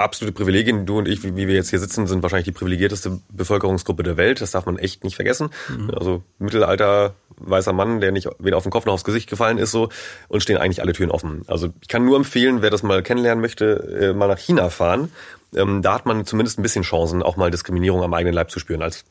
absolute 0.00 0.32
Privilegien. 0.32 0.86
Du 0.86 0.98
und 0.98 1.08
ich, 1.08 1.22
wie, 1.22 1.36
wir 1.36 1.54
jetzt 1.54 1.70
hier 1.70 1.78
sitzen, 1.78 2.06
sind 2.06 2.22
wahrscheinlich 2.22 2.46
die 2.46 2.52
privilegierteste 2.52 3.20
Bevölkerungsgruppe 3.30 4.02
der 4.02 4.16
Welt. 4.16 4.40
Das 4.40 4.52
darf 4.52 4.66
man 4.66 4.78
echt 4.78 5.04
nicht 5.04 5.16
vergessen. 5.16 5.50
Mhm. 5.68 5.90
Also 5.90 6.22
Mittelalter, 6.38 7.14
weißer 7.36 7.72
Mann, 7.72 8.00
der 8.00 8.12
nicht 8.12 8.28
weder 8.38 8.56
auf 8.56 8.62
den 8.62 8.72
Kopf 8.72 8.86
noch 8.86 8.94
aufs 8.94 9.04
Gesicht 9.04 9.28
gefallen 9.28 9.58
ist, 9.58 9.70
so 9.70 9.88
und 10.28 10.42
stehen 10.42 10.58
eigentlich 10.58 10.82
alle 10.82 10.92
Türen 10.92 11.10
offen. 11.10 11.42
Also 11.46 11.68
ich 11.80 11.88
kann 11.88 12.04
nur 12.04 12.16
empfehlen, 12.16 12.62
wer 12.62 12.70
das 12.70 12.82
mal 12.82 13.02
kennenlernen 13.02 13.40
möchte, 13.40 14.10
äh, 14.10 14.12
mal 14.14 14.28
nach 14.28 14.38
China 14.38 14.70
fahren. 14.70 15.10
Ähm, 15.54 15.82
da 15.82 15.94
hat 15.94 16.06
man 16.06 16.26
zumindest 16.26 16.58
ein 16.58 16.62
bisschen 16.62 16.82
Chancen, 16.82 17.22
auch 17.22 17.36
mal 17.36 17.50
Diskriminierung 17.50 18.02
am 18.02 18.14
eigenen 18.14 18.34
Leib 18.34 18.50
zu 18.50 18.58
spüren 18.58 18.82
als 18.82 19.04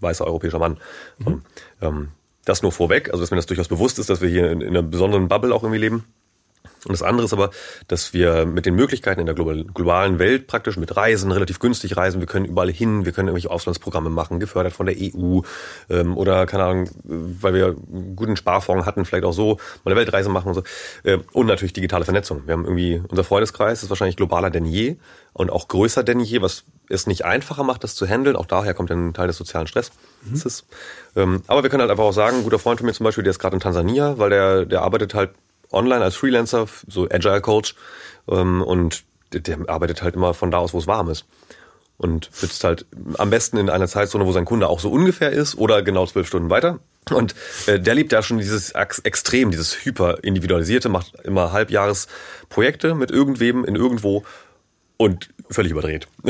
weißer 0.00 0.26
europäischer 0.26 0.58
Mann. 0.58 0.78
Mhm. 1.18 1.42
Ähm, 1.80 2.08
das 2.44 2.62
nur 2.62 2.72
vorweg, 2.72 3.10
also 3.10 3.22
dass 3.22 3.30
mir 3.30 3.36
das 3.36 3.46
durchaus 3.46 3.68
bewusst 3.68 3.98
ist, 3.98 4.10
dass 4.10 4.20
wir 4.20 4.28
hier 4.28 4.50
in, 4.50 4.60
in 4.60 4.68
einer 4.68 4.82
besonderen 4.82 5.28
Bubble 5.28 5.54
auch 5.54 5.62
irgendwie 5.62 5.80
leben. 5.80 6.04
Und 6.84 6.92
das 6.92 7.02
andere 7.02 7.24
ist 7.24 7.32
aber, 7.32 7.50
dass 7.88 8.12
wir 8.12 8.46
mit 8.46 8.66
den 8.66 8.74
Möglichkeiten 8.74 9.20
in 9.20 9.26
der 9.26 9.34
globalen 9.34 10.18
Welt 10.18 10.46
praktisch 10.46 10.76
mit 10.76 10.96
Reisen, 10.96 11.32
relativ 11.32 11.58
günstig 11.58 11.96
reisen, 11.96 12.20
wir 12.20 12.26
können 12.26 12.44
überall 12.44 12.70
hin, 12.70 13.04
wir 13.04 13.12
können 13.12 13.28
irgendwelche 13.28 13.50
Auslandsprogramme 13.50 14.10
machen, 14.10 14.40
gefördert 14.40 14.72
von 14.72 14.86
der 14.86 14.96
EU 14.98 15.40
ähm, 15.88 16.16
oder 16.16 16.46
keine 16.46 16.64
Ahnung, 16.64 16.90
weil 17.02 17.54
wir 17.54 17.66
einen 17.68 18.16
guten 18.16 18.36
Sparfonds 18.36 18.86
hatten, 18.86 19.04
vielleicht 19.04 19.24
auch 19.24 19.32
so 19.32 19.58
mal 19.84 19.92
eine 19.92 19.96
Weltreise 19.96 20.28
machen 20.28 20.48
und 20.48 20.54
so. 20.54 20.62
Äh, 21.04 21.18
und 21.32 21.46
natürlich 21.46 21.72
digitale 21.72 22.04
Vernetzung. 22.04 22.42
Wir 22.46 22.52
haben 22.52 22.64
irgendwie, 22.64 23.02
unser 23.08 23.24
Freundeskreis 23.24 23.82
ist 23.82 23.88
wahrscheinlich 23.88 24.16
globaler 24.16 24.50
denn 24.50 24.66
je 24.66 24.96
und 25.32 25.50
auch 25.50 25.68
größer 25.68 26.04
denn 26.04 26.20
je, 26.20 26.42
was 26.42 26.64
es 26.88 27.06
nicht 27.06 27.24
einfacher 27.24 27.64
macht, 27.64 27.82
das 27.82 27.94
zu 27.94 28.06
handeln. 28.06 28.36
Auch 28.36 28.46
daher 28.46 28.74
kommt 28.74 28.90
ein 28.90 29.14
Teil 29.14 29.26
des 29.26 29.38
sozialen 29.38 29.66
Stresses. 29.66 29.92
Mhm. 30.22 30.42
Ähm, 31.16 31.42
aber 31.46 31.62
wir 31.62 31.70
können 31.70 31.80
halt 31.80 31.90
einfach 31.90 32.04
auch 32.04 32.12
sagen, 32.12 32.38
ein 32.38 32.44
guter 32.44 32.58
Freund 32.58 32.78
von 32.78 32.86
mir 32.86 32.92
zum 32.92 33.04
Beispiel, 33.04 33.24
der 33.24 33.30
ist 33.30 33.38
gerade 33.38 33.56
in 33.56 33.60
Tansania, 33.60 34.18
weil 34.18 34.30
der, 34.30 34.66
der 34.66 34.82
arbeitet 34.82 35.14
halt 35.14 35.30
online 35.74 36.02
als 36.02 36.16
Freelancer, 36.16 36.66
so 36.88 37.08
Agile 37.10 37.40
Coach. 37.40 37.74
Ähm, 38.28 38.62
und 38.62 39.04
der, 39.32 39.58
arbeitet 39.68 40.02
halt 40.02 40.14
immer 40.14 40.34
von 40.34 40.50
da 40.50 40.58
aus, 40.58 40.72
wo 40.74 40.78
es 40.78 40.86
warm 40.86 41.10
ist. 41.10 41.26
Und 41.96 42.28
sitzt 42.32 42.64
halt 42.64 42.86
am 43.18 43.30
besten 43.30 43.56
in 43.56 43.70
einer 43.70 43.86
Zeitzone, 43.86 44.26
wo 44.26 44.32
sein 44.32 44.44
Kunde 44.44 44.68
auch 44.68 44.80
so 44.80 44.90
ungefähr 44.90 45.30
ist 45.30 45.56
oder 45.56 45.82
genau 45.82 46.06
zwölf 46.06 46.26
Stunden 46.26 46.50
weiter. 46.50 46.80
Und 47.10 47.34
äh, 47.66 47.78
der 47.78 47.94
liebt 47.94 48.12
ja 48.12 48.22
schon 48.22 48.38
dieses 48.38 48.72
Extrem, 48.72 49.50
dieses 49.50 49.84
hyper 49.84 50.24
individualisierte, 50.24 50.88
macht 50.88 51.14
immer 51.22 51.52
Halbjahresprojekte 51.52 52.94
mit 52.94 53.10
irgendwem 53.10 53.64
in 53.64 53.76
irgendwo 53.76 54.24
und 54.96 55.30
völlig 55.50 55.72
überdreht. 55.72 56.08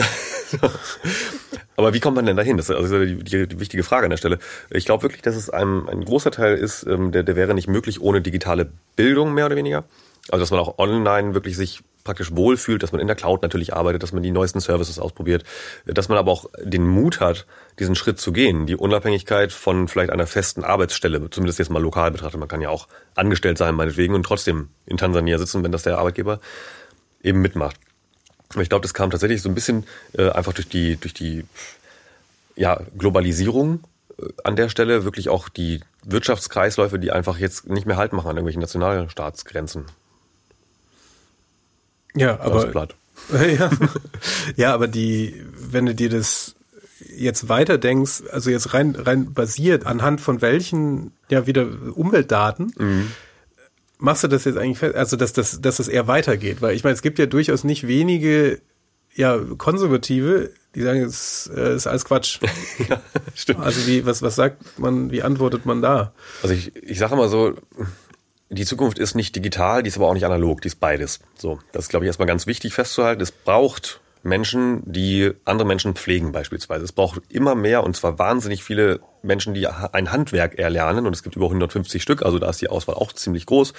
Aber 1.77 1.93
wie 1.93 2.01
kommt 2.01 2.17
man 2.17 2.27
denn 2.27 2.37
dahin? 2.37 2.57
Das 2.57 2.69
ist 2.69 2.77
also 2.77 3.05
die, 3.05 3.17
die, 3.17 3.49
die 3.49 3.61
wichtige 3.61 3.83
Frage 3.83 4.05
an 4.05 4.11
der 4.11 4.17
Stelle. 4.17 4.39
Ich 4.71 4.85
glaube 4.85 5.03
wirklich, 5.03 5.23
dass 5.23 5.35
es 5.35 5.51
einem 5.51 5.89
ein 5.89 6.05
großer 6.05 6.31
Teil 6.31 6.57
ist, 6.57 6.85
ähm, 6.85 7.13
der, 7.13 7.25
der 7.25 7.37
wäre 7.37 7.55
nicht 7.55 7.69
möglich 7.69 8.01
ohne 8.01 8.21
digitale 8.21 8.71
Bildung 8.97 9.35
mehr 9.35 9.47
oder 9.47 9.57
weniger. 9.57 9.85
Also 10.31 10.43
dass 10.43 10.51
man 10.51 10.61
auch 10.61 10.79
online 10.79 11.35
wirklich 11.35 11.57
sich 11.57 11.83
praktisch 12.05 12.37
wohlfühlt, 12.37 12.83
dass 12.83 12.93
man 12.93 13.01
in 13.01 13.07
der 13.07 13.17
Cloud 13.17 13.43
natürlich 13.43 13.75
arbeitet, 13.75 14.03
dass 14.03 14.13
man 14.13 14.23
die 14.23 14.31
neuesten 14.31 14.61
Services 14.61 14.99
ausprobiert, 14.99 15.43
dass 15.87 16.09
man 16.11 16.19
aber 16.19 16.31
auch 16.31 16.47
den 16.63 16.87
Mut 16.87 17.21
hat, 17.21 17.47
diesen 17.79 17.95
Schritt 17.95 18.21
zu 18.21 18.31
gehen, 18.31 18.67
die 18.67 18.77
Unabhängigkeit 18.77 19.53
von 19.53 19.89
vielleicht 19.89 20.11
einer 20.11 20.27
festen 20.27 20.65
Arbeitsstelle, 20.65 21.31
zumindest 21.31 21.59
jetzt 21.59 21.71
mal 21.71 21.83
lokal 21.83 22.11
betrachtet. 22.11 22.39
Man 22.39 22.49
kann 22.49 22.61
ja 22.61 22.69
auch 22.69 22.89
angestellt 23.15 23.57
sein, 23.57 23.75
meinetwegen, 23.75 24.15
und 24.15 24.25
trotzdem 24.25 24.69
in 24.87 24.99
Tansania 24.99 25.39
sitzen, 25.39 25.65
wenn 25.65 25.73
das 25.73 25.83
der 25.83 25.99
Arbeitgeber 25.99 26.41
eben 27.23 27.41
mitmacht. 27.41 27.77
Ich 28.61 28.69
glaube, 28.69 28.83
das 28.83 28.95
kam 28.95 29.11
tatsächlich 29.11 29.43
so 29.43 29.49
ein 29.49 29.55
bisschen 29.55 29.85
äh, 30.13 30.31
einfach 30.31 30.53
durch 30.53 30.69
die, 30.69 30.97
durch 30.97 31.15
die 31.15 31.45
ja, 32.57 32.81
Globalisierung 32.97 33.85
äh, 34.19 34.27
an 34.45 34.57
der 34.57 34.69
Stelle, 34.69 35.05
wirklich 35.05 35.29
auch 35.29 35.49
die 35.49 35.81
Wirtschaftskreisläufe, 36.05 36.99
die 36.99 37.11
einfach 37.11 37.39
jetzt 37.39 37.69
nicht 37.69 37.87
mehr 37.87 37.97
Halt 37.97 38.13
machen 38.13 38.29
an 38.29 38.37
irgendwelchen 38.37 38.61
Nationalstaatsgrenzen. 38.61 39.87
Ja, 42.15 42.39
aber 42.41 42.71
ja, 43.59 43.71
ja, 44.57 44.75
aber 44.75 44.87
die, 44.89 45.45
wenn 45.57 45.87
du 45.87 45.95
dir 45.95 46.11
das 46.11 46.55
jetzt 47.17 47.49
weiter 47.49 47.79
denkst, 47.79 48.23
also 48.31 48.51
jetzt 48.51 48.75
rein 48.75 48.95
rein 48.95 49.33
basiert 49.33 49.87
anhand 49.87 50.21
von 50.21 50.41
welchen 50.41 51.13
ja 51.29 51.47
wieder 51.47 51.67
Umweltdaten, 51.95 52.73
mhm 52.77 53.13
machst 53.99 54.25
du 54.25 54.29
das 54.29 54.45
jetzt 54.45 54.57
eigentlich 54.57 54.79
fest, 54.79 54.95
also 54.95 55.17
dass, 55.17 55.33
dass, 55.33 55.61
dass 55.61 55.77
das 55.77 55.89
eher 55.89 56.07
weitergeht? 56.07 56.63
Weil 56.63 56.75
ich 56.75 56.85
meine, 56.85 56.95
es 56.95 57.03
gibt 57.03 57.19
ja 57.19 57.27
durchaus 57.27 57.65
nicht 57.65 57.87
wenige 57.87 58.61
ja, 59.15 59.39
Konservative, 59.59 60.51
die 60.75 60.83
sagen, 60.83 61.03
es 61.03 61.51
äh, 61.55 61.77
ist 61.77 61.87
alles 61.87 62.05
Quatsch. 62.05 62.41
ja, 62.89 63.01
stimmt. 63.35 63.61
Also 63.61 63.87
wie, 63.87 64.05
was, 64.07 64.23
was 64.23 64.35
sagt 64.35 64.79
man, 64.79 65.11
wie 65.11 65.23
antwortet 65.23 65.67
man 65.67 65.83
da? 65.83 66.13
Also 66.43 66.55
ich, 66.55 66.75
ich 66.77 66.99
sage 66.99 67.15
immer 67.15 67.29
so, 67.29 67.55
die 68.51 68.65
Zukunft 68.65 68.99
ist 68.99 69.15
nicht 69.15 69.37
digital, 69.37 69.83
die 69.83 69.89
ist 69.89 69.97
aber 69.97 70.09
auch 70.09 70.15
nicht 70.15 70.25
analog, 70.25 70.63
die 70.63 70.69
ist 70.69 70.81
beides. 70.81 71.21
So, 71.37 71.61
das 71.73 71.85
ist, 71.85 71.89
glaube 71.91 72.05
ich, 72.05 72.09
erstmal 72.09 72.27
ganz 72.27 72.47
wichtig 72.47 72.75
festzuhalten. 72.75 73.23
Es 73.23 73.33
braucht 73.33 74.01
Menschen, 74.25 74.83
die 74.87 75.33
andere 75.45 75.67
Menschen 75.67 75.95
pflegen 75.95 76.33
beispielsweise. 76.33 76.85
Es 76.85 76.93
braucht 76.93 77.21
immer 77.29 77.55
mehr 77.55 77.85
und 77.85 77.95
zwar 77.95 78.19
wahnsinnig 78.19 78.65
viele 78.65 79.01
Menschen, 79.23 79.55
die 79.55 79.67
ein 79.67 80.11
Handwerk 80.11 80.59
erlernen 80.59 81.07
und 81.07 81.15
es 81.15 81.23
gibt 81.23 81.37
über 81.37 81.47
150 81.47 82.03
Stück, 82.03 82.23
also 82.23 82.39
da 82.39 82.49
ist 82.49 82.61
die 82.61 82.69
Auswahl 82.69 82.97
auch 82.97 83.13
ziemlich 83.13 83.47
groß. 83.47 83.75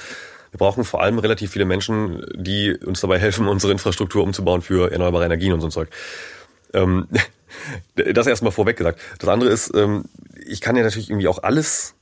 Wir 0.51 0.57
brauchen 0.59 0.83
vor 0.83 1.01
allem 1.01 1.19
relativ 1.19 1.51
viele 1.51 1.65
Menschen, 1.65 2.23
die 2.35 2.75
uns 2.75 3.01
dabei 3.01 3.19
helfen, 3.19 3.47
unsere 3.47 3.73
Infrastruktur 3.73 4.23
umzubauen 4.23 4.61
für 4.61 4.91
erneuerbare 4.91 5.25
Energien 5.25 5.51
und 5.51 5.61
so 5.61 5.67
ein 5.67 5.71
Zeug. 5.71 5.89
Ähm, 6.73 7.07
das 7.95 8.27
erstmal 8.27 8.51
vorweg 8.51 8.77
gesagt. 8.77 9.01
Das 9.17 9.27
andere 9.27 9.49
ist, 9.49 9.73
ähm, 9.75 10.05
ich 10.45 10.61
kann 10.61 10.75
ja 10.75 10.83
natürlich 10.83 11.09
irgendwie 11.09 11.27
auch 11.27 11.41
alles 11.41 11.95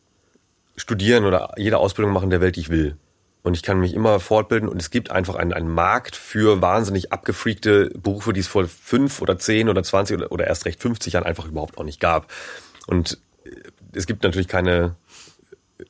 studieren 0.75 1.23
oder 1.23 1.53
jede 1.57 1.77
Ausbildung 1.77 2.13
machen 2.13 2.29
der 2.29 2.41
Welt, 2.41 2.57
die 2.57 2.61
ich 2.61 2.69
will 2.69 2.97
und 3.43 3.55
ich 3.55 3.61
kann 3.61 3.79
mich 3.79 3.93
immer 3.93 4.19
fortbilden 4.19 4.69
und 4.69 4.81
es 4.81 4.89
gibt 4.89 5.11
einfach 5.11 5.35
einen, 5.35 5.53
einen 5.53 5.69
Markt 5.69 6.15
für 6.15 6.61
wahnsinnig 6.61 7.11
abgefreakte 7.11 7.89
Berufe, 7.89 8.31
die 8.31 8.39
es 8.39 8.47
vor 8.47 8.65
fünf 8.67 9.21
oder 9.21 9.37
zehn 9.37 9.69
oder 9.69 9.83
zwanzig 9.83 10.17
oder, 10.17 10.31
oder 10.31 10.47
erst 10.47 10.65
recht 10.65 10.81
50 10.81 11.13
Jahren 11.13 11.25
einfach 11.25 11.45
überhaupt 11.45 11.77
auch 11.77 11.83
nicht 11.83 11.99
gab. 11.99 12.31
Und 12.87 13.19
äh, 13.43 13.49
es 13.91 14.07
gibt 14.07 14.23
natürlich 14.23 14.47
keine 14.47 14.95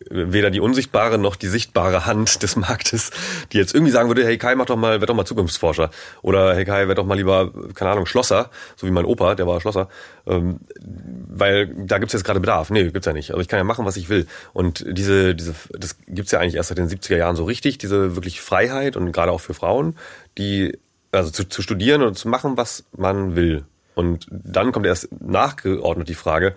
weder 0.09 0.49
die 0.49 0.59
unsichtbare 0.59 1.17
noch 1.17 1.35
die 1.35 1.47
sichtbare 1.47 2.05
Hand 2.05 2.41
des 2.41 2.55
Marktes, 2.55 3.11
die 3.51 3.57
jetzt 3.57 3.73
irgendwie 3.73 3.91
sagen 3.91 4.09
würde, 4.09 4.25
hey 4.25 4.37
Kai, 4.37 4.55
mach 4.55 4.65
doch 4.65 4.77
mal, 4.77 5.01
werd 5.01 5.09
doch 5.09 5.15
mal 5.15 5.25
Zukunftsforscher. 5.25 5.89
Oder 6.21 6.55
hey 6.55 6.65
Kai, 6.65 6.87
werd 6.87 6.97
doch 6.97 7.05
mal 7.05 7.15
lieber, 7.15 7.51
keine 7.73 7.91
Ahnung, 7.91 8.05
Schlosser, 8.05 8.49
so 8.75 8.87
wie 8.87 8.91
mein 8.91 9.05
Opa, 9.05 9.35
der 9.35 9.45
war 9.45 9.59
Schlosser. 9.59 9.89
Ähm, 10.25 10.59
weil 10.79 11.67
da 11.67 11.97
gibt's 11.97 12.13
jetzt 12.13 12.23
gerade 12.23 12.39
Bedarf. 12.39 12.69
Nee, 12.69 12.89
gibt's 12.89 13.05
ja 13.05 13.13
nicht. 13.13 13.31
Also 13.31 13.41
ich 13.41 13.47
kann 13.47 13.57
ja 13.57 13.63
machen, 13.63 13.85
was 13.85 13.97
ich 13.97 14.09
will. 14.09 14.25
Und 14.53 14.85
diese, 14.87 15.35
diese, 15.35 15.53
das 15.71 15.97
gibt's 16.07 16.31
ja 16.31 16.39
eigentlich 16.39 16.55
erst 16.55 16.69
seit 16.69 16.77
den 16.77 16.89
70er 16.89 17.17
Jahren 17.17 17.35
so 17.35 17.43
richtig, 17.43 17.77
diese 17.77 18.15
wirklich 18.15 18.41
Freiheit 18.41 18.95
und 18.95 19.11
gerade 19.11 19.31
auch 19.31 19.41
für 19.41 19.53
Frauen, 19.53 19.95
die, 20.37 20.77
also 21.11 21.29
zu, 21.29 21.47
zu 21.47 21.61
studieren 21.61 22.01
und 22.03 22.17
zu 22.17 22.29
machen, 22.29 22.57
was 22.57 22.85
man 22.95 23.35
will. 23.35 23.65
Und 23.95 24.27
dann 24.31 24.71
kommt 24.71 24.85
erst 24.85 25.09
nachgeordnet 25.21 26.09
die 26.09 26.15
Frage, 26.15 26.55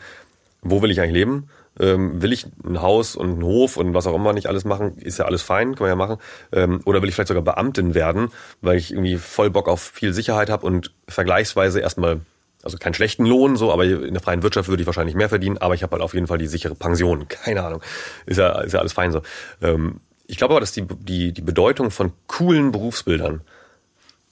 wo 0.62 0.80
will 0.82 0.90
ich 0.90 1.00
eigentlich 1.00 1.12
leben? 1.12 1.48
Ähm, 1.78 2.22
will 2.22 2.32
ich 2.32 2.46
ein 2.64 2.80
Haus 2.80 3.16
und 3.16 3.30
einen 3.30 3.42
Hof 3.42 3.76
und 3.76 3.94
was 3.94 4.06
auch 4.06 4.14
immer 4.14 4.32
nicht 4.32 4.46
alles 4.46 4.64
machen, 4.64 4.96
ist 4.98 5.18
ja 5.18 5.26
alles 5.26 5.42
fein, 5.42 5.74
kann 5.74 5.84
man 5.84 5.90
ja 5.90 5.96
machen. 5.96 6.18
Ähm, 6.52 6.80
oder 6.84 7.02
will 7.02 7.08
ich 7.08 7.14
vielleicht 7.14 7.28
sogar 7.28 7.42
Beamtin 7.42 7.94
werden, 7.94 8.28
weil 8.62 8.78
ich 8.78 8.92
irgendwie 8.92 9.16
voll 9.16 9.50
Bock 9.50 9.68
auf 9.68 9.82
viel 9.82 10.12
Sicherheit 10.12 10.50
habe 10.50 10.66
und 10.66 10.92
vergleichsweise 11.08 11.80
erstmal, 11.80 12.20
also 12.62 12.78
keinen 12.78 12.94
schlechten 12.94 13.26
Lohn, 13.26 13.56
so, 13.56 13.72
aber 13.72 13.84
in 13.84 14.14
der 14.14 14.22
freien 14.22 14.42
Wirtschaft 14.42 14.68
würde 14.68 14.82
ich 14.82 14.86
wahrscheinlich 14.86 15.14
mehr 15.14 15.28
verdienen, 15.28 15.58
aber 15.58 15.74
ich 15.74 15.82
habe 15.82 15.92
halt 15.92 16.02
auf 16.02 16.14
jeden 16.14 16.26
Fall 16.26 16.38
die 16.38 16.46
sichere 16.46 16.74
Pension. 16.74 17.28
Keine 17.28 17.62
Ahnung. 17.62 17.82
Ist 18.24 18.38
ja, 18.38 18.60
ist 18.60 18.72
ja 18.72 18.80
alles 18.80 18.92
fein 18.92 19.12
so. 19.12 19.22
Ähm, 19.62 20.00
ich 20.26 20.38
glaube 20.38 20.54
aber, 20.54 20.60
dass 20.60 20.72
die, 20.72 20.86
die, 20.86 21.32
die 21.32 21.42
Bedeutung 21.42 21.90
von 21.90 22.12
coolen 22.26 22.72
Berufsbildern 22.72 23.42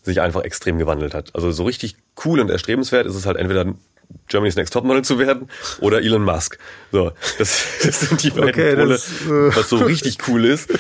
sich 0.03 0.21
einfach 0.21 0.43
extrem 0.43 0.79
gewandelt 0.79 1.15
hat. 1.15 1.35
Also 1.35 1.51
so 1.51 1.65
richtig 1.65 1.97
cool 2.25 2.41
und 2.41 2.51
erstrebenswert 2.51 3.07
ist 3.07 3.15
es 3.15 3.27
halt 3.27 3.37
entweder 3.37 3.75
Germany's 4.29 4.57
Next 4.57 4.73
Topmodel 4.73 5.03
zu 5.03 5.19
werden 5.19 5.49
oder 5.81 6.01
Elon 6.01 6.23
Musk. 6.23 6.59
So, 6.93 7.13
das, 7.39 7.65
das 7.83 8.01
sind 8.01 8.23
die 8.23 8.31
beiden 8.31 8.49
okay, 8.51 8.75
Pole, 8.75 8.89
das, 8.89 9.09
äh, 9.27 9.57
was 9.57 9.69
so 9.69 9.77
richtig 9.77 10.19
cool 10.29 10.45
ist. 10.45 10.73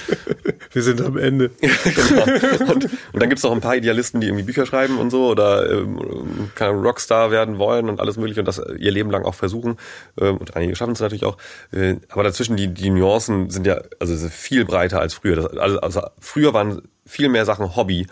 Wir 0.72 0.82
sind 0.82 1.00
am 1.00 1.16
Ende. 1.16 1.50
genau. 1.60 2.72
Und, 2.72 2.84
und 2.84 3.22
dann 3.22 3.28
gibt's 3.28 3.42
noch 3.42 3.52
ein 3.52 3.60
paar 3.60 3.76
Idealisten, 3.76 4.20
die 4.20 4.28
irgendwie 4.28 4.44
Bücher 4.44 4.66
schreiben 4.66 4.98
und 4.98 5.10
so 5.10 5.28
oder 5.28 5.70
ähm, 5.70 6.50
Rockstar 6.58 7.30
werden 7.30 7.58
wollen 7.58 7.88
und 7.88 8.00
alles 8.00 8.16
mögliche 8.16 8.40
und 8.40 8.46
das 8.46 8.60
ihr 8.78 8.90
Leben 8.90 9.10
lang 9.10 9.24
auch 9.24 9.34
versuchen. 9.34 9.76
Ähm, 10.20 10.38
und 10.38 10.56
einige 10.56 10.74
schaffen 10.76 10.92
es 10.92 11.00
natürlich 11.00 11.24
auch. 11.24 11.36
Äh, 11.72 11.96
aber 12.08 12.22
dazwischen 12.22 12.56
die, 12.56 12.68
die 12.68 12.90
Nuancen 12.90 13.50
sind 13.50 13.66
ja 13.66 13.80
also 14.00 14.28
viel 14.28 14.64
breiter 14.64 15.00
als 15.00 15.14
früher. 15.14 15.36
Das, 15.36 15.46
also, 15.46 15.80
also 15.80 16.02
früher 16.20 16.54
waren 16.54 16.82
viel 17.06 17.28
mehr 17.28 17.44
Sachen 17.44 17.76
Hobby 17.76 18.06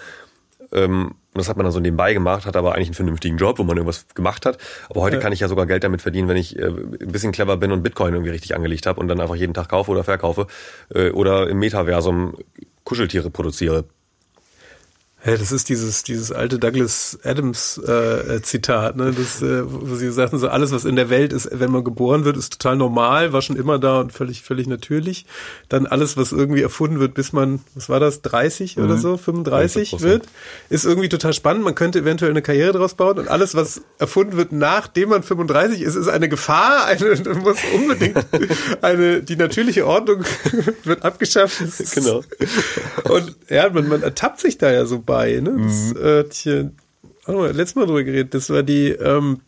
ähm, 0.73 1.15
das 1.35 1.49
hat 1.49 1.57
man 1.57 1.65
dann 1.65 1.73
so 1.73 1.81
nebenbei 1.81 2.13
gemacht, 2.13 2.47
hat 2.47 2.57
aber 2.57 2.75
eigentlich 2.75 2.89
einen 2.89 2.95
vernünftigen 2.95 3.39
Job, 3.39 3.59
wo 3.59 3.65
man 3.65 3.77
irgendwas 3.77 4.07
gemacht 4.15 4.45
hat. 4.45 4.59
Aber 4.91 5.01
heute 5.01 5.17
ja. 5.17 5.23
kann 5.23 5.33
ich 5.33 5.41
ja 5.41 5.49
sogar 5.49 5.67
Geld 5.67 5.85
damit 5.85 6.03
verdienen, 6.03 6.29
wenn 6.29 6.37
ich 6.37 6.59
äh, 6.59 6.67
ein 6.67 7.13
bisschen 7.13 7.33
clever 7.33 7.57
bin 7.57 7.73
und 7.73 7.83
Bitcoin 7.83 8.13
irgendwie 8.15 8.33
richtig 8.33 8.55
angelegt 8.55 8.87
habe 8.87 9.01
und 9.01 9.09
dann 9.09 9.21
einfach 9.21 9.37
jeden 9.37 9.55
Tag 9.55 9.69
kaufe 9.69 9.91
oder 9.91 10.05
verkaufe 10.05 10.47
äh, 10.95 11.11
oder 11.11 11.49
im 11.49 11.59
Metaversum 11.59 12.37
Kuscheltiere 12.85 13.31
produziere. 13.31 13.85
Ja, 15.25 15.37
das 15.37 15.53
ist 15.53 15.69
dieses, 15.69 16.03
dieses 16.03 16.33
alte 16.33 16.59
Douglas 16.59 17.17
Adams 17.23 17.81
äh, 17.87 18.37
äh, 18.37 18.43
Zitat, 18.43 18.97
ne? 18.97 19.13
Das, 19.17 19.41
äh, 19.41 19.63
wo 19.65 19.95
sie 19.95 20.11
sagten, 20.11 20.39
so 20.39 20.49
alles, 20.49 20.73
was 20.73 20.85
in 20.85 20.97
der 20.97 21.11
Welt 21.11 21.33
ist, 21.33 21.49
wenn 21.53 21.71
man 21.71 21.85
geboren 21.85 22.25
wird, 22.25 22.37
ist 22.37 22.55
total 22.55 22.77
normal, 22.77 23.33
war 23.33 23.41
schon 23.41 23.57
immer 23.57 23.79
da 23.79 24.01
und 24.01 24.13
völlig, 24.13 24.43
völlig 24.43 24.67
natürlich. 24.67 25.25
Dann 25.69 25.87
alles, 25.87 26.17
was 26.17 26.33
irgendwie 26.33 26.63
erfunden 26.63 26.99
wird, 26.99 27.15
bis 27.15 27.33
man, 27.33 27.61
was 27.77 27.89
war 27.89 28.01
das, 28.01 28.23
30 28.23 28.77
mhm. 28.77 28.85
oder 28.85 28.97
so, 28.97 29.17
35 29.17 30.01
wird, 30.01 30.25
ist 30.71 30.85
irgendwie 30.85 31.09
total 31.09 31.33
spannend. 31.33 31.63
Man 31.63 31.77
könnte 31.77 32.01
eventuell 32.01 32.33
eine 32.33 32.43
Karriere 32.43 32.73
draus 32.73 32.95
bauen 32.95 33.21
und 33.21 33.29
alles, 33.29 33.55
was 33.55 33.83
erfunden 34.01 34.37
wird, 34.37 34.51
nachdem 34.51 35.11
man 35.11 35.23
35 35.23 35.83
ist, 35.83 35.95
ist 35.95 36.09
eine 36.09 36.29
Gefahr. 36.29 36.87
Eine, 36.87 37.15
muss 37.41 37.59
unbedingt 37.73 38.27
eine, 38.83 39.23
die 39.23 39.37
natürliche 39.37 39.87
Ordnung 39.87 40.25
wird 40.85 41.05
abgeschafft. 41.05 41.63
Genau. 41.95 42.25
Und 43.05 43.37
ja, 43.49 43.71
man, 43.71 43.87
man 43.87 44.03
ertappt 44.03 44.41
sich 44.41 44.59
da 44.59 44.73
ja 44.73 44.85
so 44.85 44.99
bei. 45.13 45.41
Ne? 45.41 45.57
Das, 45.63 45.95
mhm. 45.95 46.07
äh, 46.07 46.25
hier, 46.33 46.71
oh, 47.27 47.45
letztes 47.45 47.75
Mal 47.75 47.87
drüber 47.87 48.05
geredet. 48.05 48.35
Das 48.35 48.51
war 48.51 48.63
die, 48.63 48.89
ähm, 48.89 49.41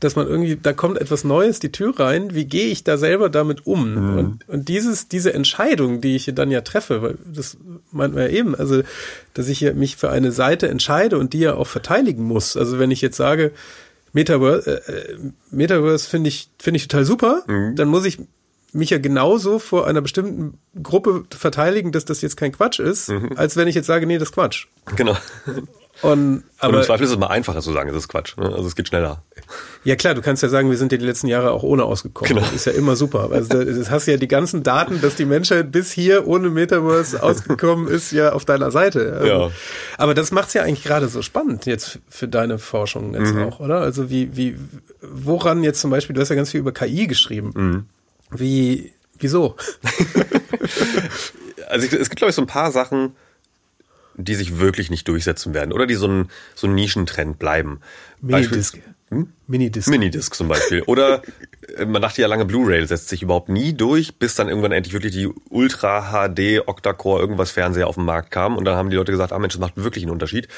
dass 0.00 0.16
man 0.16 0.26
irgendwie, 0.26 0.56
da 0.60 0.72
kommt 0.72 1.00
etwas 1.00 1.24
Neues 1.24 1.60
die 1.60 1.72
Tür 1.72 1.98
rein. 1.98 2.34
Wie 2.34 2.44
gehe 2.44 2.66
ich 2.66 2.84
da 2.84 2.96
selber 2.96 3.28
damit 3.28 3.66
um? 3.66 3.94
Mhm. 3.94 4.18
Und, 4.18 4.48
und 4.48 4.68
dieses, 4.68 5.08
diese 5.08 5.32
Entscheidung, 5.32 6.00
die 6.00 6.16
ich 6.16 6.30
dann 6.34 6.50
ja 6.50 6.60
treffe, 6.60 7.02
weil 7.02 7.18
das 7.32 7.56
meint 7.90 8.14
man 8.14 8.24
ja 8.24 8.28
eben, 8.28 8.54
also, 8.54 8.82
dass 9.34 9.48
ich 9.48 9.60
ja 9.60 9.72
mich 9.72 9.96
für 9.96 10.10
eine 10.10 10.32
Seite 10.32 10.68
entscheide 10.68 11.18
und 11.18 11.32
die 11.32 11.40
ja 11.40 11.54
auch 11.54 11.66
verteidigen 11.66 12.24
muss. 12.24 12.56
Also 12.56 12.78
wenn 12.78 12.90
ich 12.90 13.00
jetzt 13.00 13.16
sage, 13.16 13.52
Metaverse, 14.12 14.82
äh, 14.86 14.92
äh 14.92 15.18
Metaverse 15.50 16.08
finde 16.08 16.28
ich, 16.28 16.50
finde 16.58 16.76
ich 16.76 16.88
total 16.88 17.04
super, 17.04 17.42
mhm. 17.46 17.74
dann 17.76 17.88
muss 17.88 18.04
ich 18.04 18.18
mich 18.74 18.90
ja 18.90 18.98
genauso 18.98 19.58
vor 19.58 19.86
einer 19.86 20.00
bestimmten 20.00 20.58
Gruppe 20.82 21.24
verteidigen, 21.30 21.92
dass 21.92 22.04
das 22.04 22.20
jetzt 22.22 22.36
kein 22.36 22.52
Quatsch 22.52 22.80
ist, 22.80 23.08
mhm. 23.08 23.32
als 23.36 23.56
wenn 23.56 23.68
ich 23.68 23.74
jetzt 23.74 23.86
sage, 23.86 24.06
nee, 24.06 24.18
das 24.18 24.28
ist 24.28 24.34
Quatsch. 24.34 24.66
Genau. 24.96 25.16
Und, 26.02 26.42
aber 26.58 26.72
und 26.72 26.78
im 26.80 26.84
Zweifel 26.84 27.04
ist 27.04 27.10
es 27.10 27.18
mal 27.18 27.28
einfacher 27.28 27.60
zu 27.60 27.72
sagen, 27.72 27.88
es 27.88 27.96
ist 27.96 28.08
Quatsch. 28.08 28.36
Ne? 28.36 28.46
Also 28.46 28.66
es 28.66 28.74
geht 28.74 28.88
schneller. 28.88 29.22
Ja 29.84 29.94
klar, 29.94 30.14
du 30.14 30.22
kannst 30.22 30.42
ja 30.42 30.48
sagen, 30.48 30.68
wir 30.68 30.76
sind 30.76 30.90
ja 30.90 30.98
die 30.98 31.06
letzten 31.06 31.28
Jahre 31.28 31.52
auch 31.52 31.62
ohne 31.62 31.84
ausgekommen. 31.84 32.28
Genau. 32.28 32.40
Das 32.40 32.52
ist 32.52 32.66
ja 32.66 32.72
immer 32.72 32.96
super. 32.96 33.30
Also 33.30 33.62
das 33.62 33.90
hast 33.90 34.06
ja 34.06 34.16
die 34.16 34.26
ganzen 34.26 34.64
Daten, 34.64 35.00
dass 35.00 35.14
die 35.14 35.24
Menschheit 35.24 35.70
bis 35.70 35.92
hier 35.92 36.26
ohne 36.26 36.50
Metaverse 36.50 37.22
ausgekommen 37.22 37.86
ist, 37.86 38.10
ja 38.10 38.32
auf 38.32 38.44
deiner 38.44 38.72
Seite. 38.72 39.22
Ja. 39.24 39.50
Aber 39.96 40.14
das 40.14 40.32
macht's 40.32 40.52
ja 40.54 40.62
eigentlich 40.62 40.84
gerade 40.84 41.06
so 41.08 41.22
spannend 41.22 41.64
jetzt 41.66 42.00
für 42.08 42.26
deine 42.26 42.58
Forschung 42.58 43.14
jetzt 43.14 43.32
mhm. 43.32 43.44
auch, 43.44 43.60
oder? 43.60 43.78
Also 43.78 44.10
wie, 44.10 44.36
wie, 44.36 44.56
woran 45.00 45.62
jetzt 45.62 45.80
zum 45.80 45.90
Beispiel, 45.90 46.14
du 46.14 46.20
hast 46.20 46.28
ja 46.28 46.36
ganz 46.36 46.50
viel 46.50 46.60
über 46.60 46.72
KI 46.72 47.06
geschrieben. 47.06 47.52
Mhm. 47.54 47.86
Wie, 48.34 48.92
wieso? 49.18 49.56
also 51.68 51.86
es 51.86 52.10
gibt, 52.10 52.16
glaube 52.16 52.30
ich, 52.30 52.36
so 52.36 52.42
ein 52.42 52.46
paar 52.46 52.72
Sachen, 52.72 53.14
die 54.16 54.34
sich 54.34 54.58
wirklich 54.58 54.90
nicht 54.90 55.08
durchsetzen 55.08 55.54
werden 55.54 55.72
oder 55.72 55.86
die 55.86 55.94
so 55.94 56.06
ein, 56.06 56.30
so 56.54 56.66
ein 56.66 56.74
Nischentrend 56.74 57.38
bleiben. 57.38 57.80
Minidisc. 58.20 58.78
Hm? 59.14 59.28
Minidisc. 59.46 59.88
Minidisc 59.88 60.34
zum 60.34 60.48
Beispiel. 60.48 60.82
Oder 60.82 61.22
äh, 61.76 61.84
man 61.84 62.02
dachte 62.02 62.20
ja 62.20 62.26
lange, 62.26 62.44
Blu-ray 62.44 62.84
setzt 62.86 63.08
sich 63.08 63.22
überhaupt 63.22 63.48
nie 63.48 63.72
durch, 63.72 64.18
bis 64.18 64.34
dann 64.34 64.48
irgendwann 64.48 64.72
endlich 64.72 64.92
wirklich 64.92 65.12
die 65.12 65.28
Ultra 65.50 66.10
HD 66.10 66.66
Octa-Core 66.66 67.20
irgendwas 67.20 67.52
Fernseher 67.52 67.86
auf 67.86 67.94
den 67.94 68.04
Markt 68.04 68.32
kam 68.32 68.56
und 68.56 68.64
dann 68.64 68.76
haben 68.76 68.90
die 68.90 68.96
Leute 68.96 69.12
gesagt, 69.12 69.32
ah 69.32 69.38
Mensch, 69.38 69.54
das 69.54 69.60
macht 69.60 69.76
wirklich 69.76 70.02
einen 70.02 70.10
Unterschied. 70.10 70.48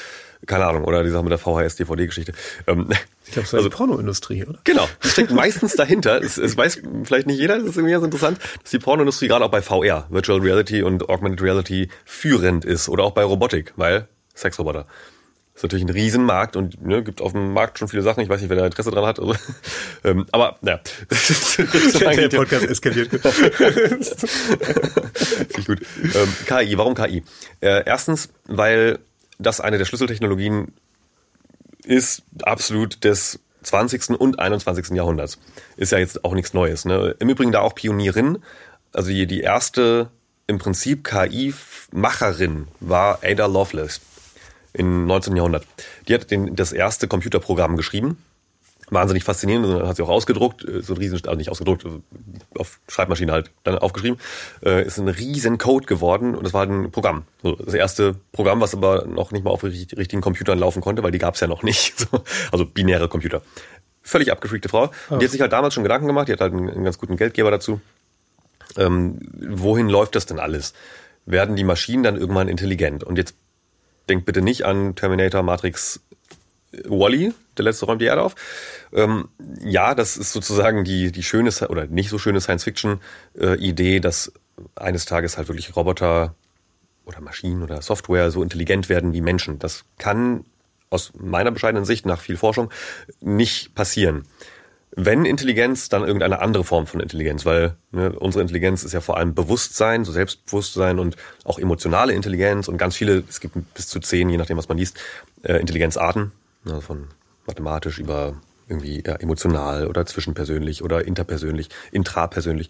Keine 0.45 0.65
Ahnung, 0.65 0.85
oder 0.85 1.03
die 1.03 1.09
Sache 1.09 1.23
mit 1.23 1.31
der 1.31 1.37
VHS-DVD-Geschichte. 1.37 2.33
Ähm, 2.67 2.89
ich 3.25 3.31
glaube, 3.31 3.45
es 3.45 3.53
war 3.53 3.59
also, 3.59 3.69
die 3.69 3.75
Pornoindustrie, 3.75 4.45
oder? 4.45 4.59
Genau, 4.63 4.87
das 5.01 5.11
steckt 5.11 5.31
meistens 5.33 5.75
dahinter. 5.75 6.21
Es, 6.21 6.37
es 6.37 6.57
weiß 6.57 6.81
vielleicht 7.03 7.27
nicht 7.27 7.39
jeder, 7.39 7.59
das 7.59 7.69
ist 7.69 7.77
irgendwie 7.77 7.93
ganz 7.93 8.05
interessant, 8.05 8.39
dass 8.63 8.71
die 8.71 8.79
Pornoindustrie 8.79 9.27
gerade 9.27 9.45
auch 9.45 9.51
bei 9.51 9.61
VR, 9.61 10.07
Virtual 10.09 10.39
Reality 10.39 10.81
und 10.81 11.09
Augmented 11.09 11.41
Reality 11.41 11.89
führend 12.05 12.65
ist 12.65 12.89
oder 12.89 13.03
auch 13.03 13.11
bei 13.11 13.23
Robotik, 13.23 13.73
weil 13.75 14.07
Sexroboter. 14.35 14.87
Ist 15.57 15.63
natürlich 15.63 15.85
ein 15.85 15.89
Riesenmarkt 15.89 16.55
und 16.55 16.85
ne, 16.85 17.03
gibt 17.03 17.19
auf 17.19 17.31
dem 17.31 17.51
Markt 17.51 17.79
schon 17.79 17.87
viele 17.87 18.03
Sachen. 18.03 18.21
Ich 18.21 18.29
weiß 18.29 18.39
nicht, 18.41 18.49
wer 18.51 18.57
da 18.57 18.67
Interesse 18.67 18.91
dran 18.91 19.07
hat. 19.07 19.19
Also, 19.19 19.33
ähm, 20.03 20.27
aber 20.31 20.57
naja. 20.61 20.79
Der 21.99 22.29
Podcast 22.29 22.65
eskaliert. 22.65 23.09
Finde 25.49 25.63
gut. 25.65 25.81
Ähm, 26.03 26.35
KI, 26.45 26.77
warum 26.77 26.93
KI? 26.93 27.23
Äh, 27.59 27.83
erstens, 27.87 28.29
weil 28.45 28.99
das 29.39 29.59
eine 29.59 29.79
der 29.79 29.85
Schlüsseltechnologien 29.85 30.73
ist 31.83 32.21
absolut 32.43 33.03
des 33.03 33.39
20. 33.63 34.11
und 34.11 34.37
21. 34.37 34.89
Jahrhunderts. 34.89 35.39
Ist 35.75 35.91
ja 35.91 35.97
jetzt 35.97 36.23
auch 36.23 36.35
nichts 36.35 36.53
Neues. 36.53 36.85
Ne? 36.85 37.15
Im 37.17 37.29
Übrigen 37.29 37.51
da 37.51 37.61
auch 37.61 37.73
Pionierin. 37.73 38.37
Also 38.93 39.09
die, 39.09 39.25
die 39.25 39.41
erste 39.41 40.11
im 40.45 40.59
Prinzip 40.59 41.03
KI-Macherin 41.03 42.67
war 42.79 43.23
Ada 43.23 43.47
Lovelace 43.47 44.01
im 44.73 45.05
19. 45.05 45.35
Jahrhundert. 45.35 45.65
Die 46.07 46.13
hat 46.13 46.29
den, 46.31 46.55
das 46.55 46.71
erste 46.71 47.07
Computerprogramm 47.07 47.77
geschrieben 47.77 48.17
wahnsinnig 48.89 49.23
faszinierend. 49.23 49.83
Hat 49.83 49.95
sie 49.95 50.03
auch 50.03 50.09
ausgedruckt, 50.09 50.67
äh, 50.67 50.81
so 50.81 50.93
ein 50.93 50.97
riesen, 50.97 51.19
also 51.25 51.35
nicht 51.37 51.49
ausgedruckt, 51.49 51.85
also 51.85 52.01
auf 52.57 52.79
Schreibmaschine 52.87 53.31
halt 53.31 53.51
dann 53.63 53.77
aufgeschrieben. 53.77 54.19
Äh, 54.63 54.85
ist 54.85 54.97
ein 54.97 55.07
riesen 55.07 55.57
Code 55.57 55.85
geworden 55.85 56.35
und 56.35 56.43
das 56.43 56.53
war 56.53 56.63
ein 56.63 56.91
Programm. 56.91 57.23
So, 57.43 57.55
das 57.55 57.73
erste 57.73 58.15
Programm, 58.31 58.61
was 58.61 58.73
aber 58.73 59.05
noch 59.05 59.31
nicht 59.31 59.43
mal 59.43 59.51
auf 59.51 59.63
richtigen 59.63 60.21
Computern 60.21 60.59
laufen 60.59 60.81
konnte, 60.81 61.03
weil 61.03 61.11
die 61.11 61.19
gab 61.19 61.35
es 61.35 61.41
ja 61.41 61.47
noch 61.47 61.63
nicht. 61.63 62.07
also 62.51 62.65
binäre 62.65 63.07
Computer. 63.07 63.41
Völlig 64.01 64.31
abgefreakte 64.31 64.69
Frau. 64.69 64.91
Und 65.09 65.21
die 65.21 65.25
hat 65.25 65.31
sich 65.31 65.41
halt 65.41 65.51
damals 65.51 65.73
schon 65.73 65.83
Gedanken 65.83 66.07
gemacht, 66.07 66.29
die 66.29 66.33
hat 66.33 66.41
halt 66.41 66.53
einen, 66.53 66.69
einen 66.69 66.83
ganz 66.83 66.97
guten 66.97 67.17
Geldgeber 67.17 67.51
dazu. 67.51 67.81
Ähm, 68.77 69.19
wohin 69.49 69.89
läuft 69.89 70.15
das 70.15 70.25
denn 70.25 70.39
alles? 70.39 70.73
Werden 71.25 71.57
die 71.57 71.65
Maschinen 71.65 72.03
dann 72.03 72.15
irgendwann 72.15 72.47
intelligent? 72.47 73.03
Und 73.03 73.17
jetzt 73.17 73.35
denkt 74.09 74.25
bitte 74.25 74.41
nicht 74.41 74.65
an 74.65 74.95
Terminator, 74.95 75.43
Matrix, 75.43 76.01
Wally, 76.85 77.33
der 77.57 77.65
letzte 77.65 77.85
räumt 77.85 78.01
die 78.01 78.05
Erde 78.05 78.21
auf. 78.21 78.35
Ähm, 78.93 79.29
ja, 79.61 79.95
das 79.95 80.17
ist 80.17 80.31
sozusagen 80.31 80.83
die, 80.83 81.11
die 81.11 81.23
schöne 81.23 81.49
oder 81.69 81.85
nicht 81.87 82.09
so 82.09 82.17
schöne 82.17 82.41
Science-Fiction-Idee, 82.41 83.99
dass 83.99 84.31
eines 84.75 85.05
Tages 85.05 85.37
halt 85.37 85.47
wirklich 85.47 85.75
Roboter 85.75 86.35
oder 87.05 87.21
Maschinen 87.21 87.63
oder 87.63 87.81
Software 87.81 88.31
so 88.31 88.43
intelligent 88.43 88.89
werden 88.89 89.13
wie 89.13 89.21
Menschen. 89.21 89.59
Das 89.59 89.85
kann 89.97 90.45
aus 90.89 91.13
meiner 91.17 91.51
bescheidenen 91.51 91.85
Sicht 91.85 92.05
nach 92.05 92.21
viel 92.21 92.37
Forschung 92.37 92.71
nicht 93.21 93.75
passieren. 93.75 94.25
Wenn 94.95 95.25
Intelligenz, 95.25 95.89
dann 95.89 96.03
irgendeine 96.03 96.39
andere 96.39 96.63
Form 96.63 96.87
von 96.87 96.99
Intelligenz, 96.99 97.45
weil 97.45 97.75
ne, 97.91 98.11
unsere 98.17 98.41
Intelligenz 98.41 98.83
ist 98.83 98.93
ja 98.93 99.01
vor 99.01 99.17
allem 99.17 99.35
Bewusstsein, 99.35 100.05
so 100.05 100.11
Selbstbewusstsein 100.11 100.97
und 100.97 101.15
auch 101.43 101.59
emotionale 101.59 102.13
Intelligenz 102.13 102.67
und 102.67 102.77
ganz 102.77 102.95
viele, 102.95 103.23
es 103.29 103.39
gibt 103.39 103.55
bis 103.73 103.87
zu 103.87 103.99
zehn, 103.99 104.29
je 104.29 104.37
nachdem 104.37 104.57
was 104.57 104.69
man 104.69 104.77
liest, 104.77 104.97
äh, 105.43 105.57
Intelligenzarten, 105.57 106.31
also 106.65 106.81
von 106.81 107.07
mathematisch 107.45 107.99
über 107.99 108.35
irgendwie 108.67 109.03
ja, 109.05 109.15
emotional 109.15 109.87
oder 109.87 110.05
zwischenpersönlich 110.05 110.83
oder 110.83 111.05
interpersönlich, 111.05 111.69
intrapersönlich, 111.91 112.69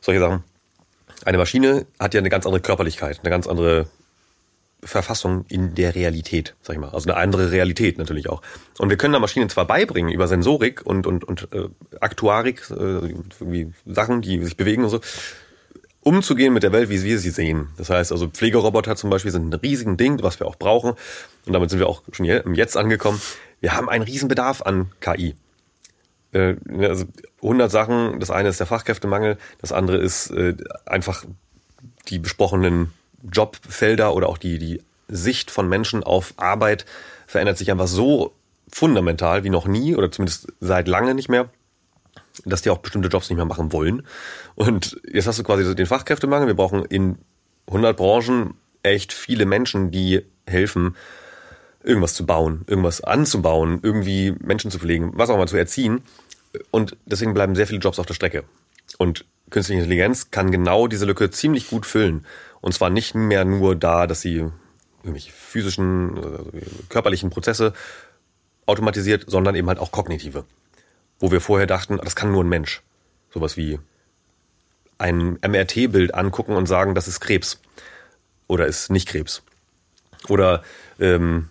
solche 0.00 0.20
Sachen. 0.20 0.44
Eine 1.24 1.38
Maschine 1.38 1.86
hat 1.98 2.14
ja 2.14 2.20
eine 2.20 2.30
ganz 2.30 2.46
andere 2.46 2.62
Körperlichkeit, 2.62 3.20
eine 3.20 3.30
ganz 3.30 3.46
andere 3.46 3.88
Verfassung 4.82 5.44
in 5.48 5.74
der 5.74 5.94
Realität, 5.94 6.54
sag 6.62 6.74
ich 6.74 6.80
mal. 6.80 6.90
Also 6.90 7.08
eine 7.08 7.18
andere 7.18 7.50
Realität 7.50 7.98
natürlich 7.98 8.28
auch. 8.28 8.42
Und 8.78 8.90
wir 8.90 8.96
können 8.96 9.12
der 9.12 9.20
Maschine 9.20 9.48
zwar 9.48 9.66
beibringen 9.66 10.12
über 10.12 10.26
Sensorik 10.26 10.84
und, 10.84 11.06
und, 11.06 11.24
und 11.24 11.48
äh, 11.52 11.68
Aktuarik, 12.00 12.70
äh, 12.70 12.74
irgendwie 12.74 13.72
Sachen, 13.86 14.22
die 14.22 14.42
sich 14.42 14.56
bewegen 14.56 14.84
und 14.84 14.90
so, 14.90 15.00
umzugehen 16.02 16.54
mit 16.54 16.62
der 16.62 16.72
Welt, 16.72 16.88
wie 16.88 17.02
wir 17.02 17.18
sie 17.18 17.30
sehen. 17.30 17.68
Das 17.76 17.90
heißt 17.90 18.10
also 18.10 18.28
Pflegeroboter 18.28 18.96
zum 18.96 19.10
Beispiel 19.10 19.30
sind 19.30 19.50
ein 19.50 19.60
riesigen 19.60 19.96
Ding, 19.96 20.22
was 20.22 20.40
wir 20.40 20.46
auch 20.46 20.56
brauchen. 20.56 20.92
Und 21.46 21.52
damit 21.52 21.70
sind 21.70 21.78
wir 21.78 21.88
auch 21.88 22.02
schon 22.12 22.24
hier, 22.24 22.44
Jetzt 22.54 22.76
angekommen. 22.76 23.20
Wir 23.60 23.74
haben 23.74 23.88
einen 23.88 24.04
riesen 24.04 24.28
Bedarf 24.28 24.62
an 24.62 24.92
KI. 25.00 25.34
Äh, 26.32 26.56
also 26.80 27.04
100 27.42 27.70
Sachen. 27.70 28.18
Das 28.20 28.30
eine 28.30 28.48
ist 28.48 28.60
der 28.60 28.66
Fachkräftemangel, 28.66 29.36
das 29.60 29.72
andere 29.72 29.98
ist 29.98 30.30
äh, 30.30 30.56
einfach 30.86 31.24
die 32.08 32.18
besprochenen 32.18 32.92
Jobfelder 33.22 34.14
oder 34.14 34.28
auch 34.28 34.38
die, 34.38 34.58
die 34.58 34.82
Sicht 35.08 35.50
von 35.50 35.68
Menschen 35.68 36.02
auf 36.02 36.34
Arbeit 36.36 36.86
verändert 37.26 37.58
sich 37.58 37.70
einfach 37.70 37.88
so 37.88 38.34
fundamental 38.72 39.44
wie 39.44 39.50
noch 39.50 39.66
nie 39.66 39.96
oder 39.96 40.10
zumindest 40.10 40.52
seit 40.60 40.88
lange 40.88 41.14
nicht 41.14 41.28
mehr, 41.28 41.50
dass 42.44 42.62
die 42.62 42.70
auch 42.70 42.78
bestimmte 42.78 43.08
Jobs 43.08 43.28
nicht 43.28 43.36
mehr 43.36 43.44
machen 43.44 43.72
wollen. 43.72 44.02
Und 44.54 45.00
jetzt 45.10 45.26
hast 45.26 45.38
du 45.38 45.42
quasi 45.42 45.74
den 45.74 45.86
Fachkräftemangel. 45.86 46.46
Wir 46.46 46.54
brauchen 46.54 46.84
in 46.84 47.18
100 47.66 47.96
Branchen 47.96 48.54
echt 48.82 49.12
viele 49.12 49.46
Menschen, 49.46 49.90
die 49.90 50.24
helfen, 50.46 50.96
irgendwas 51.82 52.14
zu 52.14 52.26
bauen, 52.26 52.64
irgendwas 52.66 53.02
anzubauen, 53.02 53.80
irgendwie 53.82 54.34
Menschen 54.40 54.70
zu 54.70 54.78
pflegen, 54.78 55.12
was 55.14 55.30
auch 55.30 55.36
immer 55.36 55.46
zu 55.46 55.56
erziehen. 55.56 56.02
Und 56.70 56.96
deswegen 57.06 57.34
bleiben 57.34 57.54
sehr 57.54 57.66
viele 57.66 57.80
Jobs 57.80 57.98
auf 57.98 58.06
der 58.06 58.14
Strecke. 58.14 58.44
Und 58.98 59.24
künstliche 59.50 59.80
Intelligenz 59.80 60.30
kann 60.30 60.50
genau 60.50 60.86
diese 60.88 61.06
Lücke 61.06 61.30
ziemlich 61.30 61.70
gut 61.70 61.86
füllen. 61.86 62.26
Und 62.60 62.72
zwar 62.72 62.90
nicht 62.90 63.14
mehr 63.14 63.44
nur 63.44 63.76
da, 63.76 64.06
dass 64.06 64.20
sie 64.20 64.50
irgendwelche 65.02 65.32
physischen, 65.32 66.16
also 66.18 66.50
körperlichen 66.88 67.30
Prozesse 67.30 67.72
automatisiert, 68.66 69.24
sondern 69.26 69.54
eben 69.54 69.68
halt 69.68 69.78
auch 69.78 69.92
kognitive. 69.92 70.44
Wo 71.18 71.30
wir 71.30 71.40
vorher 71.40 71.66
dachten, 71.66 71.98
das 71.98 72.16
kann 72.16 72.32
nur 72.32 72.44
ein 72.44 72.48
Mensch. 72.48 72.82
Sowas 73.32 73.56
wie 73.56 73.78
ein 74.98 75.38
MRT-Bild 75.46 76.14
angucken 76.14 76.54
und 76.54 76.66
sagen, 76.66 76.94
das 76.94 77.08
ist 77.08 77.20
Krebs. 77.20 77.60
Oder 78.46 78.66
ist 78.66 78.90
nicht 78.90 79.08
Krebs. 79.08 79.42
Oder 80.28 80.62
ähm, 80.98 81.48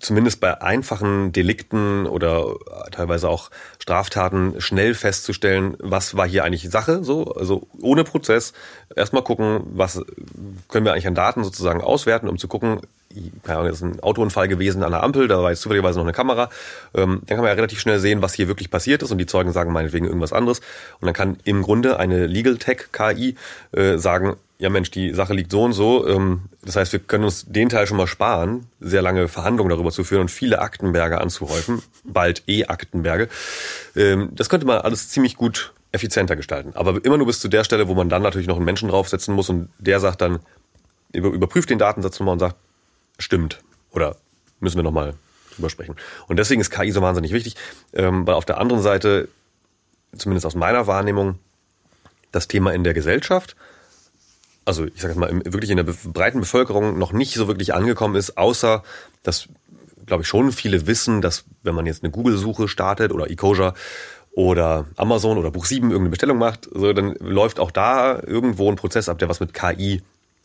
zumindest 0.00 0.40
bei 0.40 0.60
einfachen 0.60 1.32
Delikten 1.32 2.06
oder 2.06 2.54
teilweise 2.90 3.28
auch 3.28 3.50
Straftaten 3.78 4.60
schnell 4.60 4.94
festzustellen, 4.94 5.76
was 5.80 6.16
war 6.16 6.26
hier 6.26 6.44
eigentlich 6.44 6.68
Sache, 6.70 7.02
so, 7.04 7.32
also 7.34 7.66
ohne 7.80 8.04
Prozess. 8.04 8.52
Erstmal 8.94 9.22
gucken, 9.22 9.60
was 9.72 10.02
können 10.68 10.84
wir 10.84 10.92
eigentlich 10.92 11.06
an 11.06 11.14
Daten 11.14 11.44
sozusagen 11.44 11.80
auswerten, 11.80 12.28
um 12.28 12.38
zu 12.38 12.48
gucken, 12.48 12.80
keine 13.42 13.60
Ahnung, 13.60 13.72
ist 13.72 13.82
ein 13.82 14.00
Autounfall 14.00 14.48
gewesen 14.48 14.82
an 14.82 14.92
der 14.92 15.02
Ampel, 15.02 15.28
da 15.28 15.42
war 15.42 15.50
jetzt 15.50 15.62
zufälligerweise 15.62 15.98
noch 15.98 16.04
eine 16.04 16.12
Kamera. 16.12 16.50
Ähm, 16.94 17.22
dann 17.24 17.36
kann 17.36 17.38
man 17.38 17.46
ja 17.46 17.54
relativ 17.54 17.80
schnell 17.80 17.98
sehen, 17.98 18.22
was 18.22 18.34
hier 18.34 18.48
wirklich 18.48 18.70
passiert 18.70 19.02
ist 19.02 19.10
und 19.10 19.18
die 19.18 19.26
Zeugen 19.26 19.52
sagen 19.52 19.72
meinetwegen 19.72 20.06
irgendwas 20.06 20.32
anderes. 20.32 20.60
Und 21.00 21.06
dann 21.06 21.14
kann 21.14 21.38
im 21.44 21.62
Grunde 21.62 21.98
eine 21.98 22.26
Legal 22.26 22.56
Tech 22.58 22.88
KI 22.92 23.36
äh, 23.72 23.96
sagen, 23.98 24.36
ja 24.58 24.70
Mensch, 24.70 24.90
die 24.90 25.14
Sache 25.14 25.34
liegt 25.34 25.52
so 25.52 25.62
und 25.62 25.72
so. 25.72 26.06
Ähm, 26.06 26.42
das 26.62 26.76
heißt, 26.76 26.92
wir 26.92 27.00
können 27.00 27.24
uns 27.24 27.46
den 27.46 27.68
Teil 27.68 27.86
schon 27.86 27.96
mal 27.96 28.06
sparen, 28.06 28.66
sehr 28.80 29.02
lange 29.02 29.28
Verhandlungen 29.28 29.70
darüber 29.70 29.90
zu 29.90 30.04
führen 30.04 30.22
und 30.22 30.30
viele 30.30 30.60
Aktenberge 30.60 31.20
anzuhäufen, 31.20 31.82
bald 32.04 32.42
E-Aktenberge. 32.48 33.28
Ähm, 33.94 34.30
das 34.32 34.48
könnte 34.48 34.66
man 34.66 34.78
alles 34.78 35.08
ziemlich 35.08 35.36
gut 35.36 35.72
effizienter 35.92 36.36
gestalten. 36.36 36.72
Aber 36.74 37.02
immer 37.04 37.16
nur 37.16 37.26
bis 37.26 37.40
zu 37.40 37.48
der 37.48 37.64
Stelle, 37.64 37.88
wo 37.88 37.94
man 37.94 38.08
dann 38.08 38.22
natürlich 38.22 38.48
noch 38.48 38.56
einen 38.56 38.64
Menschen 38.64 38.88
draufsetzen 38.88 39.34
muss 39.34 39.48
und 39.48 39.70
der 39.78 40.00
sagt 40.00 40.20
dann, 40.20 40.40
überprüft 41.12 41.70
den 41.70 41.78
Datensatz 41.78 42.18
nochmal 42.18 42.34
und 42.34 42.40
sagt, 42.40 42.56
stimmt. 43.18 43.60
Oder 43.92 44.16
müssen 44.60 44.76
wir 44.76 44.82
nochmal 44.82 45.14
drüber 45.54 45.70
sprechen. 45.70 45.96
Und 46.26 46.38
deswegen 46.38 46.60
ist 46.60 46.70
KI 46.70 46.90
so 46.90 47.00
wahnsinnig 47.00 47.32
wichtig, 47.32 47.56
ähm, 47.94 48.26
weil 48.26 48.34
auf 48.34 48.44
der 48.44 48.58
anderen 48.58 48.82
Seite, 48.82 49.28
zumindest 50.16 50.44
aus 50.44 50.54
meiner 50.54 50.86
Wahrnehmung, 50.86 51.38
das 52.32 52.48
Thema 52.48 52.74
in 52.74 52.84
der 52.84 52.92
Gesellschaft 52.92 53.56
also 54.68 54.84
ich 54.84 55.00
sage 55.00 55.18
mal, 55.18 55.30
wirklich 55.46 55.70
in 55.70 55.78
der 55.78 55.84
breiten 55.84 56.40
Bevölkerung 56.40 56.98
noch 56.98 57.12
nicht 57.12 57.32
so 57.32 57.48
wirklich 57.48 57.72
angekommen 57.72 58.16
ist, 58.16 58.36
außer 58.36 58.82
dass, 59.22 59.48
glaube 60.04 60.24
ich, 60.24 60.28
schon 60.28 60.52
viele 60.52 60.86
wissen, 60.86 61.22
dass 61.22 61.44
wenn 61.62 61.74
man 61.74 61.86
jetzt 61.86 62.04
eine 62.04 62.12
Google-Suche 62.12 62.68
startet 62.68 63.10
oder 63.10 63.30
Ecosia 63.30 63.72
oder 64.32 64.84
Amazon 64.96 65.38
oder 65.38 65.50
Buch 65.50 65.64
7 65.64 65.86
irgendeine 65.86 66.10
Bestellung 66.10 66.36
macht, 66.36 66.68
so, 66.70 66.92
dann 66.92 67.14
läuft 67.14 67.60
auch 67.60 67.70
da 67.70 68.22
irgendwo 68.22 68.70
ein 68.70 68.76
Prozess 68.76 69.08
ab, 69.08 69.18
der 69.18 69.30
was 69.30 69.40
mit 69.40 69.54
KI 69.54 70.02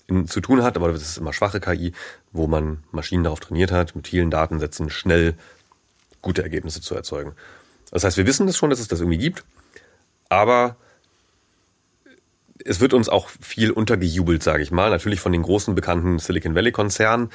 in, 0.07 0.25
zu 0.29 0.39
tun 0.39 0.63
hat, 0.63 0.77
aber 0.77 0.93
das 0.93 1.01
ist 1.01 1.17
immer 1.17 1.33
schwache 1.33 1.59
KI, 1.59 1.91
wo 2.31 2.47
man 2.47 2.81
Maschinen 2.91 3.25
darauf 3.25 3.41
trainiert 3.41 3.73
hat, 3.73 3.93
mit 3.93 4.07
vielen 4.07 4.31
Datensätzen 4.31 4.89
schnell 4.89 5.35
gute 6.21 6.43
Ergebnisse 6.43 6.79
zu 6.79 6.95
erzeugen. 6.95 7.33
Das 7.91 8.05
heißt, 8.05 8.15
wir 8.15 8.25
wissen 8.25 8.47
das 8.47 8.55
schon, 8.55 8.69
dass 8.69 8.79
es 8.79 8.87
das 8.87 9.01
irgendwie 9.01 9.17
gibt, 9.17 9.43
aber 10.29 10.77
es 12.65 12.79
wird 12.79 12.93
uns 12.93 13.09
auch 13.09 13.29
viel 13.41 13.71
untergejubelt, 13.71 14.43
sage 14.43 14.63
ich 14.63 14.71
mal. 14.71 14.89
Natürlich 14.89 15.19
von 15.19 15.31
den 15.31 15.43
großen 15.43 15.75
bekannten 15.75 16.19
Silicon 16.19 16.55
Valley 16.55 16.71
Konzernen, 16.71 17.29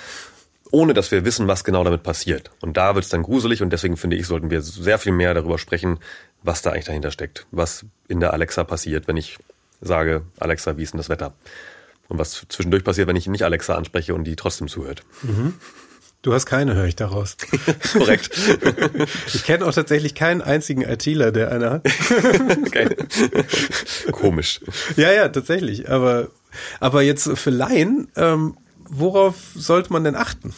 ohne 0.70 0.95
dass 0.95 1.11
wir 1.11 1.24
wissen, 1.24 1.49
was 1.49 1.64
genau 1.64 1.85
damit 1.85 2.03
passiert. 2.03 2.51
Und 2.61 2.76
da 2.76 2.95
wird 2.95 3.05
es 3.05 3.11
dann 3.11 3.22
gruselig 3.22 3.62
und 3.62 3.70
deswegen 3.70 3.97
finde 3.97 4.16
ich, 4.16 4.26
sollten 4.26 4.51
wir 4.51 4.61
sehr 4.62 4.99
viel 4.99 5.12
mehr 5.12 5.35
darüber 5.35 5.59
sprechen, 5.59 5.99
was 6.43 6.62
da 6.62 6.70
eigentlich 6.70 6.87
dahinter 6.87 7.11
steckt. 7.11 7.47
Was 7.51 7.85
in 8.09 8.20
der 8.20 8.33
Alexa 8.33 8.64
passiert, 8.64 9.09
wenn 9.09 9.16
ich 9.16 9.39
sage, 9.81 10.22
Alexa, 10.39 10.76
wie 10.76 10.83
ist 10.83 10.93
denn 10.93 10.99
das 10.99 11.09
Wetter? 11.09 11.35
Und 12.09 12.18
was 12.18 12.47
zwischendurch 12.49 12.85
passiert, 12.85 13.09
wenn 13.09 13.16
ich 13.16 13.26
nicht 13.26 13.43
Alexa 13.45 13.74
anspreche 13.74 14.14
und 14.14 14.24
die 14.24 14.37
trotzdem 14.37 14.68
zuhört. 14.68 15.03
Mhm. 15.22 15.55
Du 16.23 16.35
hast 16.35 16.47
keine, 16.47 16.75
höre 16.75 16.87
ich 16.87 16.97
daraus. 16.97 17.37
Korrekt. 17.93 18.31
Ich 19.35 19.45
kenne 19.45 19.64
auch 19.64 19.73
tatsächlich 19.73 20.14
keinen 20.14 20.43
einzigen 20.43 20.83
ITler, 20.83 21.33
der 21.33 21.53
eine 21.53 21.71
hat. 21.71 21.85
Komisch. 24.12 24.61
Ja, 24.97 25.12
ja, 25.12 25.29
tatsächlich. 25.29 25.91
Aber, 25.91 26.29
aber 26.81 27.03
jetzt 27.03 27.31
für 27.39 27.51
Laien, 27.51 28.09
ähm, 28.16 28.57
worauf 28.89 29.37
sollte 29.55 29.93
man 29.93 30.05
denn 30.05 30.16
achten? 30.16 30.55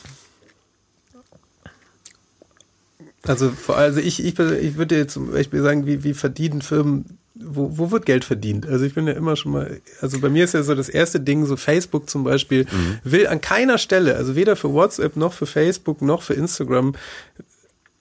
Also, 3.23 3.53
also 3.69 4.01
ich, 4.01 4.25
ich, 4.25 4.39
ich 4.39 4.77
würde 4.77 4.97
jetzt 4.97 5.13
zum 5.13 5.31
Beispiel 5.31 5.63
sagen, 5.63 5.87
wie, 5.87 6.05
wie 6.05 6.15
verdienen 6.15 6.63
Firmen 6.63 7.19
wo, 7.43 7.79
wo 7.79 7.91
wird 7.91 8.07
Geld 8.07 8.25
verdient? 8.25 8.67
Also 8.67 8.85
ich 8.85 8.95
bin 8.95 9.07
ja 9.07 9.15
immer 9.15 9.37
schon 9.37 9.53
mal, 9.53 9.81
also 10.01 10.21
bei 10.21 10.29
mir 10.29 10.45
ist 10.45 10.55
ja 10.55 10.63
so 10.63 10.75
das 10.75 10.89
erste 10.89 11.21
Ding, 11.21 11.47
so 11.47 11.57
Facebook 11.57 12.09
zum 12.09 12.25
Beispiel, 12.25 12.65
mhm. 12.65 12.99
will 13.05 13.27
an 13.27 13.41
keiner 13.41 13.79
Stelle, 13.79 14.17
also 14.17 14.37
weder 14.37 14.57
für 14.57 14.73
WhatsApp 14.73 15.17
noch 15.17 15.33
für 15.33 15.47
Facebook 15.47 16.03
noch 16.03 16.23
für 16.23 16.35
Instagram 16.35 16.95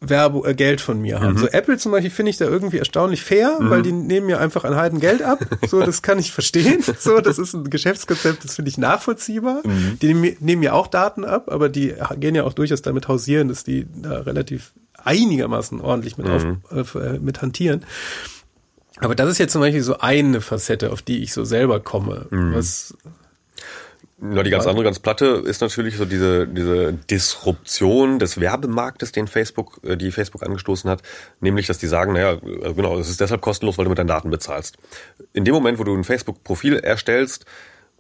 Werbe, 0.02 0.48
äh, 0.48 0.54
Geld 0.54 0.80
von 0.80 1.02
mir 1.02 1.20
haben. 1.20 1.34
Mhm. 1.34 1.40
So 1.40 1.48
Apple 1.48 1.78
zum 1.78 1.92
Beispiel 1.92 2.12
finde 2.12 2.30
ich 2.30 2.38
da 2.38 2.46
irgendwie 2.46 2.78
erstaunlich 2.78 3.22
fair, 3.22 3.58
mhm. 3.60 3.70
weil 3.70 3.82
die 3.82 3.92
nehmen 3.92 4.28
mir 4.28 4.40
einfach 4.40 4.64
ein 4.64 4.76
halben 4.76 5.00
Geld 5.00 5.22
ab. 5.22 5.40
So, 5.68 5.82
das 5.82 6.02
kann 6.02 6.20
ich 6.20 6.32
verstehen. 6.32 6.84
So, 7.00 7.20
das 7.20 7.40
ist 7.40 7.54
ein 7.54 7.70
Geschäftskonzept, 7.70 8.44
das 8.44 8.56
finde 8.56 8.70
ich 8.70 8.78
nachvollziehbar. 8.78 9.62
Mhm. 9.64 10.00
Die 10.02 10.14
nehmen, 10.14 10.38
nehmen 10.40 10.64
ja 10.64 10.74
auch 10.74 10.88
Daten 10.88 11.24
ab, 11.24 11.50
aber 11.50 11.70
die 11.70 11.94
gehen 12.18 12.36
ja 12.36 12.44
auch 12.44 12.54
durchaus 12.54 12.82
damit 12.82 13.08
hausieren, 13.08 13.48
dass 13.48 13.64
die 13.64 13.88
da 14.02 14.20
relativ 14.22 14.74
einigermaßen 15.04 15.82
ordentlich 15.82 16.18
mit, 16.18 16.30
auf, 16.30 16.44
mhm. 16.44 16.62
äh, 16.72 17.20
mit 17.20 17.42
hantieren. 17.42 17.86
Aber 19.00 19.16
das 19.16 19.30
ist 19.30 19.38
jetzt 19.38 19.54
zum 19.54 19.62
Beispiel 19.62 19.82
so 19.82 20.00
eine 20.00 20.42
Facette, 20.42 20.92
auf 20.92 21.02
die 21.02 21.24
ich 21.24 21.34
so 21.34 21.44
selber 21.44 21.80
komme. 21.80 22.28
Mhm. 22.30 22.54
Was 22.54 22.94
ja, 24.22 24.44
die 24.44 24.50
ganz 24.50 24.68
andere, 24.68 24.84
ganz 24.84 25.00
platte 25.00 25.44
ist 25.46 25.62
natürlich 25.62 25.96
so 25.96 26.04
diese, 26.04 26.46
diese 26.46 26.92
Disruption 26.92 28.20
des 28.20 28.40
Werbemarktes, 28.40 29.14
den 29.14 29.28
Facebook, 29.28 29.80
äh, 29.84 29.96
die 29.96 30.12
Facebook 30.12 30.44
angestoßen 30.44 30.90
hat. 30.90 31.02
Nämlich, 31.40 31.68
dass 31.68 31.78
die 31.78 31.88
sagen, 31.88 32.14
naja, 32.14 32.34
äh, 32.34 32.74
genau, 32.74 33.00
es 33.00 33.10
ist 33.10 33.22
deshalb 33.22 33.40
kostenlos, 33.42 33.78
weil 33.78 33.86
du 33.86 33.90
mit 33.90 33.98
deinen 33.98 34.08
Daten 34.08 34.30
bezahlst. 34.30 34.78
In 35.32 35.46
dem 35.46 35.54
Moment, 35.54 35.80
wo 35.80 35.86
du 35.86 35.96
ein 35.96 36.04
Facebook-Profil 36.04 36.76
erstellst, 36.80 37.46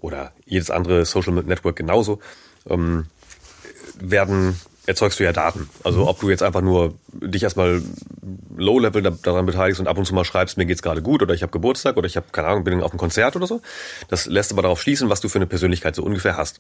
oder 0.02 0.34
jedes 0.46 0.72
andere 0.72 1.06
Social 1.06 1.34
Network 1.34 1.76
genauso, 1.76 2.20
ähm, 2.68 3.06
werden 4.00 4.60
erzeugst 4.90 5.20
du 5.20 5.24
ja 5.24 5.32
Daten. 5.32 5.70
Also 5.84 6.08
ob 6.08 6.20
du 6.20 6.30
jetzt 6.30 6.44
einfach 6.44 6.62
nur 6.62 6.96
dich 7.14 7.44
erstmal 7.44 7.82
Low-Level 8.58 9.02
daran 9.22 9.46
beteiligst 9.46 9.80
und 9.80 9.88
ab 9.88 9.98
und 9.98 10.06
zu 10.06 10.14
mal 10.14 10.26
schreibst, 10.26 10.58
mir 10.58 10.66
geht's 10.66 10.82
gerade 10.82 11.02
gut 11.02 11.22
oder 11.22 11.34
ich 11.34 11.44
habe 11.44 11.52
Geburtstag 11.52 11.96
oder 11.96 12.08
ich 12.08 12.18
habe 12.18 12.28
keine 12.32 12.50
Ahnung, 12.50 12.64
bin 12.64 12.82
auf 12.82 12.92
einem 12.92 13.00
Konzert 13.00 13.36
oder 13.36 13.48
so. 13.48 13.62
Das 14.10 14.26
lässt 14.26 14.52
aber 14.52 14.64
darauf 14.64 14.82
schließen, 14.82 15.10
was 15.10 15.22
du 15.22 15.30
für 15.30 15.38
eine 15.38 15.46
Persönlichkeit 15.46 15.96
so 15.96 16.04
ungefähr 16.04 16.36
hast. 16.36 16.60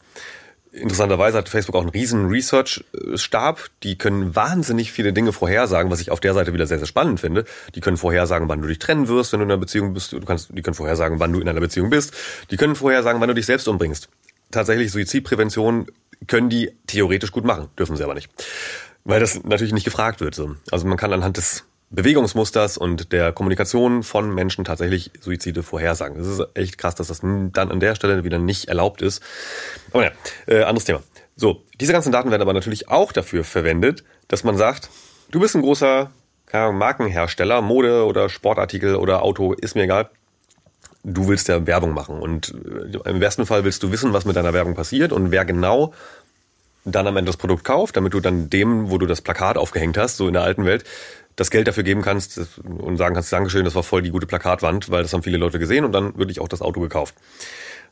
Interessanterweise 0.71 1.39
hat 1.39 1.49
Facebook 1.49 1.75
auch 1.75 1.81
einen 1.81 1.89
riesen 1.89 2.27
Research-Stab. 2.27 3.69
Die 3.81 3.97
können 3.97 4.35
wahnsinnig 4.35 4.91
viele 4.91 5.13
Dinge 5.13 5.33
vorhersagen, 5.33 5.91
was 5.91 5.99
ich 5.99 6.11
auf 6.11 6.19
der 6.19 6.35
Seite 6.35 6.53
wieder 6.53 6.67
sehr, 6.67 6.77
sehr 6.77 6.85
spannend 6.85 7.19
finde. 7.19 7.45
Die 7.73 7.81
können 7.81 7.97
vorhersagen, 7.97 8.47
wann 8.47 8.61
du 8.61 8.67
dich 8.67 8.77
trennen 8.77 9.07
wirst, 9.07 9.33
wenn 9.33 9.39
du 9.39 9.45
in 9.45 9.51
einer 9.51 9.59
Beziehung 9.59 9.95
bist. 9.95 10.13
Du 10.13 10.21
kannst, 10.21 10.49
die 10.55 10.61
können 10.61 10.75
vorhersagen, 10.75 11.19
wann 11.19 11.33
du 11.33 11.39
in 11.39 11.49
einer 11.49 11.59
Beziehung 11.59 11.89
bist. 11.89 12.13
Die 12.51 12.57
können 12.57 12.75
vorhersagen, 12.75 13.19
wann 13.19 13.29
du 13.29 13.33
dich 13.33 13.47
selbst 13.47 13.67
umbringst. 13.67 14.09
Tatsächlich 14.51 14.91
Suizidprävention 14.91 15.87
können 16.27 16.49
die 16.49 16.71
theoretisch 16.87 17.31
gut 17.31 17.45
machen, 17.45 17.69
dürfen 17.77 17.95
sie 17.95 18.03
aber 18.03 18.13
nicht. 18.13 18.29
Weil 19.03 19.19
das 19.19 19.43
natürlich 19.43 19.73
nicht 19.73 19.85
gefragt 19.85 20.19
wird. 20.19 20.39
Also 20.71 20.87
man 20.87 20.97
kann 20.97 21.13
anhand 21.13 21.37
des 21.37 21.65
Bewegungsmusters 21.91 22.77
und 22.77 23.11
der 23.11 23.31
Kommunikation 23.31 24.03
von 24.03 24.33
Menschen 24.33 24.63
tatsächlich 24.63 25.11
Suizide 25.19 25.63
vorhersagen. 25.63 26.17
Das 26.17 26.27
ist 26.27 26.41
echt 26.53 26.77
krass, 26.77 26.93
dass 26.95 27.07
das 27.07 27.21
dann 27.21 27.51
an 27.55 27.79
der 27.79 27.95
Stelle 27.95 28.23
wieder 28.23 28.37
nicht 28.37 28.67
erlaubt 28.67 29.01
ist. 29.01 29.23
Aber 29.91 30.03
ja, 30.03 30.11
äh, 30.45 30.63
anderes 30.63 30.85
Thema. 30.85 31.01
So, 31.35 31.63
diese 31.79 31.93
ganzen 31.93 32.11
Daten 32.11 32.29
werden 32.29 32.41
aber 32.41 32.53
natürlich 32.53 32.89
auch 32.89 33.11
dafür 33.11 33.43
verwendet, 33.43 34.03
dass 34.27 34.43
man 34.43 34.57
sagt, 34.57 34.89
du 35.31 35.39
bist 35.39 35.55
ein 35.55 35.61
großer 35.61 36.11
Markenhersteller, 36.51 37.61
Mode 37.61 38.05
oder 38.05 38.27
Sportartikel 38.27 38.95
oder 38.95 39.23
Auto, 39.23 39.53
ist 39.53 39.75
mir 39.75 39.83
egal. 39.83 40.09
Du 41.03 41.27
willst 41.27 41.47
ja 41.47 41.65
Werbung 41.65 41.93
machen 41.93 42.19
und 42.19 42.53
äh, 42.93 43.09
im 43.09 43.19
besten 43.19 43.45
Fall 43.45 43.63
willst 43.63 43.83
du 43.83 43.91
wissen, 43.91 44.13
was 44.13 44.25
mit 44.25 44.35
deiner 44.35 44.53
Werbung 44.53 44.75
passiert 44.75 45.11
und 45.11 45.31
wer 45.31 45.45
genau 45.45 45.93
dann 46.85 47.07
am 47.07 47.17
Ende 47.17 47.29
das 47.29 47.37
Produkt 47.37 47.63
kauft, 47.63 47.97
damit 47.97 48.13
du 48.13 48.19
dann 48.19 48.49
dem, 48.49 48.89
wo 48.89 48.97
du 48.97 49.05
das 49.05 49.21
Plakat 49.21 49.57
aufgehängt 49.57 49.97
hast, 49.97 50.17
so 50.17 50.27
in 50.27 50.33
der 50.33 50.43
alten 50.43 50.65
Welt, 50.65 50.83
das 51.35 51.51
Geld 51.51 51.67
dafür 51.67 51.83
geben 51.83 52.01
kannst 52.01 52.39
und 52.65 52.97
sagen 52.97 53.15
kannst, 53.15 53.31
Dankeschön, 53.31 53.65
das 53.65 53.75
war 53.75 53.83
voll 53.83 54.01
die 54.01 54.11
gute 54.11 54.27
Plakatwand, 54.27 54.89
weil 54.89 55.03
das 55.03 55.13
haben 55.13 55.23
viele 55.23 55.37
Leute 55.37 55.59
gesehen 55.59 55.85
und 55.85 55.91
dann 55.91 56.17
würde 56.17 56.31
ich 56.31 56.39
auch 56.39 56.47
das 56.47 56.61
Auto 56.61 56.79
gekauft. 56.79 57.15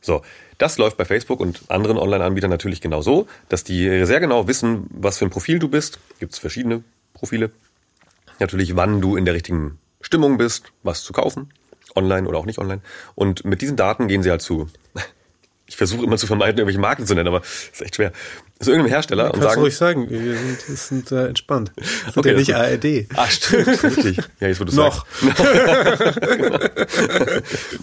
So, 0.00 0.22
das 0.58 0.78
läuft 0.78 0.96
bei 0.96 1.04
Facebook 1.04 1.40
und 1.40 1.62
anderen 1.68 1.98
Online-Anbietern 1.98 2.50
natürlich 2.50 2.80
genau 2.80 3.00
so, 3.00 3.26
dass 3.48 3.64
die 3.64 4.04
sehr 4.04 4.20
genau 4.20 4.46
wissen, 4.46 4.86
was 4.90 5.18
für 5.18 5.24
ein 5.24 5.30
Profil 5.30 5.58
du 5.58 5.68
bist. 5.68 5.98
Gibt 6.20 6.32
es 6.34 6.38
verschiedene 6.38 6.82
Profile. 7.14 7.50
Natürlich, 8.38 8.76
wann 8.76 9.00
du 9.00 9.16
in 9.16 9.24
der 9.24 9.34
richtigen 9.34 9.78
Stimmung 10.00 10.38
bist, 10.38 10.66
was 10.82 11.02
zu 11.02 11.12
kaufen, 11.12 11.50
online 11.98 12.26
oder 12.28 12.38
auch 12.38 12.46
nicht 12.46 12.58
online. 12.58 12.80
Und 13.14 13.44
mit 13.44 13.60
diesen 13.60 13.76
Daten 13.76 14.08
gehen 14.08 14.22
sie 14.22 14.30
halt 14.30 14.42
zu 14.42 14.68
ich 15.68 15.76
versuche 15.76 16.04
immer 16.04 16.16
zu 16.16 16.26
vermeiden, 16.26 16.56
irgendwelche 16.58 16.80
Marken 16.80 17.06
zu 17.06 17.14
nennen, 17.14 17.28
aber 17.28 17.42
ist 17.42 17.82
echt 17.82 17.96
schwer. 17.96 18.10
Zu 18.58 18.70
irgendeinem 18.70 18.90
Hersteller 18.90 19.24
ja, 19.24 19.30
und 19.30 19.42
sagen. 19.42 19.60
ruhig 19.60 19.76
sagen, 19.76 20.08
wir 20.10 20.18
sind, 20.18 20.68
wir 20.68 20.76
sind 20.76 21.12
äh, 21.12 21.26
entspannt. 21.26 21.72
Wir 21.76 21.84
sind 21.84 22.16
okay, 22.16 22.30
ja 22.30 22.36
nicht 22.36 22.54
ARD. 22.56 23.06
Ah, 23.14 23.28
stimmt, 23.28 23.82
richtig. 23.84 24.16
Ja, 24.40 24.48
jetzt 24.48 24.60
wo 24.60 24.64
du 24.64 24.74
Noch. 24.74 25.06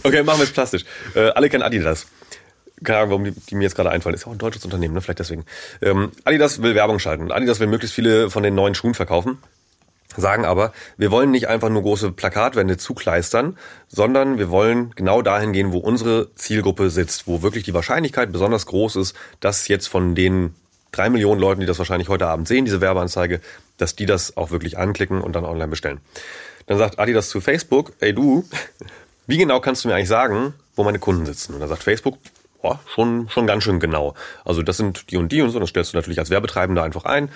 okay, 0.03 0.24
machen 0.24 0.39
wir 0.39 0.45
es 0.45 0.51
plastisch. 0.51 0.84
Äh, 1.13 1.30
alle 1.30 1.47
kennen 1.47 1.61
Adidas. 1.63 2.07
Keine 2.84 2.97
Ahnung, 2.97 3.09
warum 3.11 3.24
die, 3.26 3.32
die 3.32 3.55
mir 3.55 3.63
jetzt 3.63 3.76
gerade 3.76 3.91
einfallen. 3.91 4.16
Ist 4.16 4.24
ja 4.24 4.28
auch 4.28 4.34
ein 4.34 4.39
deutsches 4.39 4.66
Unternehmen, 4.66 4.95
ne? 4.95 5.01
Vielleicht 5.01 5.20
deswegen. 5.20 5.45
Ähm, 5.82 6.11
Adidas 6.26 6.61
will 6.61 6.76
Werbung 6.76 6.99
schalten. 6.99 7.32
Adidas 7.32 7.59
will 7.59 7.68
möglichst 7.68 7.95
viele 7.95 8.32
von 8.32 8.43
den 8.43 8.55
neuen 8.55 8.76
Schuhen 8.76 8.95
verkaufen 8.95 9.38
sagen 10.18 10.45
aber, 10.45 10.74
wir 10.97 11.11
wollen 11.11 11.32
nicht 11.32 11.47
einfach 11.47 11.70
nur 11.70 11.82
große 11.82 12.11
Plakatwände 12.11 12.78
zukleistern, 12.78 13.57
sondern 13.88 14.38
wir 14.38 14.49
wollen 14.49 14.91
genau 14.95 15.22
dahin 15.22 15.53
gehen, 15.53 15.72
wo 15.72 15.78
unsere 15.78 16.34
Zielgruppe 16.36 16.89
sitzt, 16.89 17.28
wo 17.28 17.41
wirklich 17.41 17.63
die 17.63 17.74
Wahrscheinlichkeit 17.74 18.32
besonders 18.32 18.66
groß 18.66 18.95
ist, 18.97 19.16
dass 19.39 19.68
jetzt 19.68 19.88
von 19.88 20.16
den 20.16 20.55
drei 20.91 21.09
Millionen 21.09 21.41
Leuten, 21.41 21.59
die 21.59 21.68
das 21.68 21.78
wahrscheinlich 21.78 22.09
heute 22.09 22.28
Abend 22.28 22.47
sehen, 22.47 22.66
diese 22.66 22.82
Werbeanzeige, 22.82 23.41
dass 23.78 23.95
die 23.95 24.05
das 24.05 24.38
auch 24.38 24.51
wirklich 24.51 24.78
anklicken 24.78 25.22
und 25.22 25.36
dann 25.36 25.45
online 25.45 25.68
bestellen. 25.68 25.99
Dann 26.68 26.78
sagt 26.78 26.99
Adidas 26.99 27.30
zu 27.30 27.41
Facebook, 27.41 27.93
ey 27.99 28.13
du, 28.13 28.45
wie 29.28 29.38
genau 29.38 29.59
kannst 29.59 29.84
du 29.84 29.89
mir 29.89 29.95
eigentlich 29.95 30.07
sagen, 30.07 30.53
wo 30.76 30.84
meine 30.84 30.99
Kunden 30.99 31.26
sitzen? 31.26 31.53
Und 31.53 31.59
dann 31.59 31.70
sagt 31.70 31.84
Facebook, 31.84 32.18
boah, 32.61 32.80
schon, 32.88 33.30
schon 33.30 33.45
ganz 33.45 33.63
schön 33.63 33.80
genau. 33.80 34.16
Also 34.43 34.61
das 34.63 34.78
sind 34.78 35.11
die 35.11 35.18
und 35.18 35.32
die 35.32 35.41
und 35.41 35.51
so, 35.51 35.59
das 35.59 35.70
stellst 35.70 35.93
du 35.93 35.97
natürlich 35.97 36.20
als 36.20 36.30
Werbetreibender 36.30 36.84
einfach 36.84 37.05
ein 37.05 37.30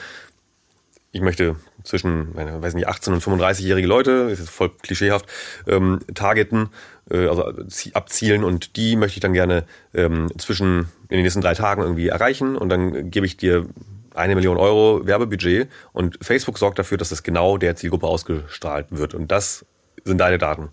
ich 1.11 1.21
möchte 1.21 1.55
zwischen, 1.83 2.35
weiß 2.35 2.75
nicht, 2.75 2.87
18 2.87 3.13
und 3.13 3.23
35-jährige 3.23 3.87
Leute, 3.87 4.29
ist 4.31 4.39
jetzt 4.39 4.49
voll 4.49 4.69
klischeehaft, 4.81 5.25
ähm, 5.67 5.99
targeten, 6.13 6.69
äh, 7.09 7.27
also 7.27 7.51
abzielen 7.93 8.43
und 8.43 8.75
die 8.75 8.95
möchte 8.95 9.17
ich 9.17 9.21
dann 9.21 9.33
gerne 9.33 9.65
ähm, 9.93 10.31
zwischen 10.37 10.89
in 11.09 11.17
den 11.17 11.23
nächsten 11.23 11.41
drei 11.41 11.55
Tagen 11.55 11.81
irgendwie 11.81 12.09
erreichen 12.09 12.55
und 12.55 12.69
dann 12.69 13.09
gebe 13.09 13.25
ich 13.25 13.37
dir 13.37 13.65
eine 14.13 14.35
Million 14.35 14.57
Euro 14.57 15.05
Werbebudget 15.05 15.69
und 15.93 16.17
Facebook 16.21 16.57
sorgt 16.57 16.77
dafür, 16.77 16.97
dass 16.97 17.09
das 17.09 17.23
genau 17.23 17.57
der 17.57 17.75
Zielgruppe 17.75 18.07
ausgestrahlt 18.07 18.87
wird 18.91 19.13
und 19.13 19.31
das 19.31 19.65
sind 20.03 20.19
deine 20.19 20.37
Daten 20.37 20.69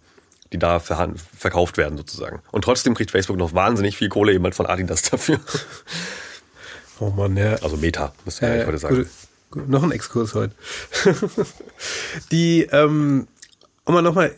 die 0.52 0.58
da 0.58 0.78
verkauft 0.78 1.76
werden 1.76 1.98
sozusagen. 1.98 2.40
Und 2.52 2.62
trotzdem 2.62 2.94
kriegt 2.94 3.10
Facebook 3.10 3.36
noch 3.36 3.54
wahnsinnig 3.54 3.96
viel 3.96 4.08
Kohle 4.08 4.32
eben 4.32 4.44
halt 4.44 4.54
von 4.54 4.66
Adidas 4.66 5.02
dafür. 5.10 5.40
Oh 7.00 7.10
man, 7.10 7.36
ja. 7.36 7.54
Also 7.54 7.76
Meta, 7.76 8.12
müssen 8.24 8.42
wir 8.42 8.62
äh, 8.62 8.66
heute 8.66 8.78
sagen. 8.78 9.10
Noch 9.54 9.82
ein 9.82 9.92
Exkurs 9.92 10.34
heute. 10.34 10.54
die, 12.32 12.62
ähm, 12.72 13.26
um 13.84 13.94
mal 13.94 14.02
nochmal 14.02 14.34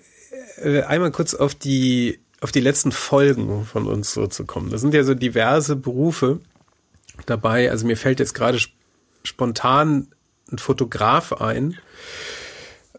äh, 0.63 0.83
einmal 0.83 1.11
kurz 1.11 1.35
auf 1.35 1.55
die, 1.55 2.21
auf 2.41 2.53
die 2.53 2.61
letzten 2.61 2.93
Folgen 2.93 3.65
von 3.65 3.87
uns 3.87 4.13
so 4.13 4.27
zu 4.27 4.45
kommen. 4.45 4.71
Da 4.71 4.79
sind 4.79 4.95
ja 4.95 5.03
so 5.05 5.15
diverse 5.15 5.77
Berufe 5.77 6.41
dabei. 7.27 7.71
Also 7.71 7.87
mir 7.87 7.97
fällt 7.97 8.21
jetzt 8.21 8.35
gerade 8.35 8.59
spontan 9.25 10.09
ein 10.51 10.59
Fotograf 10.59 11.33
ein, 11.33 11.79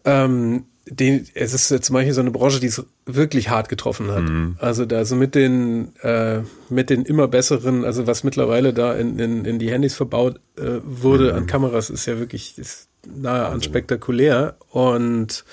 ähm, 0.04 0.66
den, 0.90 1.26
es 1.34 1.54
ist 1.54 1.84
zum 1.84 1.94
Beispiel 1.94 2.12
so 2.12 2.20
eine 2.20 2.32
Branche, 2.32 2.58
die 2.58 2.66
es 2.66 2.84
wirklich 3.06 3.48
hart 3.48 3.68
getroffen 3.68 4.10
hat. 4.10 4.24
Mhm. 4.24 4.56
Also 4.58 4.84
da 4.84 5.04
so 5.04 5.14
mit 5.14 5.34
den 5.34 5.94
äh, 6.02 6.40
mit 6.68 6.90
den 6.90 7.04
immer 7.04 7.28
besseren, 7.28 7.84
also 7.84 8.06
was 8.06 8.24
mittlerweile 8.24 8.74
da 8.74 8.94
in, 8.94 9.18
in, 9.18 9.44
in 9.44 9.58
die 9.58 9.70
Handys 9.70 9.94
verbaut 9.94 10.40
äh, 10.58 10.80
wurde 10.82 11.30
mhm. 11.30 11.38
an 11.38 11.46
Kameras, 11.46 11.90
ist 11.90 12.06
ja 12.06 12.18
wirklich 12.18 12.58
ist 12.58 12.88
nahe 13.06 13.46
an 13.46 13.62
spektakulär. 13.62 14.56
Und 14.68 15.44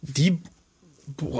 die, 0.00 0.38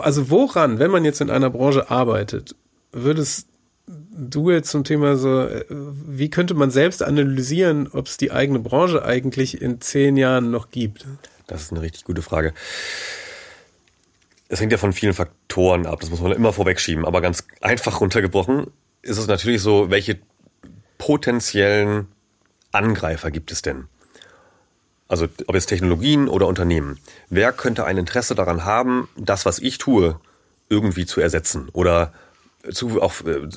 also 0.01 0.30
woran, 0.30 0.78
wenn 0.78 0.91
man 0.91 1.05
jetzt 1.05 1.20
in 1.20 1.30
einer 1.30 1.51
Branche 1.51 1.91
arbeitet, 1.91 2.55
würdest 2.93 3.49
du 3.87 4.51
jetzt 4.51 4.70
zum 4.70 4.85
Thema 4.85 5.16
so, 5.16 5.41
äh, 5.41 5.64
wie 5.70 6.28
könnte 6.28 6.53
man 6.53 6.70
selbst 6.70 7.03
analysieren, 7.03 7.89
ob 7.89 8.07
es 8.07 8.18
die 8.18 8.30
eigene 8.30 8.59
Branche 8.59 9.05
eigentlich 9.05 9.61
in 9.61 9.80
zehn 9.80 10.18
Jahren 10.18 10.51
noch 10.51 10.70
gibt? 10.70 11.07
Das 11.47 11.62
ist 11.62 11.72
eine 11.72 11.83
richtig 11.83 12.05
gute 12.05 12.22
Frage. 12.22 12.53
Es 14.53 14.61
hängt 14.61 14.71
ja 14.71 14.77
von 14.77 14.93
vielen 14.93 15.15
Faktoren 15.15 15.87
ab, 15.87 16.01
das 16.01 16.11
muss 16.11 16.21
man 16.21 16.31
immer 16.33 16.53
vorwegschieben. 16.53 17.07
Aber 17.07 17.23
ganz 17.23 17.47
einfach 17.63 18.03
runtergebrochen 18.03 18.67
ist 19.01 19.17
es 19.17 19.27
natürlich 19.27 19.63
so, 19.63 19.89
welche 19.89 20.19
potenziellen 20.99 22.09
Angreifer 22.71 23.31
gibt 23.31 23.51
es 23.51 23.63
denn? 23.63 23.87
Also 25.09 25.27
ob 25.47 25.55
jetzt 25.55 25.69
Technologien 25.69 26.29
oder 26.29 26.49
Unternehmen. 26.49 26.99
Wer 27.31 27.53
könnte 27.53 27.87
ein 27.87 27.97
Interesse 27.97 28.35
daran 28.35 28.67
haben, 28.67 29.09
das, 29.17 29.47
was 29.47 29.59
ich 29.59 29.79
tue, 29.79 30.21
irgendwie 30.69 31.07
zu 31.07 31.23
ersetzen 31.23 31.71
oder 31.73 32.13
zu, 32.71 33.03
auch, 33.03 33.15
äh, 33.25 33.49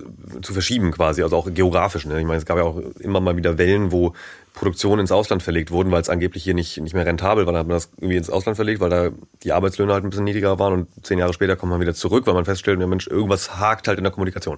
zu 0.42 0.54
verschieben 0.54 0.92
quasi, 0.92 1.22
also 1.22 1.38
auch 1.38 1.48
geografisch. 1.54 2.06
Ne? 2.06 2.20
Ich 2.20 2.26
meine, 2.26 2.38
es 2.38 2.46
gab 2.46 2.58
ja 2.58 2.64
auch 2.64 2.78
immer 3.00 3.20
mal 3.20 3.38
wieder 3.38 3.58
Wellen, 3.58 3.92
wo 3.92 4.14
Produktionen 4.54 5.02
ins 5.02 5.12
Ausland 5.12 5.44
verlegt 5.44 5.70
wurden, 5.70 5.92
weil 5.92 6.02
es 6.02 6.10
angeblich 6.10 6.44
hier 6.44 6.54
nicht, 6.54 6.78
nicht 6.80 6.94
mehr 6.94 7.06
rentabel 7.06 7.46
war. 7.46 7.54
Dann 7.54 7.60
hat 7.60 7.68
man 7.68 7.76
das 7.76 7.92
irgendwie 7.98 8.16
ins 8.18 8.30
Ausland 8.30 8.56
verlegt, 8.56 8.80
weil 8.80 8.90
da 8.90 9.10
die 9.44 9.52
Arbeitslöhne 9.52 9.94
halt 9.94 10.04
ein 10.04 10.10
bisschen 10.10 10.24
niedriger 10.24 10.58
waren 10.58 10.74
und 10.74 11.06
zehn 11.06 11.20
Jahre 11.20 11.34
später 11.34 11.56
kommt 11.56 11.72
man 11.72 11.82
wieder 11.82 11.94
zurück, 11.94 12.26
weil 12.26 12.34
man 12.34 12.46
feststellt, 12.46 12.80
der 12.80 12.88
Mensch, 12.88 13.08
irgendwas 13.08 13.60
hakt 13.60 13.88
halt 13.88 13.98
in 13.98 14.04
der 14.04 14.14
Kommunikation. 14.14 14.58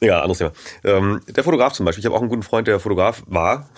Ja, 0.00 0.20
anderes 0.20 0.38
Thema. 0.38 0.52
Ähm, 0.84 1.20
der 1.28 1.44
Fotograf 1.44 1.72
zum 1.72 1.84
Beispiel. 1.84 2.00
Ich 2.00 2.06
habe 2.06 2.14
auch 2.16 2.20
einen 2.20 2.30
guten 2.30 2.44
Freund, 2.44 2.68
der 2.68 2.78
Fotograf 2.80 3.24
war. 3.26 3.68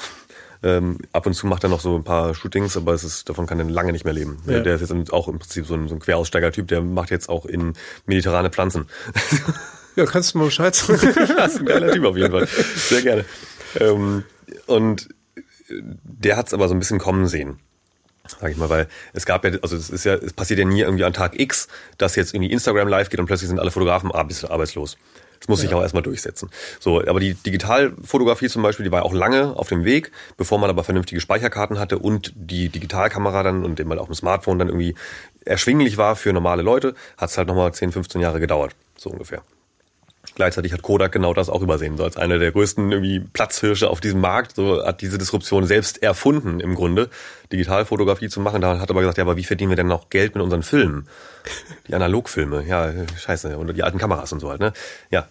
Ähm, 0.62 0.98
ab 1.12 1.24
und 1.24 1.32
zu 1.32 1.46
macht 1.46 1.64
er 1.64 1.70
noch 1.70 1.80
so 1.80 1.96
ein 1.96 2.04
paar 2.04 2.34
Shootings, 2.34 2.76
aber 2.76 2.92
es 2.92 3.02
ist, 3.02 3.28
davon 3.30 3.46
kann 3.46 3.58
er 3.58 3.64
lange 3.64 3.92
nicht 3.92 4.04
mehr 4.04 4.12
leben. 4.12 4.42
Ja. 4.46 4.60
Der 4.60 4.74
ist 4.74 4.90
jetzt 4.90 5.12
auch 5.12 5.26
im 5.28 5.38
Prinzip 5.38 5.66
so 5.66 5.74
ein, 5.74 5.88
so 5.88 5.94
ein 5.94 6.00
Queraussteiger-Typ, 6.00 6.68
der 6.68 6.82
macht 6.82 7.10
jetzt 7.10 7.30
auch 7.30 7.46
in 7.46 7.72
mediterrane 8.04 8.50
Pflanzen. 8.50 8.86
Ja, 10.00 10.06
kannst 10.06 10.32
du 10.32 10.38
mal 10.38 10.46
Bescheid 10.46 10.74
sagen. 10.74 10.98
das 11.36 11.54
ist 11.54 11.60
ein 11.60 11.66
geiler 11.66 11.92
Typ 11.92 12.04
auf 12.06 12.16
jeden 12.16 12.30
Fall. 12.30 12.48
Sehr 12.74 13.02
gerne. 13.02 13.24
Ähm, 13.78 14.24
und 14.66 15.10
der 15.68 16.38
hat 16.38 16.46
es 16.46 16.54
aber 16.54 16.68
so 16.68 16.74
ein 16.74 16.78
bisschen 16.78 16.98
kommen 16.98 17.26
sehen. 17.28 17.58
Sag 18.26 18.50
ich 18.50 18.56
mal, 18.56 18.70
weil 18.70 18.88
es 19.12 19.26
gab 19.26 19.44
ja, 19.44 19.50
also 19.60 19.76
es 19.76 19.90
ist 19.90 20.04
ja, 20.04 20.14
es 20.14 20.32
passiert 20.32 20.58
ja 20.58 20.64
nie 20.64 20.80
irgendwie 20.80 21.04
an 21.04 21.12
Tag 21.12 21.38
X, 21.38 21.68
dass 21.98 22.16
jetzt 22.16 22.32
irgendwie 22.32 22.50
Instagram 22.50 22.88
live 22.88 23.10
geht 23.10 23.20
und 23.20 23.26
plötzlich 23.26 23.48
sind 23.48 23.60
alle 23.60 23.70
Fotografen 23.70 24.10
arbeitslos. 24.10 24.96
Das 25.38 25.48
muss 25.48 25.60
sich 25.60 25.74
auch 25.74 25.82
erstmal 25.82 26.02
durchsetzen. 26.02 26.50
So, 26.80 27.00
aber 27.06 27.20
die 27.20 27.34
Digitalfotografie 27.34 28.48
zum 28.48 28.62
Beispiel, 28.62 28.84
die 28.84 28.92
war 28.92 29.04
auch 29.04 29.12
lange 29.12 29.56
auf 29.56 29.68
dem 29.68 29.84
Weg, 29.84 30.12
bevor 30.38 30.58
man 30.58 30.70
aber 30.70 30.82
vernünftige 30.82 31.20
Speicherkarten 31.20 31.78
hatte 31.78 31.98
und 31.98 32.32
die 32.36 32.68
Digitalkamera 32.70 33.42
dann 33.42 33.64
und 33.64 33.80
eben 33.80 33.90
halt 33.90 34.00
auch 34.00 34.08
ein 34.08 34.14
Smartphone 34.14 34.58
dann 34.58 34.68
irgendwie 34.68 34.94
erschwinglich 35.44 35.98
war 35.98 36.16
für 36.16 36.32
normale 36.32 36.62
Leute, 36.62 36.94
hat 37.18 37.30
es 37.30 37.38
halt 37.38 37.48
nochmal 37.48 37.72
10, 37.74 37.92
15 37.92 38.20
Jahre 38.20 38.40
gedauert, 38.40 38.76
so 38.96 39.10
ungefähr. 39.10 39.42
Gleichzeitig 40.34 40.72
hat 40.72 40.82
Kodak 40.82 41.12
genau 41.12 41.32
das 41.32 41.48
auch 41.48 41.62
übersehen. 41.62 41.96
So 41.96 42.04
als 42.04 42.16
einer 42.16 42.38
der 42.38 42.52
größten 42.52 42.92
irgendwie 42.92 43.20
Platzhirsche 43.20 43.88
auf 43.88 44.00
diesem 44.00 44.20
Markt, 44.20 44.54
so 44.54 44.84
hat 44.84 45.00
diese 45.00 45.16
Disruption 45.16 45.64
selbst 45.64 46.02
erfunden 46.02 46.60
im 46.60 46.74
Grunde, 46.74 47.08
Digitalfotografie 47.52 48.28
zu 48.28 48.40
machen. 48.40 48.60
Da 48.60 48.78
hat 48.78 48.90
aber 48.90 49.00
gesagt, 49.00 49.16
ja, 49.16 49.24
aber 49.24 49.38
wie 49.38 49.44
verdienen 49.44 49.70
wir 49.70 49.76
denn 49.76 49.86
noch 49.86 50.10
Geld 50.10 50.34
mit 50.34 50.44
unseren 50.44 50.62
Filmen? 50.62 51.08
Die 51.88 51.94
Analogfilme, 51.94 52.64
ja, 52.66 52.92
scheiße, 53.16 53.56
und 53.56 53.74
die 53.74 53.82
alten 53.82 53.96
Kameras 53.98 54.30
und 54.32 54.40
so 54.40 54.50
halt, 54.50 54.60
ne? 54.60 54.74
Ja, 55.10 55.26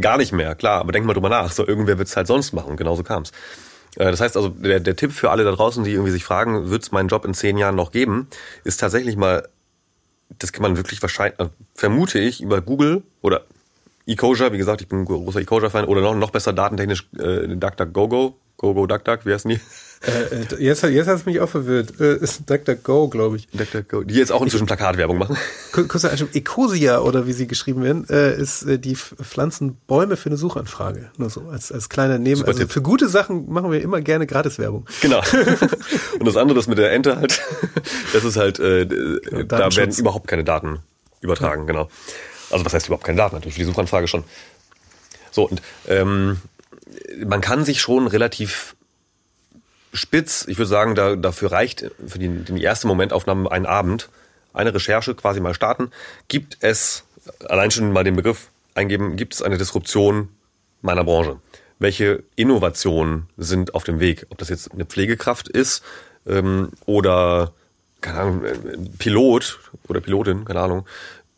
gar 0.00 0.18
nicht 0.18 0.32
mehr, 0.32 0.54
klar, 0.54 0.80
aber 0.80 0.92
denk 0.92 1.06
mal 1.06 1.14
drüber 1.14 1.30
nach. 1.30 1.50
So, 1.50 1.66
irgendwer 1.66 1.98
wird's 1.98 2.16
halt 2.16 2.26
sonst 2.26 2.52
machen, 2.52 2.76
genauso 2.76 3.02
kam's. 3.02 3.32
Äh, 3.96 4.10
das 4.10 4.20
heißt 4.20 4.36
also, 4.36 4.50
der, 4.50 4.80
der 4.80 4.94
Tipp 4.94 5.12
für 5.12 5.30
alle 5.30 5.44
da 5.44 5.52
draußen, 5.52 5.84
die 5.84 5.92
irgendwie 5.92 6.12
sich 6.12 6.24
fragen, 6.24 6.70
wird's 6.70 6.92
meinen 6.92 7.08
Job 7.08 7.24
in 7.24 7.32
zehn 7.32 7.56
Jahren 7.56 7.76
noch 7.76 7.92
geben, 7.92 8.28
ist 8.62 8.78
tatsächlich 8.78 9.16
mal, 9.16 9.48
das 10.38 10.52
kann 10.52 10.62
man 10.62 10.76
wirklich 10.76 11.00
wahrscheinlich, 11.00 11.40
äh, 11.40 11.48
vermute 11.74 12.18
ich, 12.18 12.42
über 12.42 12.60
Google 12.60 13.02
oder 13.22 13.42
Ecosia, 14.06 14.52
wie 14.52 14.58
gesagt, 14.58 14.80
ich 14.80 14.88
bin 14.88 15.00
ein 15.00 15.04
großer 15.04 15.40
Ecosia-Fan, 15.40 15.86
oder 15.86 16.00
noch, 16.00 16.14
noch 16.14 16.30
besser 16.30 16.52
datentechnisch 16.52 17.08
äh, 17.18 17.48
DuckDuckGoGo, 17.48 18.36
GoGo 18.56 18.86
DuckDuck, 18.86 19.26
wie 19.26 19.32
heißen 19.32 19.48
die? 19.48 19.60
Äh, 20.06 20.42
äh 20.42 20.62
jetzt, 20.62 20.82
jetzt 20.82 21.06
hat 21.06 21.16
es 21.16 21.26
mich 21.26 21.40
auch 21.40 21.48
verwirrt. 21.48 21.98
Äh, 21.98 22.16
ist 22.16 22.48
DuckDuckGo, 22.48 23.08
glaube 23.08 23.36
ich. 23.36 23.48
DuckDuckGo, 23.48 24.02
die 24.02 24.14
jetzt 24.14 24.32
auch 24.32 24.42
inzwischen 24.42 24.66
Plakatwerbung 24.66 25.18
machen. 25.18 25.36
Kurzer 25.72 26.10
Einschub, 26.10 26.34
Ecosia, 26.34 27.00
oder 27.00 27.26
wie 27.26 27.32
sie 27.32 27.46
geschrieben 27.46 27.82
werden, 27.82 28.06
äh, 28.10 28.36
ist 28.36 28.62
äh, 28.64 28.78
die 28.78 28.96
pflanzen 28.96 29.76
Bäume 29.86 30.16
für 30.16 30.28
eine 30.28 30.36
Suchanfrage. 30.36 31.10
Nur 31.16 31.30
so, 31.30 31.48
als, 31.50 31.72
als 31.72 31.88
kleiner 31.88 32.18
Neben. 32.18 32.36
Super 32.36 32.48
also 32.48 32.60
Tipp. 32.60 32.72
für 32.72 32.82
gute 32.82 33.08
Sachen 33.08 33.50
machen 33.50 33.72
wir 33.72 33.80
immer 33.80 34.02
gerne 34.02 34.26
Gratiswerbung. 34.26 34.86
Genau. 35.00 35.20
Und 36.18 36.26
das 36.26 36.36
andere, 36.36 36.56
das 36.56 36.66
mit 36.66 36.78
der 36.78 36.92
Ente 36.92 37.16
halt, 37.16 37.40
das 38.12 38.24
ist 38.24 38.36
halt, 38.36 38.58
äh, 38.58 38.86
da 39.46 39.74
werden 39.74 39.94
überhaupt 39.96 40.28
keine 40.28 40.44
Daten 40.44 40.80
übertragen, 41.22 41.62
ja. 41.62 41.66
genau. 41.66 41.88
Also 42.50 42.64
was 42.64 42.74
heißt 42.74 42.86
überhaupt 42.86 43.04
keine 43.04 43.18
Daten? 43.18 43.34
Natürlich 43.34 43.54
für 43.54 43.60
die 43.60 43.66
Suchanfrage 43.66 44.08
schon. 44.08 44.24
So, 45.30 45.48
und 45.48 45.62
ähm, 45.88 46.40
man 47.24 47.40
kann 47.40 47.64
sich 47.64 47.80
schon 47.80 48.06
relativ 48.06 48.76
spitz, 49.92 50.44
ich 50.48 50.58
würde 50.58 50.68
sagen, 50.68 50.94
da, 50.94 51.16
dafür 51.16 51.52
reicht 51.52 51.90
für 52.06 52.18
die, 52.18 52.28
die 52.28 52.62
erste 52.62 52.86
Momentaufnahme 52.86 53.50
ein 53.50 53.66
Abend, 53.66 54.08
eine 54.52 54.74
Recherche 54.74 55.14
quasi 55.14 55.40
mal 55.40 55.54
starten. 55.54 55.90
Gibt 56.28 56.58
es, 56.60 57.04
allein 57.48 57.70
schon 57.70 57.92
mal 57.92 58.04
den 58.04 58.16
Begriff 58.16 58.48
eingeben, 58.74 59.16
gibt 59.16 59.34
es 59.34 59.42
eine 59.42 59.58
Disruption 59.58 60.28
meiner 60.82 61.04
Branche? 61.04 61.38
Welche 61.78 62.22
Innovationen 62.36 63.28
sind 63.36 63.74
auf 63.74 63.84
dem 63.84 64.00
Weg? 64.00 64.26
Ob 64.30 64.38
das 64.38 64.48
jetzt 64.48 64.72
eine 64.72 64.84
Pflegekraft 64.84 65.48
ist 65.48 65.82
ähm, 66.26 66.70
oder 66.86 67.52
keine 68.00 68.20
Ahnung, 68.20 68.42
Pilot 68.98 69.58
oder 69.88 70.00
Pilotin, 70.00 70.44
keine 70.44 70.60
Ahnung, 70.60 70.86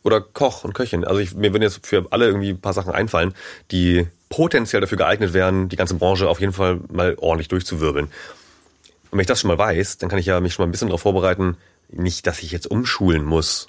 oder 0.07 0.21
Koch 0.21 0.63
und 0.63 0.73
Köchin. 0.73 1.05
Also 1.05 1.19
ich, 1.19 1.35
mir 1.35 1.53
würden 1.53 1.63
jetzt 1.63 1.85
für 1.85 2.07
alle 2.11 2.25
irgendwie 2.25 2.51
ein 2.51 2.61
paar 2.61 2.73
Sachen 2.73 2.91
einfallen, 2.93 3.33
die 3.71 4.07
potenziell 4.29 4.81
dafür 4.81 4.97
geeignet 4.97 5.33
wären, 5.33 5.69
die 5.69 5.75
ganze 5.75 5.95
Branche 5.95 6.27
auf 6.29 6.39
jeden 6.39 6.53
Fall 6.53 6.79
mal 6.91 7.15
ordentlich 7.19 7.49
durchzuwirbeln. 7.49 8.05
Und 8.05 9.11
wenn 9.11 9.19
ich 9.19 9.27
das 9.27 9.41
schon 9.41 9.49
mal 9.49 9.57
weiß, 9.57 9.97
dann 9.97 10.09
kann 10.09 10.17
ich 10.17 10.25
ja 10.25 10.39
mich 10.39 10.53
schon 10.53 10.63
mal 10.63 10.69
ein 10.69 10.71
bisschen 10.71 10.87
darauf 10.87 11.01
vorbereiten, 11.01 11.57
nicht, 11.89 12.25
dass 12.25 12.41
ich 12.41 12.51
jetzt 12.51 12.69
umschulen 12.69 13.23
muss. 13.23 13.67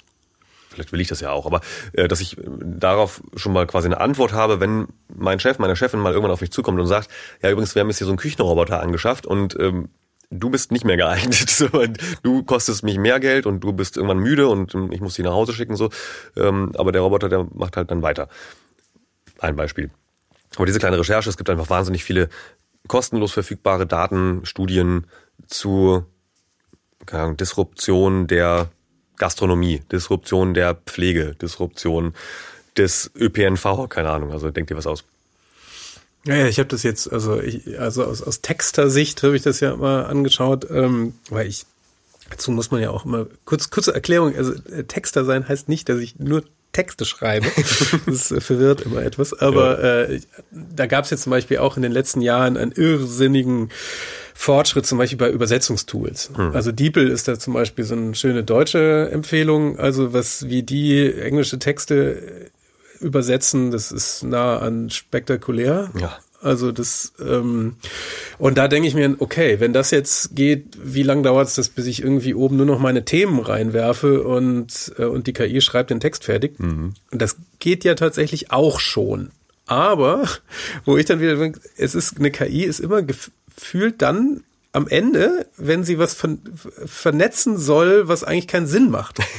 Vielleicht 0.69 0.91
will 0.91 1.01
ich 1.01 1.07
das 1.07 1.19
ja 1.19 1.31
auch, 1.31 1.45
aber 1.45 1.61
äh, 1.93 2.07
dass 2.07 2.21
ich 2.21 2.37
darauf 2.39 3.21
schon 3.35 3.53
mal 3.53 3.67
quasi 3.67 3.87
eine 3.87 3.99
Antwort 3.99 4.33
habe, 4.33 4.59
wenn 4.59 4.87
mein 5.13 5.39
Chef, 5.39 5.59
meine 5.59 5.75
Chefin 5.75 5.99
mal 5.99 6.13
irgendwann 6.13 6.31
auf 6.31 6.41
mich 6.41 6.51
zukommt 6.51 6.79
und 6.79 6.87
sagt, 6.87 7.09
ja 7.41 7.49
übrigens, 7.49 7.75
wir 7.75 7.81
haben 7.81 7.89
jetzt 7.89 7.97
hier 7.97 8.05
so 8.05 8.11
einen 8.11 8.19
Küchenroboter 8.19 8.81
angeschafft 8.81 9.25
und 9.25 9.59
ähm, 9.59 9.89
du 10.29 10.49
bist 10.49 10.71
nicht 10.71 10.85
mehr 10.85 10.97
geeignet. 10.97 11.69
Du 12.23 12.43
kostest 12.43 12.83
mich 12.83 12.97
mehr 12.97 13.19
Geld 13.19 13.45
und 13.45 13.61
du 13.61 13.73
bist 13.73 13.97
irgendwann 13.97 14.19
müde 14.19 14.47
und 14.47 14.73
ich 14.91 15.01
muss 15.01 15.15
dich 15.15 15.25
nach 15.25 15.33
Hause 15.33 15.53
schicken. 15.53 15.75
so. 15.75 15.89
Ähm, 16.35 16.71
aber 16.77 16.91
der 16.91 17.01
Roboter, 17.01 17.29
der 17.29 17.47
macht 17.53 17.77
halt 17.77 17.91
dann 17.91 18.01
weiter. 18.01 18.29
Ein 19.39 19.55
Beispiel. 19.55 19.89
Aber 20.55 20.65
diese 20.65 20.79
kleine 20.79 20.99
Recherche, 20.99 21.29
es 21.29 21.37
gibt 21.37 21.49
einfach 21.49 21.69
wahnsinnig 21.69 22.03
viele 22.03 22.29
kostenlos 22.87 23.31
verfügbare 23.31 23.85
Daten, 23.85 24.45
Studien 24.45 25.05
zu 25.47 26.05
Ahnung, 27.05 27.37
Disruption 27.37 28.27
der 28.27 28.69
Gastronomie, 29.17 29.81
Disruption 29.91 30.53
der 30.53 30.75
Pflege, 30.75 31.35
Disruption 31.35 32.13
des 32.77 33.11
ÖPNV, 33.15 33.87
keine 33.89 34.09
Ahnung, 34.09 34.31
also 34.31 34.49
denkt 34.51 34.69
dir 34.69 34.77
was 34.77 34.87
aus. 34.87 35.03
Ja, 36.25 36.35
ja, 36.35 36.47
ich 36.47 36.59
habe 36.59 36.67
das 36.67 36.83
jetzt, 36.83 37.11
also 37.11 37.39
ich, 37.39 37.79
also 37.79 38.03
aus, 38.03 38.21
aus 38.21 38.41
Texter-Sicht 38.41 39.23
habe 39.23 39.35
ich 39.35 39.41
das 39.41 39.61
ja 39.61 39.75
mal 39.75 40.05
angeschaut, 40.05 40.67
ähm, 40.69 41.13
weil 41.29 41.47
ich 41.47 41.65
dazu 42.29 42.51
muss 42.51 42.71
man 42.71 42.81
ja 42.81 42.89
auch 42.89 43.05
immer 43.05 43.27
kurz 43.45 43.69
kurze 43.69 43.93
Erklärung. 43.93 44.35
Also 44.35 44.53
äh, 44.71 44.83
Texter 44.83 45.25
sein 45.25 45.47
heißt 45.47 45.69
nicht, 45.69 45.89
dass 45.89 45.99
ich 45.99 46.19
nur 46.19 46.43
Texte 46.71 47.05
schreibe. 47.05 47.47
das 48.05 48.31
äh, 48.31 48.41
verwirrt 48.41 48.81
immer 48.81 49.01
etwas. 49.01 49.33
Aber 49.33 49.81
ja. 49.81 50.03
äh, 50.03 50.21
da 50.51 50.85
gab 50.85 51.05
es 51.05 51.11
jetzt 51.11 51.23
zum 51.23 51.31
Beispiel 51.31 51.57
auch 51.57 51.77
in 51.77 51.83
den 51.83 51.91
letzten 51.91 52.21
Jahren 52.21 52.57
einen 52.57 52.71
irrsinnigen 52.71 53.69
Fortschritt, 54.33 54.85
zum 54.85 54.97
Beispiel 54.97 55.17
bei 55.17 55.29
Übersetzungstools. 55.29 56.31
Hm. 56.35 56.55
Also 56.55 56.71
DeepL 56.71 57.09
ist 57.09 57.27
da 57.27 57.37
zum 57.37 57.53
Beispiel 57.53 57.83
so 57.83 57.95
eine 57.95 58.15
schöne 58.15 58.43
deutsche 58.43 59.09
Empfehlung. 59.11 59.79
Also 59.79 60.13
was 60.13 60.47
wie 60.47 60.63
die 60.63 61.11
englische 61.13 61.59
Texte 61.59 62.49
übersetzen, 62.99 63.71
das 63.71 63.91
ist 63.91 64.23
nah 64.23 64.59
an 64.59 64.89
spektakulär. 64.89 65.91
Ja. 65.99 66.19
Also 66.41 66.71
das 66.71 67.11
ähm, 67.19 67.75
und 68.37 68.57
da 68.57 68.69
denke 68.69 68.87
ich 68.87 68.95
mir, 68.95 69.13
okay, 69.19 69.59
wenn 69.59 69.73
das 69.73 69.91
jetzt 69.91 70.35
geht, 70.35 70.77
wie 70.81 71.03
lange 71.03 71.23
dauert 71.23 71.49
es 71.49 71.55
das, 71.55 71.67
bis 71.67 71.85
ich 71.85 72.01
irgendwie 72.01 72.33
oben 72.33 72.55
nur 72.55 72.65
noch 72.65 72.79
meine 72.79 73.03
Themen 73.03 73.39
reinwerfe 73.39 74.23
und 74.23 74.93
äh, 74.97 75.03
und 75.03 75.27
die 75.27 75.33
KI 75.33 75.59
schreibt 75.59 75.89
den 75.89 75.99
Text 75.99 76.23
fertig? 76.23 76.57
Mhm. 76.59 76.93
Und 77.11 77.21
das 77.21 77.35
geht 77.59 77.83
ja 77.83 77.95
tatsächlich 77.95 78.51
auch 78.51 78.79
schon. 78.79 79.31
Aber 79.65 80.27
wo 80.85 80.97
ich 80.97 81.05
dann 81.05 81.19
wieder 81.19 81.35
denke, 81.35 81.59
es 81.75 81.93
ist 81.93 82.17
eine 82.17 82.31
KI 82.31 82.63
ist 82.63 82.79
immer 82.79 83.01
gefühlt 83.01 84.01
dann 84.01 84.43
am 84.71 84.87
Ende, 84.87 85.47
wenn 85.57 85.83
sie 85.83 85.99
was 85.99 86.13
ver 86.13 86.37
vernetzen 86.85 87.57
soll, 87.57 88.07
was 88.07 88.23
eigentlich 88.23 88.47
keinen 88.47 88.67
Sinn 88.67 88.89
macht. 88.89 89.19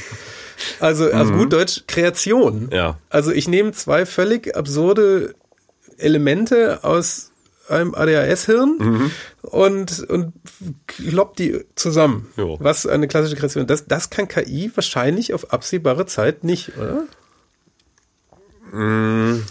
Also 0.79 1.05
mhm. 1.05 1.37
gut 1.37 1.53
Deutsch 1.53 1.83
Kreation. 1.87 2.69
Ja. 2.71 2.97
Also 3.09 3.31
ich 3.31 3.47
nehme 3.47 3.71
zwei 3.71 4.05
völlig 4.05 4.55
absurde 4.55 5.35
Elemente 5.97 6.83
aus 6.83 7.31
einem 7.69 7.95
ADHS-Hirn 7.95 8.77
mhm. 8.79 9.11
und, 9.43 10.01
und 10.09 10.33
klopp 10.87 11.35
die 11.37 11.63
zusammen. 11.75 12.27
Jo. 12.37 12.57
Was 12.59 12.85
eine 12.85 13.07
klassische 13.07 13.35
Kreation. 13.35 13.65
Das, 13.67 13.85
das 13.85 14.09
kann 14.09 14.27
KI 14.27 14.71
wahrscheinlich 14.75 15.33
auf 15.33 15.53
absehbare 15.53 16.05
Zeit 16.05 16.43
nicht, 16.43 16.77
oder? 16.77 17.03
Mm, 18.71 19.43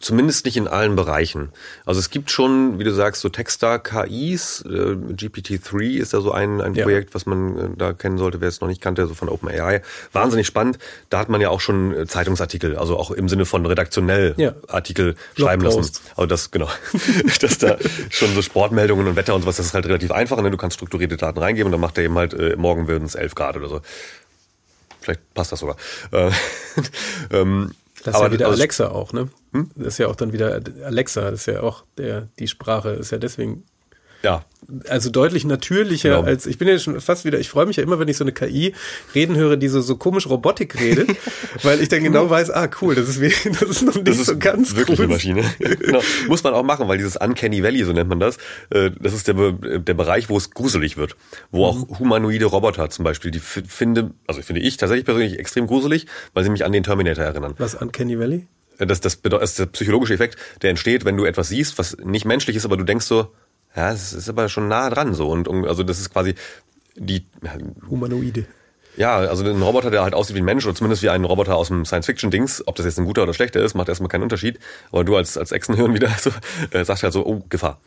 zumindest 0.00 0.44
nicht 0.44 0.56
in 0.56 0.66
allen 0.66 0.96
Bereichen. 0.96 1.50
Also 1.84 2.00
es 2.00 2.10
gibt 2.10 2.32
schon, 2.32 2.80
wie 2.80 2.84
du 2.84 2.92
sagst, 2.92 3.22
so 3.22 3.28
Texter-KIs. 3.28 4.64
Äh, 4.66 4.96
GPT-3 5.14 5.98
ist 5.98 6.12
da 6.14 6.20
so 6.20 6.32
ein, 6.32 6.60
ein 6.60 6.74
ja. 6.74 6.82
Projekt, 6.82 7.14
was 7.14 7.26
man 7.26 7.56
äh, 7.56 7.68
da 7.76 7.92
kennen 7.92 8.18
sollte, 8.18 8.40
wer 8.40 8.48
es 8.48 8.60
noch 8.60 8.66
nicht 8.66 8.80
kannte, 8.80 9.06
so 9.06 9.14
von 9.14 9.28
OpenAI. 9.28 9.82
Wahnsinnig 10.12 10.48
spannend. 10.48 10.78
Da 11.10 11.20
hat 11.20 11.28
man 11.28 11.40
ja 11.40 11.50
auch 11.50 11.60
schon 11.60 11.94
äh, 11.94 12.06
Zeitungsartikel, 12.06 12.76
also 12.76 12.96
auch 12.96 13.12
im 13.12 13.28
Sinne 13.28 13.44
von 13.44 13.64
redaktionell 13.64 14.34
ja. 14.36 14.54
Artikel 14.66 15.14
schreiben 15.38 15.62
lassen. 15.62 15.78
Also 16.16 16.26
das, 16.26 16.50
genau. 16.50 16.68
dass 17.40 17.58
da 17.58 17.76
schon 18.10 18.34
so 18.34 18.42
Sportmeldungen 18.42 19.06
und 19.06 19.14
Wetter 19.14 19.36
und 19.36 19.42
sowas, 19.42 19.58
das 19.58 19.66
ist 19.66 19.74
halt 19.74 19.86
relativ 19.86 20.10
einfach. 20.10 20.42
Ne? 20.42 20.50
Du 20.50 20.56
kannst 20.56 20.74
strukturierte 20.74 21.16
Daten 21.16 21.38
reingeben 21.38 21.66
und 21.66 21.72
dann 21.72 21.80
macht 21.80 21.98
er 21.98 22.04
eben 22.04 22.16
halt, 22.16 22.34
äh, 22.34 22.56
morgen 22.56 22.88
würden 22.88 23.04
es 23.04 23.14
11 23.14 23.36
Grad 23.36 23.56
oder 23.56 23.68
so. 23.68 23.80
Vielleicht 25.00 25.34
passt 25.34 25.52
das 25.52 25.60
sogar. 25.60 25.76
Äh, 26.10 26.32
ähm, 27.30 27.70
das 28.06 28.14
ist 28.14 28.20
aber 28.20 28.26
ja 28.28 28.32
wieder 28.32 28.48
Alexa 28.48 28.88
auch, 28.88 29.12
ne? 29.12 29.28
Hm? 29.52 29.70
Das 29.74 29.88
ist 29.88 29.98
ja 29.98 30.08
auch 30.08 30.16
dann 30.16 30.32
wieder 30.32 30.60
Alexa, 30.84 31.30
das 31.30 31.40
ist 31.40 31.46
ja 31.46 31.62
auch 31.62 31.84
der, 31.98 32.28
die 32.38 32.48
Sprache, 32.48 32.90
ist 32.90 33.10
ja 33.10 33.18
deswegen 33.18 33.64
ja. 34.26 34.44
Also 34.88 35.10
deutlich 35.10 35.44
natürlicher 35.44 36.16
genau. 36.16 36.22
als, 36.22 36.44
ich 36.44 36.58
bin 36.58 36.66
ja 36.66 36.76
schon 36.80 37.00
fast 37.00 37.24
wieder, 37.24 37.38
ich 37.38 37.48
freue 37.48 37.66
mich 37.66 37.76
ja 37.76 37.84
immer, 37.84 38.00
wenn 38.00 38.08
ich 38.08 38.16
so 38.16 38.24
eine 38.24 38.32
KI 38.32 38.74
reden 39.14 39.36
höre, 39.36 39.56
die 39.56 39.68
so, 39.68 39.80
so 39.80 39.96
komisch 39.96 40.28
Robotik 40.28 40.80
redet, 40.80 41.08
weil 41.62 41.80
ich 41.80 41.88
dann 41.88 42.02
genau 42.02 42.28
weiß, 42.28 42.50
ah 42.50 42.68
cool, 42.80 42.96
das 42.96 43.08
ist, 43.08 43.20
wie, 43.20 43.28
das 43.50 43.62
ist 43.62 43.82
noch 43.82 43.94
nicht 43.94 44.08
das 44.08 44.18
ist 44.18 44.26
so 44.26 44.36
ganz 44.36 44.74
wirklich 44.74 44.98
cool. 44.98 45.04
eine 45.04 45.14
Maschine. 45.14 45.44
genau. 45.60 46.00
Muss 46.26 46.42
man 46.42 46.52
auch 46.54 46.64
machen, 46.64 46.88
weil 46.88 46.98
dieses 46.98 47.16
Uncanny 47.16 47.62
Valley, 47.62 47.84
so 47.84 47.92
nennt 47.92 48.08
man 48.08 48.18
das, 48.18 48.38
äh, 48.70 48.90
das 49.00 49.14
ist 49.14 49.28
der, 49.28 49.52
der 49.52 49.94
Bereich, 49.94 50.28
wo 50.28 50.36
es 50.36 50.50
gruselig 50.50 50.96
wird, 50.96 51.14
wo 51.52 51.64
auch 51.64 51.76
mhm. 51.76 51.98
humanoide 52.00 52.46
Roboter 52.46 52.90
zum 52.90 53.04
Beispiel, 53.04 53.30
die 53.30 53.38
finde, 53.38 54.10
also 54.26 54.42
finde 54.42 54.62
ich 54.62 54.78
tatsächlich 54.78 55.04
persönlich 55.04 55.38
extrem 55.38 55.68
gruselig, 55.68 56.06
weil 56.34 56.42
sie 56.42 56.50
mich 56.50 56.64
an 56.64 56.72
den 56.72 56.82
Terminator 56.82 57.24
erinnern. 57.24 57.54
Was 57.58 57.76
Uncanny 57.76 58.18
Valley? 58.18 58.48
Das, 58.78 59.00
das, 59.00 59.22
das 59.22 59.42
ist 59.42 59.58
der 59.58 59.66
psychologische 59.66 60.14
Effekt, 60.14 60.36
der 60.62 60.70
entsteht, 60.70 61.04
wenn 61.04 61.16
du 61.16 61.24
etwas 61.24 61.48
siehst, 61.48 61.78
was 61.78 61.96
nicht 61.98 62.24
menschlich 62.24 62.56
ist, 62.56 62.64
aber 62.64 62.76
du 62.76 62.84
denkst 62.84 63.06
so, 63.06 63.32
ja, 63.76 63.92
es 63.92 64.12
ist 64.12 64.28
aber 64.28 64.48
schon 64.48 64.68
nah 64.68 64.90
dran 64.90 65.14
so. 65.14 65.28
Und 65.28 65.48
also 65.48 65.82
das 65.82 66.00
ist 66.00 66.10
quasi 66.10 66.34
die 66.96 67.26
Humanoide. 67.88 68.46
Ja, 68.96 69.18
also 69.18 69.44
ein 69.44 69.60
Roboter, 69.60 69.90
der 69.90 70.02
halt 70.02 70.14
aussieht 70.14 70.34
wie 70.36 70.40
ein 70.40 70.46
Mensch 70.46 70.64
oder 70.64 70.74
zumindest 70.74 71.02
wie 71.02 71.10
ein 71.10 71.24
Roboter 71.24 71.56
aus 71.56 71.68
dem 71.68 71.84
Science-Fiction-Dings, 71.84 72.66
ob 72.66 72.76
das 72.76 72.86
jetzt 72.86 72.98
ein 72.98 73.04
guter 73.04 73.24
oder 73.24 73.34
schlechter 73.34 73.60
ist, 73.62 73.74
macht 73.74 73.90
erstmal 73.90 74.08
keinen 74.08 74.22
Unterschied. 74.22 74.58
Aber 74.90 75.04
du 75.04 75.16
als, 75.16 75.36
als 75.36 75.52
Echsenhirn 75.52 75.92
wieder 75.94 76.08
so, 76.18 76.30
äh, 76.70 76.84
sagst 76.84 77.02
halt 77.02 77.12
so, 77.12 77.26
oh, 77.26 77.42
Gefahr. 77.50 77.78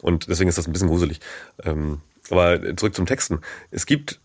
Und 0.00 0.28
deswegen 0.28 0.48
ist 0.48 0.58
das 0.58 0.68
ein 0.68 0.72
bisschen 0.72 0.88
gruselig. 0.88 1.18
Ähm, 1.64 2.00
aber 2.30 2.76
zurück 2.76 2.94
zum 2.94 3.06
Texten. 3.06 3.40
Es 3.72 3.86
gibt 3.86 4.20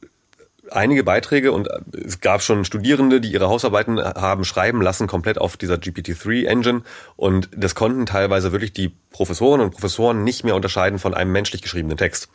einige 0.71 1.03
Beiträge 1.03 1.51
und 1.51 1.67
es 1.93 2.21
gab 2.21 2.41
schon 2.41 2.65
Studierende, 2.65 3.21
die 3.21 3.31
ihre 3.31 3.47
Hausarbeiten 3.47 3.99
haben 3.99 4.43
schreiben 4.43 4.81
lassen, 4.81 5.07
komplett 5.07 5.37
auf 5.37 5.57
dieser 5.57 5.75
GPT-3-Engine. 5.75 6.81
Und 7.15 7.49
das 7.55 7.75
konnten 7.75 8.05
teilweise 8.05 8.51
wirklich 8.51 8.73
die 8.73 8.93
Professoren 9.11 9.61
und 9.61 9.71
Professoren 9.71 10.23
nicht 10.23 10.43
mehr 10.43 10.55
unterscheiden 10.55 10.99
von 10.99 11.13
einem 11.13 11.31
menschlich 11.31 11.61
geschriebenen 11.61 11.97
Text, 11.97 12.29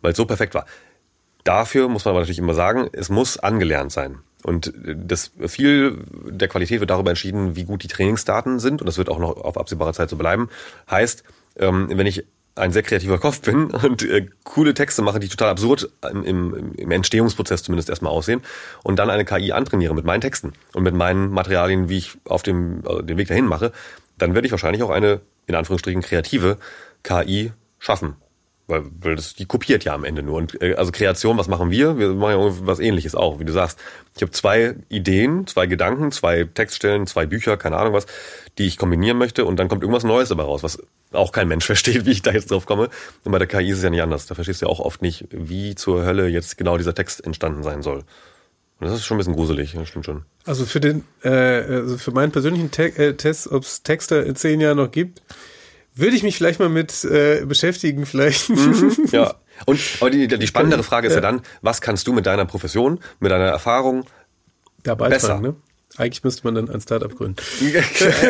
weil 0.00 0.12
es 0.12 0.16
so 0.16 0.26
perfekt 0.26 0.54
war. 0.54 0.66
Dafür 1.44 1.88
muss 1.88 2.04
man 2.04 2.12
aber 2.12 2.20
natürlich 2.20 2.38
immer 2.38 2.54
sagen, 2.54 2.88
es 2.92 3.08
muss 3.08 3.38
angelernt 3.38 3.92
sein. 3.92 4.18
Und 4.44 4.72
das 4.84 5.32
viel 5.46 6.04
der 6.28 6.48
Qualität 6.48 6.80
wird 6.80 6.90
darüber 6.90 7.10
entschieden, 7.10 7.56
wie 7.56 7.64
gut 7.64 7.82
die 7.82 7.88
Trainingsdaten 7.88 8.60
sind. 8.60 8.80
Und 8.80 8.86
das 8.86 8.98
wird 8.98 9.08
auch 9.08 9.18
noch 9.18 9.36
auf 9.36 9.58
absehbare 9.58 9.92
Zeit 9.92 10.10
so 10.10 10.16
bleiben. 10.16 10.48
Heißt, 10.90 11.24
ähm, 11.56 11.88
wenn 11.90 12.06
ich 12.06 12.24
ein 12.58 12.72
sehr 12.72 12.82
kreativer 12.82 13.18
Kopf 13.18 13.40
bin 13.40 13.70
und 13.70 14.02
äh, 14.02 14.26
coole 14.44 14.74
Texte 14.74 15.02
mache, 15.02 15.20
die 15.20 15.28
total 15.28 15.50
absurd 15.50 15.90
im, 16.10 16.24
im, 16.24 16.74
im 16.74 16.90
Entstehungsprozess 16.90 17.62
zumindest 17.62 17.88
erstmal 17.88 18.12
aussehen 18.12 18.42
und 18.82 18.98
dann 18.98 19.10
eine 19.10 19.24
KI 19.24 19.52
antrainiere 19.52 19.94
mit 19.94 20.04
meinen 20.04 20.20
Texten 20.20 20.52
und 20.74 20.82
mit 20.82 20.94
meinen 20.94 21.30
Materialien, 21.30 21.88
wie 21.88 21.98
ich 21.98 22.16
auf 22.24 22.42
dem 22.42 22.82
also 22.84 23.02
den 23.02 23.16
Weg 23.16 23.28
dahin 23.28 23.46
mache, 23.46 23.72
dann 24.18 24.34
werde 24.34 24.46
ich 24.46 24.52
wahrscheinlich 24.52 24.82
auch 24.82 24.90
eine 24.90 25.20
in 25.46 25.54
Anführungsstrichen 25.54 26.02
kreative 26.02 26.58
KI 27.02 27.52
schaffen. 27.78 28.16
Weil, 28.68 28.84
weil 29.00 29.16
das, 29.16 29.34
die 29.34 29.46
kopiert 29.46 29.84
ja 29.84 29.94
am 29.94 30.04
Ende 30.04 30.22
nur. 30.22 30.36
Und 30.36 30.60
äh, 30.60 30.74
also 30.74 30.92
Kreation, 30.92 31.38
was 31.38 31.48
machen 31.48 31.70
wir? 31.70 31.96
Wir 31.96 32.10
machen 32.10 32.38
ja 32.38 32.66
was 32.66 32.80
ähnliches 32.80 33.14
auch, 33.14 33.40
wie 33.40 33.46
du 33.46 33.52
sagst. 33.52 33.78
Ich 34.14 34.20
habe 34.20 34.30
zwei 34.30 34.76
Ideen, 34.90 35.46
zwei 35.46 35.66
Gedanken, 35.66 36.12
zwei 36.12 36.44
Textstellen, 36.44 37.06
zwei 37.06 37.24
Bücher, 37.24 37.56
keine 37.56 37.78
Ahnung 37.78 37.94
was, 37.94 38.04
die 38.58 38.66
ich 38.66 38.76
kombinieren 38.76 39.16
möchte 39.16 39.46
und 39.46 39.56
dann 39.58 39.68
kommt 39.68 39.82
irgendwas 39.82 40.04
Neues 40.04 40.28
dabei 40.28 40.42
raus, 40.42 40.62
was 40.62 40.78
auch 41.12 41.32
kein 41.32 41.48
Mensch 41.48 41.64
versteht, 41.66 42.04
wie 42.04 42.10
ich 42.10 42.20
da 42.20 42.30
jetzt 42.30 42.50
drauf 42.50 42.66
komme. 42.66 42.90
Und 43.24 43.32
bei 43.32 43.38
der 43.38 43.48
KI 43.48 43.70
ist 43.70 43.78
es 43.78 43.84
ja 43.84 43.90
nicht 43.90 44.02
anders. 44.02 44.26
Da 44.26 44.34
verstehst 44.34 44.60
du 44.60 44.66
ja 44.66 44.70
auch 44.70 44.80
oft 44.80 45.00
nicht, 45.00 45.26
wie 45.30 45.74
zur 45.74 46.04
Hölle 46.04 46.28
jetzt 46.28 46.58
genau 46.58 46.76
dieser 46.76 46.94
Text 46.94 47.24
entstanden 47.24 47.62
sein 47.62 47.82
soll. 47.82 48.04
Und 48.80 48.86
das 48.86 48.92
ist 48.92 49.06
schon 49.06 49.16
ein 49.16 49.18
bisschen 49.18 49.34
gruselig, 49.34 49.72
das 49.72 49.88
stimmt 49.88 50.04
schon. 50.04 50.24
Also 50.44 50.66
für 50.66 50.80
den, 50.80 51.04
äh, 51.22 51.30
also 51.30 51.96
für 51.96 52.12
meinen 52.12 52.32
persönlichen 52.32 52.70
Te 52.70 52.96
äh, 52.96 53.14
Test, 53.14 53.50
ob 53.50 53.64
es 53.64 53.82
Texte 53.82 54.16
in 54.16 54.36
zehn 54.36 54.60
Jahren 54.60 54.76
noch 54.76 54.90
gibt, 54.90 55.22
würde 55.98 56.16
ich 56.16 56.22
mich 56.22 56.36
vielleicht 56.36 56.60
mal 56.60 56.68
mit 56.68 57.04
äh, 57.04 57.44
beschäftigen, 57.44 58.06
vielleicht. 58.06 58.48
Mhm, 58.48 59.08
ja. 59.12 59.34
Und 59.66 59.80
aber 60.00 60.10
die, 60.10 60.28
die 60.28 60.46
spannendere 60.46 60.84
Frage 60.84 61.08
ist 61.08 61.14
ja 61.14 61.20
dann, 61.20 61.42
was 61.62 61.80
kannst 61.80 62.06
du 62.06 62.12
mit 62.12 62.26
deiner 62.26 62.44
Profession, 62.44 63.00
mit 63.18 63.32
deiner 63.32 63.46
Erfahrung 63.46 64.04
da 64.84 64.94
beitragen, 64.94 65.42
ne? 65.42 65.56
Eigentlich 65.96 66.22
müsste 66.22 66.44
man 66.44 66.54
dann 66.54 66.70
ein 66.70 66.80
Startup 66.80 67.12
gründen. 67.12 67.42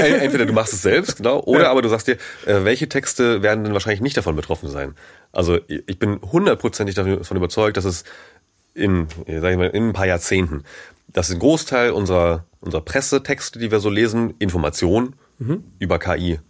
Entweder 0.00 0.46
du 0.46 0.54
machst 0.54 0.72
es 0.72 0.80
selbst, 0.80 1.18
genau, 1.18 1.40
oder 1.40 1.64
ja. 1.64 1.70
aber 1.70 1.82
du 1.82 1.90
sagst 1.90 2.06
dir, 2.06 2.16
äh, 2.46 2.64
welche 2.64 2.88
Texte 2.88 3.42
werden 3.42 3.64
denn 3.64 3.74
wahrscheinlich 3.74 4.00
nicht 4.00 4.16
davon 4.16 4.36
betroffen 4.36 4.70
sein? 4.70 4.94
Also 5.32 5.58
ich 5.68 5.98
bin 5.98 6.18
hundertprozentig 6.22 6.94
davon 6.94 7.36
überzeugt, 7.36 7.76
dass 7.76 7.84
es 7.84 8.04
in, 8.72 9.08
sag 9.26 9.50
ich 9.50 9.58
mal, 9.58 9.68
in 9.68 9.88
ein 9.88 9.92
paar 9.92 10.06
Jahrzehnten, 10.06 10.64
dass 11.08 11.30
ein 11.30 11.38
Großteil 11.38 11.90
unserer, 11.90 12.46
unserer 12.60 12.80
Pressetexte, 12.80 13.58
die 13.58 13.70
wir 13.70 13.80
so 13.80 13.90
lesen, 13.90 14.34
Information 14.38 15.16
mhm. 15.38 15.64
über 15.78 15.98
KI 15.98 16.40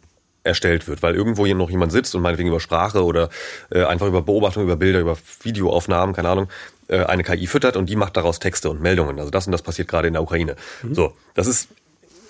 erstellt 0.45 0.89
wird, 0.89 1.03
weil 1.03 1.15
irgendwo 1.15 1.47
hier 1.47 1.55
noch 1.55 1.71
jemand 1.71 1.93
sitzt 1.93 2.15
und 2.15 2.23
meinetwegen 2.23 2.49
über 2.49 2.61
Sprache 2.61 3.05
oder 3.05 3.29
äh, 3.71 3.85
einfach 3.85 4.07
über 4.07 4.23
Beobachtung, 4.23 4.63
über 4.63 4.77
Bilder, 4.77 5.01
über 5.01 5.17
Videoaufnahmen, 5.43 6.15
keine 6.15 6.29
Ahnung, 6.29 6.49
äh, 6.89 7.05
eine 7.05 7.23
KI 7.23 7.47
füttert 7.47 7.77
und 7.77 7.89
die 7.89 7.97
macht 7.97 8.17
daraus 8.17 8.39
Texte 8.39 8.71
und 8.71 8.81
Meldungen. 8.81 9.19
Also 9.19 9.31
das 9.31 9.47
und 9.47 9.53
das 9.53 9.63
passiert 9.63 9.89
gerade 9.89 10.09
in 10.09 10.15
der 10.15 10.23
Ukraine. 10.23 10.57
Mhm. 10.83 10.95
So, 10.95 11.13
das 11.35 11.47
ist 11.47 11.69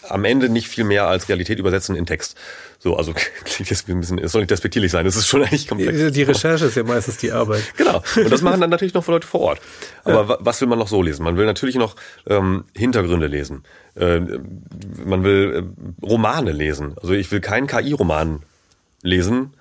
am 0.09 0.25
Ende 0.25 0.49
nicht 0.49 0.69
viel 0.69 0.85
mehr 0.85 1.07
als 1.07 1.29
Realität 1.29 1.59
übersetzen 1.59 1.95
in 1.95 2.07
Text. 2.07 2.37
So, 2.81 2.97
also 2.97 3.13
klingt 3.45 3.71
jetzt 3.71 3.89
ein 3.89 4.01
bisschen, 4.01 4.19
es 4.19 4.33
soll 4.33 4.43
nicht 4.43 4.51
despektierlich 4.51 4.93
sein, 4.93 5.05
es 5.05 5.17
ist 5.17 5.27
schon 5.27 5.43
eigentlich 5.43 5.67
komplex. 5.67 6.13
Die 6.13 6.23
Recherche 6.23 6.67
ist 6.67 6.77
ja 6.77 6.85
meistens 6.85 7.17
die 7.19 7.33
Arbeit. 7.33 7.63
Genau. 7.77 8.03
Und 8.17 8.31
das 8.31 8.43
machen 8.43 8.61
dann 8.61 8.71
natürlich 8.71 8.95
noch 8.95 9.07
Leute 9.07 9.27
vor 9.27 9.41
Ort. 9.41 9.61
Aber 10.05 10.29
ja. 10.29 10.39
was 10.41 10.61
will 10.61 10.69
man 10.69 10.79
noch 10.79 10.89
so 10.89 11.03
lesen? 11.03 11.25
Man 11.25 11.37
will 11.37 11.47
natürlich 11.47 11.77
noch 11.77 11.97
ähm, 12.27 12.65
Hintergründe 12.75 13.27
lesen. 13.27 13.63
Äh, 13.95 14.21
man 15.05 15.25
will 15.25 15.73
äh, 16.03 16.05
Romane 16.05 16.53
lesen. 16.53 16.95
Also 17.01 17.15
ich 17.15 17.31
will 17.31 17.41
keinen 17.41 17.67
KI-Roman 17.67 18.43
lesen, 19.03 19.55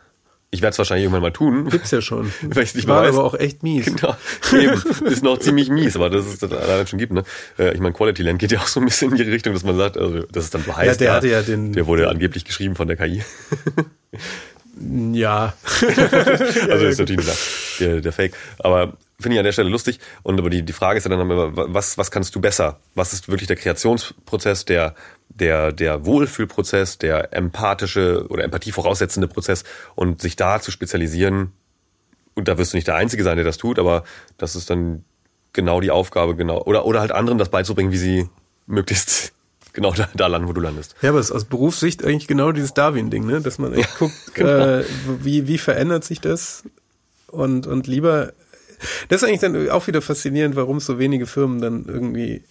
ich 0.49 0.61
werde 0.61 0.71
es 0.71 0.77
wahrscheinlich 0.77 1.03
irgendwann 1.03 1.23
mal 1.23 1.31
tun. 1.31 1.69
Gibt's 1.69 1.91
ja 1.91 2.01
schon. 2.01 2.31
Weil 2.41 2.63
ich 2.63 2.73
nicht 2.73 2.87
War 2.87 3.03
weiß. 3.03 3.15
aber 3.15 3.25
auch 3.25 3.33
echt 3.33 3.63
mies. 3.63 3.85
Genau. 3.85 4.15
Eben. 4.53 4.81
Ist 5.05 5.23
noch 5.23 5.39
ziemlich 5.39 5.69
mies, 5.69 5.95
aber 5.95 6.09
das 6.09 6.25
ist 6.25 6.41
das 6.41 6.51
allein 6.51 6.87
schon 6.87 6.99
gibt, 6.99 7.11
ne? 7.11 7.23
Äh, 7.59 7.73
ich 7.73 7.79
meine, 7.79 7.93
Quality 7.93 8.23
Land 8.23 8.39
geht 8.39 8.51
ja 8.51 8.59
auch 8.59 8.67
so 8.67 8.79
ein 8.79 8.85
bisschen 8.85 9.11
in 9.11 9.17
die 9.17 9.23
Richtung, 9.23 9.53
dass 9.53 9.63
man 9.63 9.75
sagt, 9.75 9.97
also 9.97 10.21
das 10.31 10.45
ist 10.45 10.53
dann 10.53 10.63
so 10.63 10.75
heißt. 10.75 11.01
Ja, 11.01 11.07
der 11.07 11.13
hatte 11.13 11.27
ja 11.27 11.41
den. 11.41 11.73
Der 11.73 11.85
wurde 11.85 12.07
angeblich 12.07 12.45
geschrieben 12.45 12.75
von 12.75 12.87
der 12.87 12.95
KI. 12.95 13.23
Ja. 15.13 15.53
also 16.69 16.85
ist 16.85 16.99
natürlich 16.99 17.27
der, 17.79 18.01
der 18.01 18.11
Fake. 18.11 18.33
Aber 18.59 18.93
finde 19.19 19.35
ich 19.35 19.39
an 19.39 19.45
der 19.45 19.51
Stelle 19.51 19.69
lustig. 19.69 19.99
Und 20.23 20.39
aber 20.39 20.49
die, 20.49 20.63
die 20.63 20.73
Frage 20.73 20.97
ist 20.97 21.05
ja 21.05 21.09
dann 21.09 21.19
immer, 21.19 21.55
was, 21.55 21.97
was 21.97 22.11
kannst 22.11 22.35
du 22.35 22.41
besser? 22.41 22.79
Was 22.93 23.13
ist 23.13 23.29
wirklich 23.29 23.47
der 23.47 23.55
Kreationsprozess, 23.55 24.65
der, 24.65 24.95
der, 25.29 25.71
der 25.71 26.05
Wohlfühlprozess, 26.05 26.97
der 26.97 27.33
empathische 27.33 28.27
oder 28.29 28.43
Empathie 28.43 28.71
voraussetzende 28.71 29.27
Prozess 29.27 29.63
und 29.95 30.21
sich 30.21 30.35
da 30.35 30.61
zu 30.61 30.71
spezialisieren. 30.71 31.53
Und 32.35 32.47
da 32.47 32.57
wirst 32.57 32.73
du 32.73 32.77
nicht 32.77 32.87
der 32.87 32.95
Einzige 32.95 33.23
sein, 33.23 33.37
der 33.37 33.45
das 33.45 33.57
tut, 33.57 33.79
aber 33.79 34.03
das 34.37 34.55
ist 34.55 34.69
dann 34.69 35.03
genau 35.53 35.81
die 35.81 35.89
Aufgabe, 35.89 36.35
genau. 36.35 36.61
Oder, 36.63 36.85
oder 36.85 36.99
halt 36.99 37.11
anderen 37.11 37.39
das 37.39 37.49
beizubringen, 37.49 37.91
wie 37.91 37.97
sie 37.97 38.29
möglichst 38.67 39.33
genau 39.73 39.91
da, 39.91 40.07
da 40.13 40.27
landen, 40.27 40.47
wo 40.47 40.53
du 40.53 40.61
landest. 40.61 40.95
Ja, 41.01 41.09
aber 41.09 41.19
es 41.19 41.31
ist 41.31 41.35
aus 41.35 41.45
Berufssicht 41.45 42.05
eigentlich 42.05 42.27
genau 42.27 42.51
dieses 42.51 42.75
Darwin-Ding, 42.75 43.25
ne? 43.25 43.41
Dass 43.41 43.57
man 43.57 43.73
echt 43.73 43.89
ja, 43.89 43.95
guckt, 43.97 44.15
genau. 44.35 44.49
äh, 44.49 44.85
wie, 45.23 45.47
wie 45.47 45.57
verändert 45.57 46.03
sich 46.03 46.21
das? 46.21 46.63
Und, 47.27 47.65
und 47.65 47.87
lieber, 47.87 48.33
das 49.09 49.21
ist 49.21 49.27
eigentlich 49.27 49.41
dann 49.41 49.69
auch 49.69 49.87
wieder 49.87 50.01
faszinierend, 50.01 50.55
warum 50.55 50.79
so 50.79 50.99
wenige 50.99 51.25
Firmen 51.25 51.61
dann 51.61 51.85
irgendwie, 51.85 52.43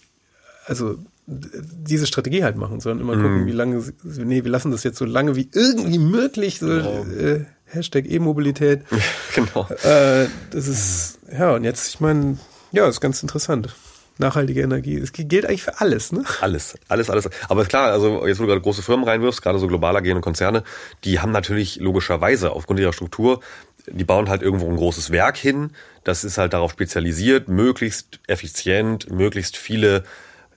also 0.65 0.97
diese 1.27 2.07
Strategie 2.07 2.43
halt 2.43 2.55
machen, 2.55 2.79
sondern 2.79 3.01
immer 3.01 3.21
gucken, 3.21 3.43
mm. 3.43 3.47
wie 3.47 3.51
lange, 3.51 3.83
nee, 4.03 4.43
wir 4.43 4.51
lassen 4.51 4.71
das 4.71 4.83
jetzt 4.83 4.97
so 4.97 5.05
lange 5.05 5.35
wie 5.35 5.49
irgendwie 5.53 5.99
möglich, 5.99 6.59
so 6.59 6.67
genau. 6.67 7.05
äh, 7.19 7.45
Hashtag 7.65 8.09
E-Mobilität. 8.09 8.83
genau. 9.35 9.67
Äh, 9.83 10.27
das 10.51 10.67
ist, 10.67 11.19
ja, 11.31 11.55
und 11.55 11.65
jetzt, 11.65 11.89
ich 11.89 11.99
meine, 11.99 12.37
ja, 12.71 12.87
ist 12.87 13.01
ganz 13.01 13.21
interessant 13.21 13.75
nachhaltige 14.19 14.61
Energie. 14.61 14.97
Es 14.97 15.11
gilt 15.13 15.45
eigentlich 15.45 15.63
für 15.63 15.79
alles, 15.79 16.11
ne? 16.11 16.23
Alles, 16.41 16.75
alles, 16.87 17.09
alles. 17.09 17.29
Aber 17.49 17.65
klar, 17.65 17.91
also 17.91 18.25
jetzt 18.25 18.39
wo 18.39 18.43
du 18.43 18.47
gerade 18.47 18.61
große 18.61 18.81
Firmen 18.81 19.07
reinwirfst, 19.07 19.41
gerade 19.41 19.59
so 19.59 19.67
global 19.67 19.95
agierende 19.95 20.21
Konzerne, 20.21 20.63
die 21.03 21.19
haben 21.19 21.31
natürlich 21.31 21.77
logischerweise 21.77 22.51
aufgrund 22.51 22.79
ihrer 22.79 22.93
Struktur, 22.93 23.41
die 23.89 24.03
bauen 24.03 24.29
halt 24.29 24.41
irgendwo 24.41 24.69
ein 24.69 24.75
großes 24.75 25.11
Werk 25.11 25.37
hin. 25.37 25.71
Das 26.03 26.23
ist 26.23 26.37
halt 26.37 26.53
darauf 26.53 26.71
spezialisiert, 26.71 27.47
möglichst 27.47 28.19
effizient, 28.27 29.09
möglichst 29.11 29.57
viele 29.57 30.03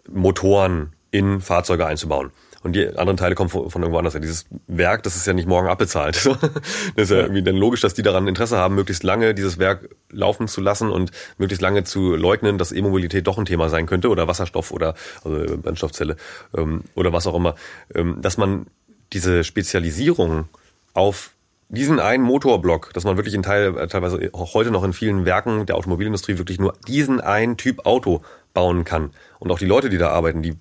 Motoren 0.09 0.93
in 1.11 1.41
Fahrzeuge 1.41 1.87
einzubauen. 1.87 2.31
Und 2.62 2.74
die 2.74 2.87
anderen 2.89 3.16
Teile 3.16 3.35
kommen 3.35 3.49
von, 3.49 3.70
von 3.70 3.81
irgendwo 3.81 3.99
anders. 3.99 4.14
Dieses 4.20 4.45
Werk, 4.66 5.03
das 5.05 5.16
ist 5.16 5.26
ja 5.26 5.33
nicht 5.33 5.49
morgen 5.49 5.68
abbezahlt. 5.68 6.16
das 6.97 7.05
ist 7.05 7.11
ja 7.11 7.18
irgendwie 7.18 7.43
dann 7.43 7.57
logisch, 7.57 7.81
dass 7.81 7.95
die 7.95 8.03
daran 8.03 8.28
Interesse 8.28 8.59
haben, 8.59 8.74
möglichst 8.74 9.03
lange 9.03 9.35
dieses 9.35 9.59
Werk 9.59 9.89
laufen 10.11 10.47
zu 10.47 10.61
lassen 10.61 10.91
und 10.91 11.11
möglichst 11.39 11.62
lange 11.62 11.85
zu 11.85 12.14
leugnen, 12.16 12.59
dass 12.59 12.72
E-Mobilität 12.72 13.26
doch 13.26 13.39
ein 13.39 13.47
Thema 13.47 13.70
sein 13.70 13.87
könnte 13.87 14.11
oder 14.11 14.28
Wasserstoff 14.28 14.72
oder 14.72 14.95
also 15.24 15.57
Brennstoffzelle 15.57 16.16
ähm, 16.55 16.85
oder 16.95 17.14
was 17.14 17.26
auch 17.26 17.35
immer. 17.35 17.55
Ähm, 17.95 18.18
dass 18.20 18.37
man 18.37 18.66
diese 19.14 19.43
Spezialisierung 19.43 20.49
auf 20.93 21.33
diesen 21.70 22.00
einen 22.00 22.24
Motorblock, 22.24 22.92
dass 22.94 23.04
man 23.04 23.16
wirklich 23.16 23.34
in 23.34 23.42
Teil, 23.42 23.76
äh, 23.78 23.86
teilweise 23.86 24.30
auch 24.32 24.54
heute 24.54 24.70
noch 24.70 24.84
in 24.84 24.92
vielen 24.92 25.24
Werken 25.24 25.66
der 25.66 25.76
Automobilindustrie 25.76 26.38
wirklich 26.38 26.58
nur 26.58 26.74
diesen 26.86 27.20
einen 27.20 27.56
Typ 27.56 27.86
Auto 27.86 28.22
bauen 28.52 28.84
kann. 28.84 29.12
Und 29.38 29.50
auch 29.50 29.58
die 29.58 29.66
Leute, 29.66 29.88
die 29.88 29.98
da 29.98 30.10
arbeiten, 30.10 30.42
die 30.42 30.56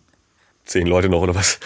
zehn 0.66 0.88
Leute 0.88 1.10
noch 1.10 1.22
oder 1.22 1.36
was. 1.36 1.60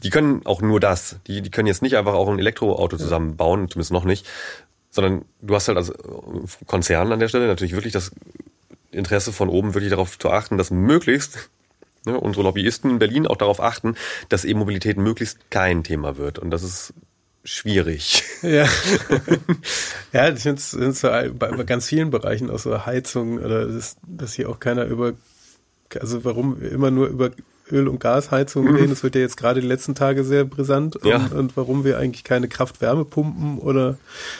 Die 0.00 0.10
können 0.10 0.42
auch 0.44 0.60
nur 0.60 0.80
das. 0.80 1.16
Die, 1.26 1.42
die 1.42 1.50
können 1.50 1.66
jetzt 1.66 1.82
nicht 1.82 1.96
einfach 1.96 2.14
auch 2.14 2.28
ein 2.28 2.38
Elektroauto 2.38 2.96
zusammenbauen, 2.96 3.68
zumindest 3.68 3.92
noch 3.92 4.04
nicht, 4.04 4.28
sondern 4.90 5.24
du 5.40 5.54
hast 5.54 5.68
halt 5.68 5.78
als 5.78 5.92
Konzern 6.66 7.12
an 7.12 7.20
der 7.20 7.28
Stelle 7.28 7.46
natürlich 7.46 7.74
wirklich 7.74 7.92
das 7.92 8.12
Interesse 8.90 9.32
von 9.32 9.48
oben 9.48 9.74
wirklich 9.74 9.90
darauf 9.90 10.18
zu 10.18 10.30
achten, 10.30 10.56
dass 10.56 10.70
möglichst 10.70 11.50
ne, 12.04 12.18
unsere 12.18 12.44
Lobbyisten 12.44 12.90
in 12.90 12.98
Berlin 12.98 13.26
auch 13.26 13.36
darauf 13.36 13.60
achten, 13.60 13.96
dass 14.28 14.44
E-Mobilität 14.44 14.96
möglichst 14.96 15.50
kein 15.50 15.84
Thema 15.84 16.16
wird. 16.16 16.38
Und 16.38 16.50
das 16.50 16.62
ist 16.62 16.94
schwierig. 17.48 18.24
Ja, 18.42 18.68
ja 20.12 20.28
ich 20.28 20.40
finde 20.40 20.60
es 20.60 21.00
bei, 21.00 21.28
bei 21.30 21.64
ganz 21.64 21.86
vielen 21.86 22.10
Bereichen, 22.10 22.50
auch 22.50 22.58
so 22.60 22.86
Heizung 22.86 23.38
oder 23.38 23.66
das, 23.66 23.96
dass 24.06 24.34
hier 24.34 24.48
auch 24.48 24.60
keiner 24.60 24.84
über, 24.84 25.14
also 25.98 26.24
warum 26.24 26.62
immer 26.62 26.92
nur 26.92 27.08
über 27.08 27.30
Öl- 27.72 27.88
und 27.88 27.98
Gasheizung 27.98 28.66
mhm. 28.66 28.76
reden. 28.76 28.90
Das 28.90 29.02
wird 29.02 29.16
ja 29.16 29.20
jetzt 29.20 29.36
gerade 29.36 29.60
die 29.60 29.66
letzten 29.66 29.96
Tage 29.96 30.22
sehr 30.22 30.44
brisant. 30.44 30.98
Ja. 31.02 31.16
Und, 31.16 31.32
und, 31.32 31.56
warum 31.56 31.84
wir 31.84 31.98
eigentlich 31.98 32.22
keine 32.22 32.46
Kraft-Wärmepumpen 32.46 33.58
oder 33.58 33.98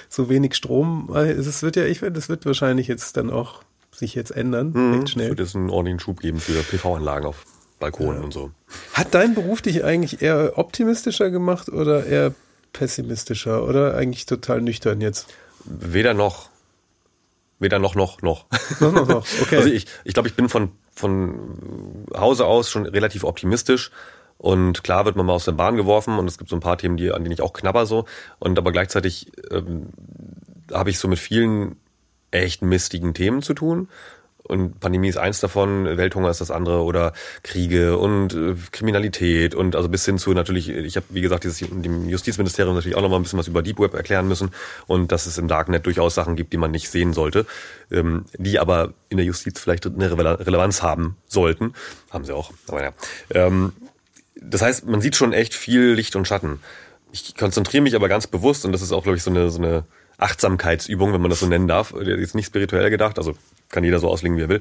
so 0.08 0.28
wenig 0.28 0.54
Strom. 0.54 1.10
Es 1.14 1.62
wird 1.62 1.74
ja, 1.74 1.84
ich 1.84 2.00
das 2.00 2.28
wird 2.28 2.46
wahrscheinlich 2.46 2.86
jetzt 2.86 3.16
dann 3.16 3.30
auch 3.30 3.62
sich 3.90 4.14
jetzt 4.14 4.30
ändern, 4.30 4.72
mhm. 4.72 4.94
recht 4.94 5.10
schnell. 5.10 5.26
Es 5.26 5.30
wird 5.30 5.40
jetzt 5.40 5.56
einen 5.56 5.70
ordentlichen 5.70 6.00
Schub 6.00 6.20
geben 6.20 6.38
für 6.38 6.62
PV-Anlagen 6.62 7.26
auf 7.26 7.44
Balkonen 7.80 8.18
ja. 8.18 8.24
und 8.24 8.32
so. 8.32 8.50
Hat 8.94 9.14
dein 9.14 9.34
Beruf 9.34 9.62
dich 9.62 9.84
eigentlich 9.84 10.22
eher 10.22 10.52
optimistischer 10.56 11.30
gemacht 11.30 11.68
oder 11.68 12.06
eher 12.06 12.34
pessimistischer 12.72 13.64
oder 13.64 13.96
eigentlich 13.96 14.26
total 14.26 14.60
nüchtern 14.60 15.00
jetzt? 15.00 15.28
Weder 15.64 16.14
noch. 16.14 16.50
Weder 17.58 17.78
noch, 17.78 17.94
noch, 17.94 18.22
noch. 18.22 18.46
Noch, 18.80 18.92
noch, 18.92 19.08
noch. 19.08 19.26
Okay. 19.42 19.56
Also 19.56 19.68
ich, 19.68 19.86
ich 20.04 20.14
glaube, 20.14 20.28
ich 20.28 20.36
bin 20.36 20.48
von, 20.48 20.70
von 20.94 22.06
Hause 22.16 22.46
aus 22.46 22.70
schon 22.70 22.86
relativ 22.86 23.24
optimistisch. 23.24 23.90
Und 24.36 24.84
klar 24.84 25.04
wird 25.04 25.16
man 25.16 25.26
mal 25.26 25.32
aus 25.32 25.46
der 25.46 25.52
Bahn 25.52 25.76
geworfen 25.76 26.16
und 26.16 26.28
es 26.28 26.38
gibt 26.38 26.48
so 26.48 26.56
ein 26.56 26.60
paar 26.60 26.78
Themen, 26.78 26.96
die, 26.96 27.10
an 27.10 27.24
denen 27.24 27.32
ich 27.32 27.42
auch 27.42 27.52
knabber 27.52 27.86
so. 27.86 28.04
Und 28.38 28.56
aber 28.56 28.70
gleichzeitig 28.70 29.32
ähm, 29.50 29.88
habe 30.72 30.90
ich 30.90 31.00
so 31.00 31.08
mit 31.08 31.18
vielen 31.18 31.76
echt 32.30 32.62
mistigen 32.62 33.14
Themen 33.14 33.42
zu 33.42 33.54
tun. 33.54 33.88
Und 34.44 34.80
Pandemie 34.80 35.08
ist 35.08 35.18
eins 35.18 35.40
davon, 35.40 35.84
Welthunger 35.84 36.30
ist 36.30 36.40
das 36.40 36.50
andere 36.50 36.82
oder 36.82 37.12
Kriege 37.42 37.98
und 37.98 38.34
äh, 38.34 38.54
Kriminalität 38.72 39.54
und 39.54 39.76
also 39.76 39.90
bis 39.90 40.06
hin 40.06 40.16
zu 40.16 40.32
natürlich, 40.32 40.70
ich 40.70 40.96
habe 40.96 41.06
wie 41.10 41.20
gesagt 41.20 41.44
dieses 41.44 41.58
dem 41.58 42.08
Justizministerium 42.08 42.74
natürlich 42.74 42.96
auch 42.96 43.02
noch 43.02 43.10
mal 43.10 43.16
ein 43.16 43.22
bisschen 43.22 43.38
was 43.38 43.48
über 43.48 43.62
Deep 43.62 43.78
Web 43.78 43.92
erklären 43.92 44.26
müssen 44.26 44.50
und 44.86 45.12
dass 45.12 45.26
es 45.26 45.36
im 45.36 45.48
Darknet 45.48 45.84
durchaus 45.84 46.14
Sachen 46.14 46.34
gibt, 46.34 46.54
die 46.54 46.56
man 46.56 46.70
nicht 46.70 46.88
sehen 46.88 47.12
sollte, 47.12 47.44
ähm, 47.90 48.24
die 48.38 48.58
aber 48.58 48.94
in 49.10 49.18
der 49.18 49.26
Justiz 49.26 49.60
vielleicht 49.60 49.84
eine 49.86 50.10
Relevanz 50.10 50.82
haben 50.82 51.16
sollten, 51.26 51.74
haben 52.10 52.24
sie 52.24 52.34
auch. 52.34 52.50
Aber 52.68 52.82
ja. 52.82 52.92
Ähm, 53.30 53.72
das 54.40 54.62
heißt, 54.62 54.86
man 54.86 55.02
sieht 55.02 55.16
schon 55.16 55.34
echt 55.34 55.52
viel 55.52 55.92
Licht 55.92 56.16
und 56.16 56.26
Schatten. 56.26 56.60
Ich 57.12 57.36
konzentriere 57.36 57.82
mich 57.82 57.94
aber 57.94 58.08
ganz 58.08 58.26
bewusst 58.26 58.64
und 58.64 58.72
das 58.72 58.80
ist 58.80 58.92
auch 58.92 59.02
glaube 59.02 59.18
ich 59.18 59.22
so 59.22 59.30
eine 59.30 59.50
so 59.50 59.58
eine 59.58 59.84
Achtsamkeitsübung, 60.16 61.12
wenn 61.12 61.20
man 61.20 61.30
das 61.30 61.40
so 61.40 61.46
nennen 61.46 61.68
darf, 61.68 61.94
jetzt 62.00 62.34
nicht 62.34 62.46
spirituell 62.46 62.88
gedacht, 62.90 63.18
also 63.18 63.34
kann 63.68 63.84
jeder 63.84 63.98
so 63.98 64.08
auslegen, 64.08 64.36
wie 64.36 64.42
er 64.42 64.48
will, 64.48 64.60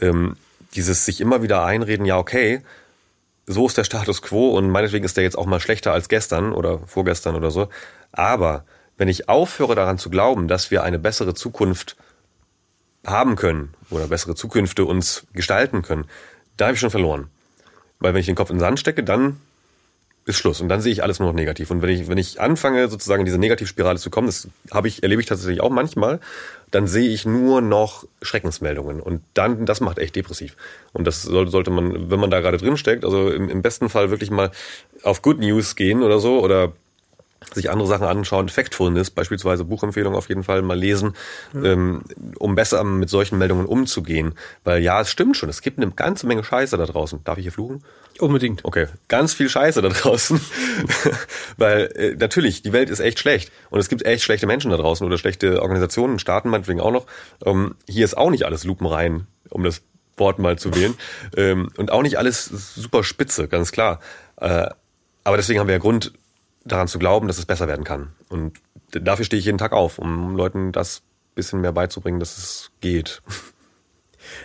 ähm, 0.00 0.36
dieses 0.74 1.04
sich 1.04 1.20
immer 1.20 1.42
wieder 1.42 1.64
einreden, 1.64 2.06
ja, 2.06 2.18
okay, 2.18 2.62
so 3.46 3.66
ist 3.66 3.76
der 3.76 3.84
Status 3.84 4.22
quo 4.22 4.56
und 4.56 4.70
meinetwegen 4.70 5.04
ist 5.04 5.16
der 5.16 5.24
jetzt 5.24 5.36
auch 5.36 5.46
mal 5.46 5.60
schlechter 5.60 5.92
als 5.92 6.08
gestern 6.08 6.52
oder 6.52 6.80
vorgestern 6.86 7.34
oder 7.34 7.50
so. 7.50 7.68
Aber 8.12 8.64
wenn 8.96 9.08
ich 9.08 9.28
aufhöre 9.28 9.74
daran 9.74 9.98
zu 9.98 10.10
glauben, 10.10 10.46
dass 10.46 10.70
wir 10.70 10.84
eine 10.84 10.98
bessere 10.98 11.34
Zukunft 11.34 11.96
haben 13.04 13.34
können 13.34 13.74
oder 13.88 14.06
bessere 14.06 14.34
Zukünfte 14.34 14.84
uns 14.84 15.26
gestalten 15.32 15.82
können, 15.82 16.04
da 16.56 16.66
habe 16.66 16.74
ich 16.74 16.80
schon 16.80 16.90
verloren. 16.90 17.28
Weil 17.98 18.14
wenn 18.14 18.20
ich 18.20 18.26
den 18.26 18.36
Kopf 18.36 18.50
in 18.50 18.56
den 18.56 18.60
Sand 18.60 18.78
stecke, 18.78 19.02
dann 19.02 19.40
ist 20.30 20.38
Schluss. 20.38 20.60
Und 20.60 20.68
dann 20.68 20.80
sehe 20.80 20.92
ich 20.92 21.02
alles 21.02 21.18
nur 21.18 21.28
noch 21.28 21.34
negativ. 21.34 21.70
Und 21.70 21.82
wenn 21.82 21.90
ich, 21.90 22.08
wenn 22.08 22.18
ich 22.18 22.40
anfange, 22.40 22.88
sozusagen 22.88 23.20
in 23.20 23.26
diese 23.26 23.38
Negativspirale 23.38 23.98
zu 23.98 24.10
kommen, 24.10 24.26
das 24.26 24.48
habe 24.70 24.88
ich, 24.88 25.02
erlebe 25.02 25.20
ich 25.20 25.28
tatsächlich 25.28 25.60
auch 25.60 25.70
manchmal, 25.70 26.20
dann 26.70 26.86
sehe 26.86 27.08
ich 27.10 27.26
nur 27.26 27.60
noch 27.60 28.06
Schreckensmeldungen. 28.22 29.00
Und 29.00 29.22
dann, 29.34 29.66
das 29.66 29.80
macht 29.80 29.98
echt 29.98 30.16
depressiv. 30.16 30.56
Und 30.92 31.06
das 31.06 31.22
sollte 31.22 31.70
man, 31.70 32.10
wenn 32.10 32.20
man 32.20 32.30
da 32.30 32.40
gerade 32.40 32.56
drin 32.56 32.76
steckt, 32.76 33.04
also 33.04 33.30
im, 33.30 33.50
im 33.50 33.62
besten 33.62 33.88
Fall 33.88 34.10
wirklich 34.10 34.30
mal 34.30 34.50
auf 35.02 35.22
Good 35.22 35.40
News 35.40 35.76
gehen 35.76 36.02
oder 36.02 36.18
so 36.18 36.40
oder 36.40 36.72
sich 37.54 37.70
andere 37.70 37.88
Sachen 37.88 38.06
anschauen, 38.06 38.48
Factfulness, 38.48 39.10
beispielsweise 39.10 39.64
Buchempfehlungen 39.64 40.16
auf 40.16 40.28
jeden 40.28 40.44
Fall 40.44 40.62
mal 40.62 40.78
lesen, 40.78 41.14
ja. 41.54 41.72
ähm, 41.72 42.02
um 42.38 42.54
besser 42.54 42.84
mit 42.84 43.08
solchen 43.08 43.38
Meldungen 43.38 43.66
umzugehen. 43.66 44.34
Weil 44.64 44.82
ja, 44.82 45.00
es 45.00 45.10
stimmt 45.10 45.36
schon, 45.36 45.48
es 45.48 45.62
gibt 45.62 45.78
eine 45.78 45.90
ganze 45.90 46.26
Menge 46.26 46.44
Scheiße 46.44 46.76
da 46.76 46.86
draußen. 46.86 47.24
Darf 47.24 47.38
ich 47.38 47.44
hier 47.44 47.52
fluchen? 47.52 47.82
Unbedingt. 48.18 48.64
Okay, 48.64 48.86
ganz 49.08 49.32
viel 49.32 49.48
Scheiße 49.48 49.80
da 49.80 49.88
draußen. 49.88 50.40
Weil 51.56 51.90
äh, 51.94 52.14
natürlich, 52.16 52.62
die 52.62 52.72
Welt 52.72 52.90
ist 52.90 53.00
echt 53.00 53.18
schlecht. 53.18 53.50
Und 53.70 53.80
es 53.80 53.88
gibt 53.88 54.04
echt 54.04 54.22
schlechte 54.22 54.46
Menschen 54.46 54.70
da 54.70 54.76
draußen 54.76 55.06
oder 55.06 55.16
schlechte 55.16 55.62
Organisationen, 55.62 56.18
Staaten 56.18 56.50
meinetwegen 56.50 56.80
auch 56.80 56.92
noch. 56.92 57.06
Ähm, 57.44 57.74
hier 57.88 58.04
ist 58.04 58.16
auch 58.16 58.30
nicht 58.30 58.44
alles 58.44 58.64
lupenrein, 58.64 59.26
um 59.48 59.64
das 59.64 59.82
Wort 60.16 60.38
mal 60.38 60.58
zu 60.58 60.74
wählen. 60.74 60.94
ähm, 61.36 61.70
und 61.78 61.90
auch 61.90 62.02
nicht 62.02 62.18
alles 62.18 62.44
super 62.44 63.02
spitze, 63.02 63.48
ganz 63.48 63.72
klar. 63.72 64.00
Äh, 64.36 64.68
aber 65.24 65.36
deswegen 65.36 65.60
haben 65.60 65.68
wir 65.68 65.74
ja 65.74 65.80
Grund, 65.80 66.12
daran 66.72 66.88
zu 66.88 66.98
glauben, 66.98 67.28
dass 67.28 67.38
es 67.38 67.46
besser 67.46 67.68
werden 67.68 67.84
kann. 67.84 68.12
Und 68.28 68.58
dafür 68.92 69.24
stehe 69.24 69.38
ich 69.38 69.46
jeden 69.46 69.58
Tag 69.58 69.72
auf, 69.72 69.98
um 69.98 70.36
Leuten 70.36 70.72
das 70.72 71.02
bisschen 71.34 71.60
mehr 71.60 71.72
beizubringen, 71.72 72.20
dass 72.20 72.38
es 72.38 72.70
geht. 72.80 73.22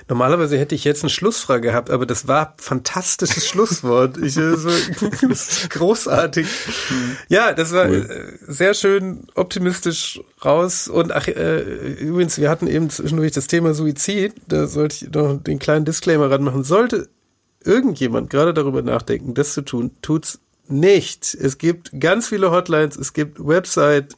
Normalerweise 0.08 0.58
hätte 0.58 0.74
ich 0.74 0.84
jetzt 0.84 1.04
eine 1.04 1.10
Schlussfrage 1.10 1.68
gehabt, 1.68 1.90
aber 1.90 2.06
das 2.06 2.28
war 2.28 2.56
fantastisches 2.58 3.48
Schlusswort. 3.48 4.18
Ich, 4.26 4.38
äh, 4.38 4.56
so, 4.56 4.70
großartig. 5.70 6.48
Ja, 7.28 7.54
das 7.54 7.74
war 7.74 7.88
cool. 7.88 8.10
Äh, 8.10 8.52
sehr 8.52 8.74
schön 8.74 9.28
optimistisch 9.36 10.22
raus. 10.44 10.88
Und 10.88 11.12
ach, 11.12 11.28
äh, 11.28 11.60
übrigens, 12.00 12.40
wir 12.40 12.50
hatten 12.50 12.68
eben 12.68 12.90
zwischendurch 12.90 13.34
das 13.34 13.48
Thema 13.48 13.74
Suizid. 13.74 14.34
Da 14.48 14.68
sollte 14.68 15.06
ich 15.06 15.12
noch 15.12 15.44
den 15.44 15.60
kleinen 15.60 15.86
Disclaimer 15.86 16.32
ranmachen. 16.32 16.64
Sollte 16.64 17.10
irgendjemand 17.64 18.30
gerade 18.30 18.54
darüber 18.54 18.82
nachdenken, 18.82 19.34
das 19.34 19.54
zu 19.54 19.62
tun, 19.62 19.92
tut's 20.02 20.40
nicht. 20.68 21.34
Es 21.34 21.58
gibt 21.58 21.92
ganz 22.00 22.28
viele 22.28 22.52
Hotlines, 22.52 22.98
es 22.98 23.14
gibt 23.14 23.46
Website, 23.46 24.16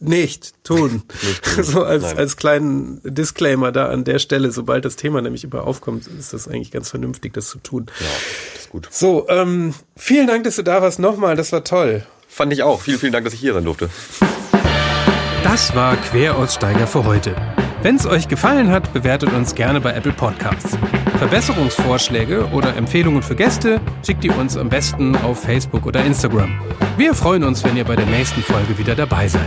nicht 0.00 0.62
tun. 0.64 1.02
nicht 1.22 1.44
tun. 1.44 1.64
so 1.64 1.82
als, 1.82 2.04
als 2.04 2.36
kleinen 2.36 3.00
Disclaimer 3.04 3.72
da 3.72 3.88
an 3.88 4.04
der 4.04 4.18
Stelle, 4.18 4.50
sobald 4.50 4.84
das 4.84 4.96
Thema 4.96 5.22
nämlich 5.22 5.44
über 5.44 5.66
aufkommt, 5.66 6.06
ist 6.06 6.32
das 6.32 6.48
eigentlich 6.48 6.70
ganz 6.70 6.90
vernünftig, 6.90 7.32
das 7.32 7.48
zu 7.48 7.58
tun. 7.58 7.86
Ja, 8.00 8.06
das 8.52 8.62
ist 8.64 8.70
gut. 8.70 8.88
So, 8.90 9.26
ähm, 9.28 9.74
vielen 9.96 10.26
Dank, 10.26 10.44
dass 10.44 10.56
du 10.56 10.62
da 10.62 10.82
warst 10.82 10.98
nochmal, 10.98 11.36
das 11.36 11.52
war 11.52 11.64
toll. 11.64 12.04
Fand 12.28 12.52
ich 12.52 12.62
auch. 12.62 12.82
Vielen, 12.82 12.98
vielen 12.98 13.12
Dank, 13.12 13.24
dass 13.24 13.34
ich 13.34 13.40
hier 13.40 13.54
sein 13.54 13.64
durfte. 13.64 13.88
Das 15.44 15.74
war 15.74 15.96
Queraussteiger 15.96 16.86
für 16.86 17.04
heute. 17.04 17.36
Wenn 17.82 17.96
es 17.96 18.06
euch 18.06 18.28
gefallen 18.28 18.70
hat, 18.70 18.92
bewertet 18.92 19.32
uns 19.32 19.54
gerne 19.54 19.80
bei 19.80 19.92
Apple 19.92 20.12
Podcasts. 20.12 20.76
Verbesserungsvorschläge 21.24 22.48
oder 22.52 22.76
Empfehlungen 22.76 23.22
für 23.22 23.34
Gäste 23.34 23.80
schickt 24.04 24.26
ihr 24.26 24.36
uns 24.36 24.58
am 24.58 24.68
besten 24.68 25.16
auf 25.16 25.40
Facebook 25.40 25.86
oder 25.86 26.04
Instagram. 26.04 26.60
Wir 26.98 27.14
freuen 27.14 27.44
uns, 27.44 27.64
wenn 27.64 27.78
ihr 27.78 27.84
bei 27.84 27.96
der 27.96 28.04
nächsten 28.04 28.42
Folge 28.42 28.76
wieder 28.76 28.94
dabei 28.94 29.26
seid. 29.26 29.40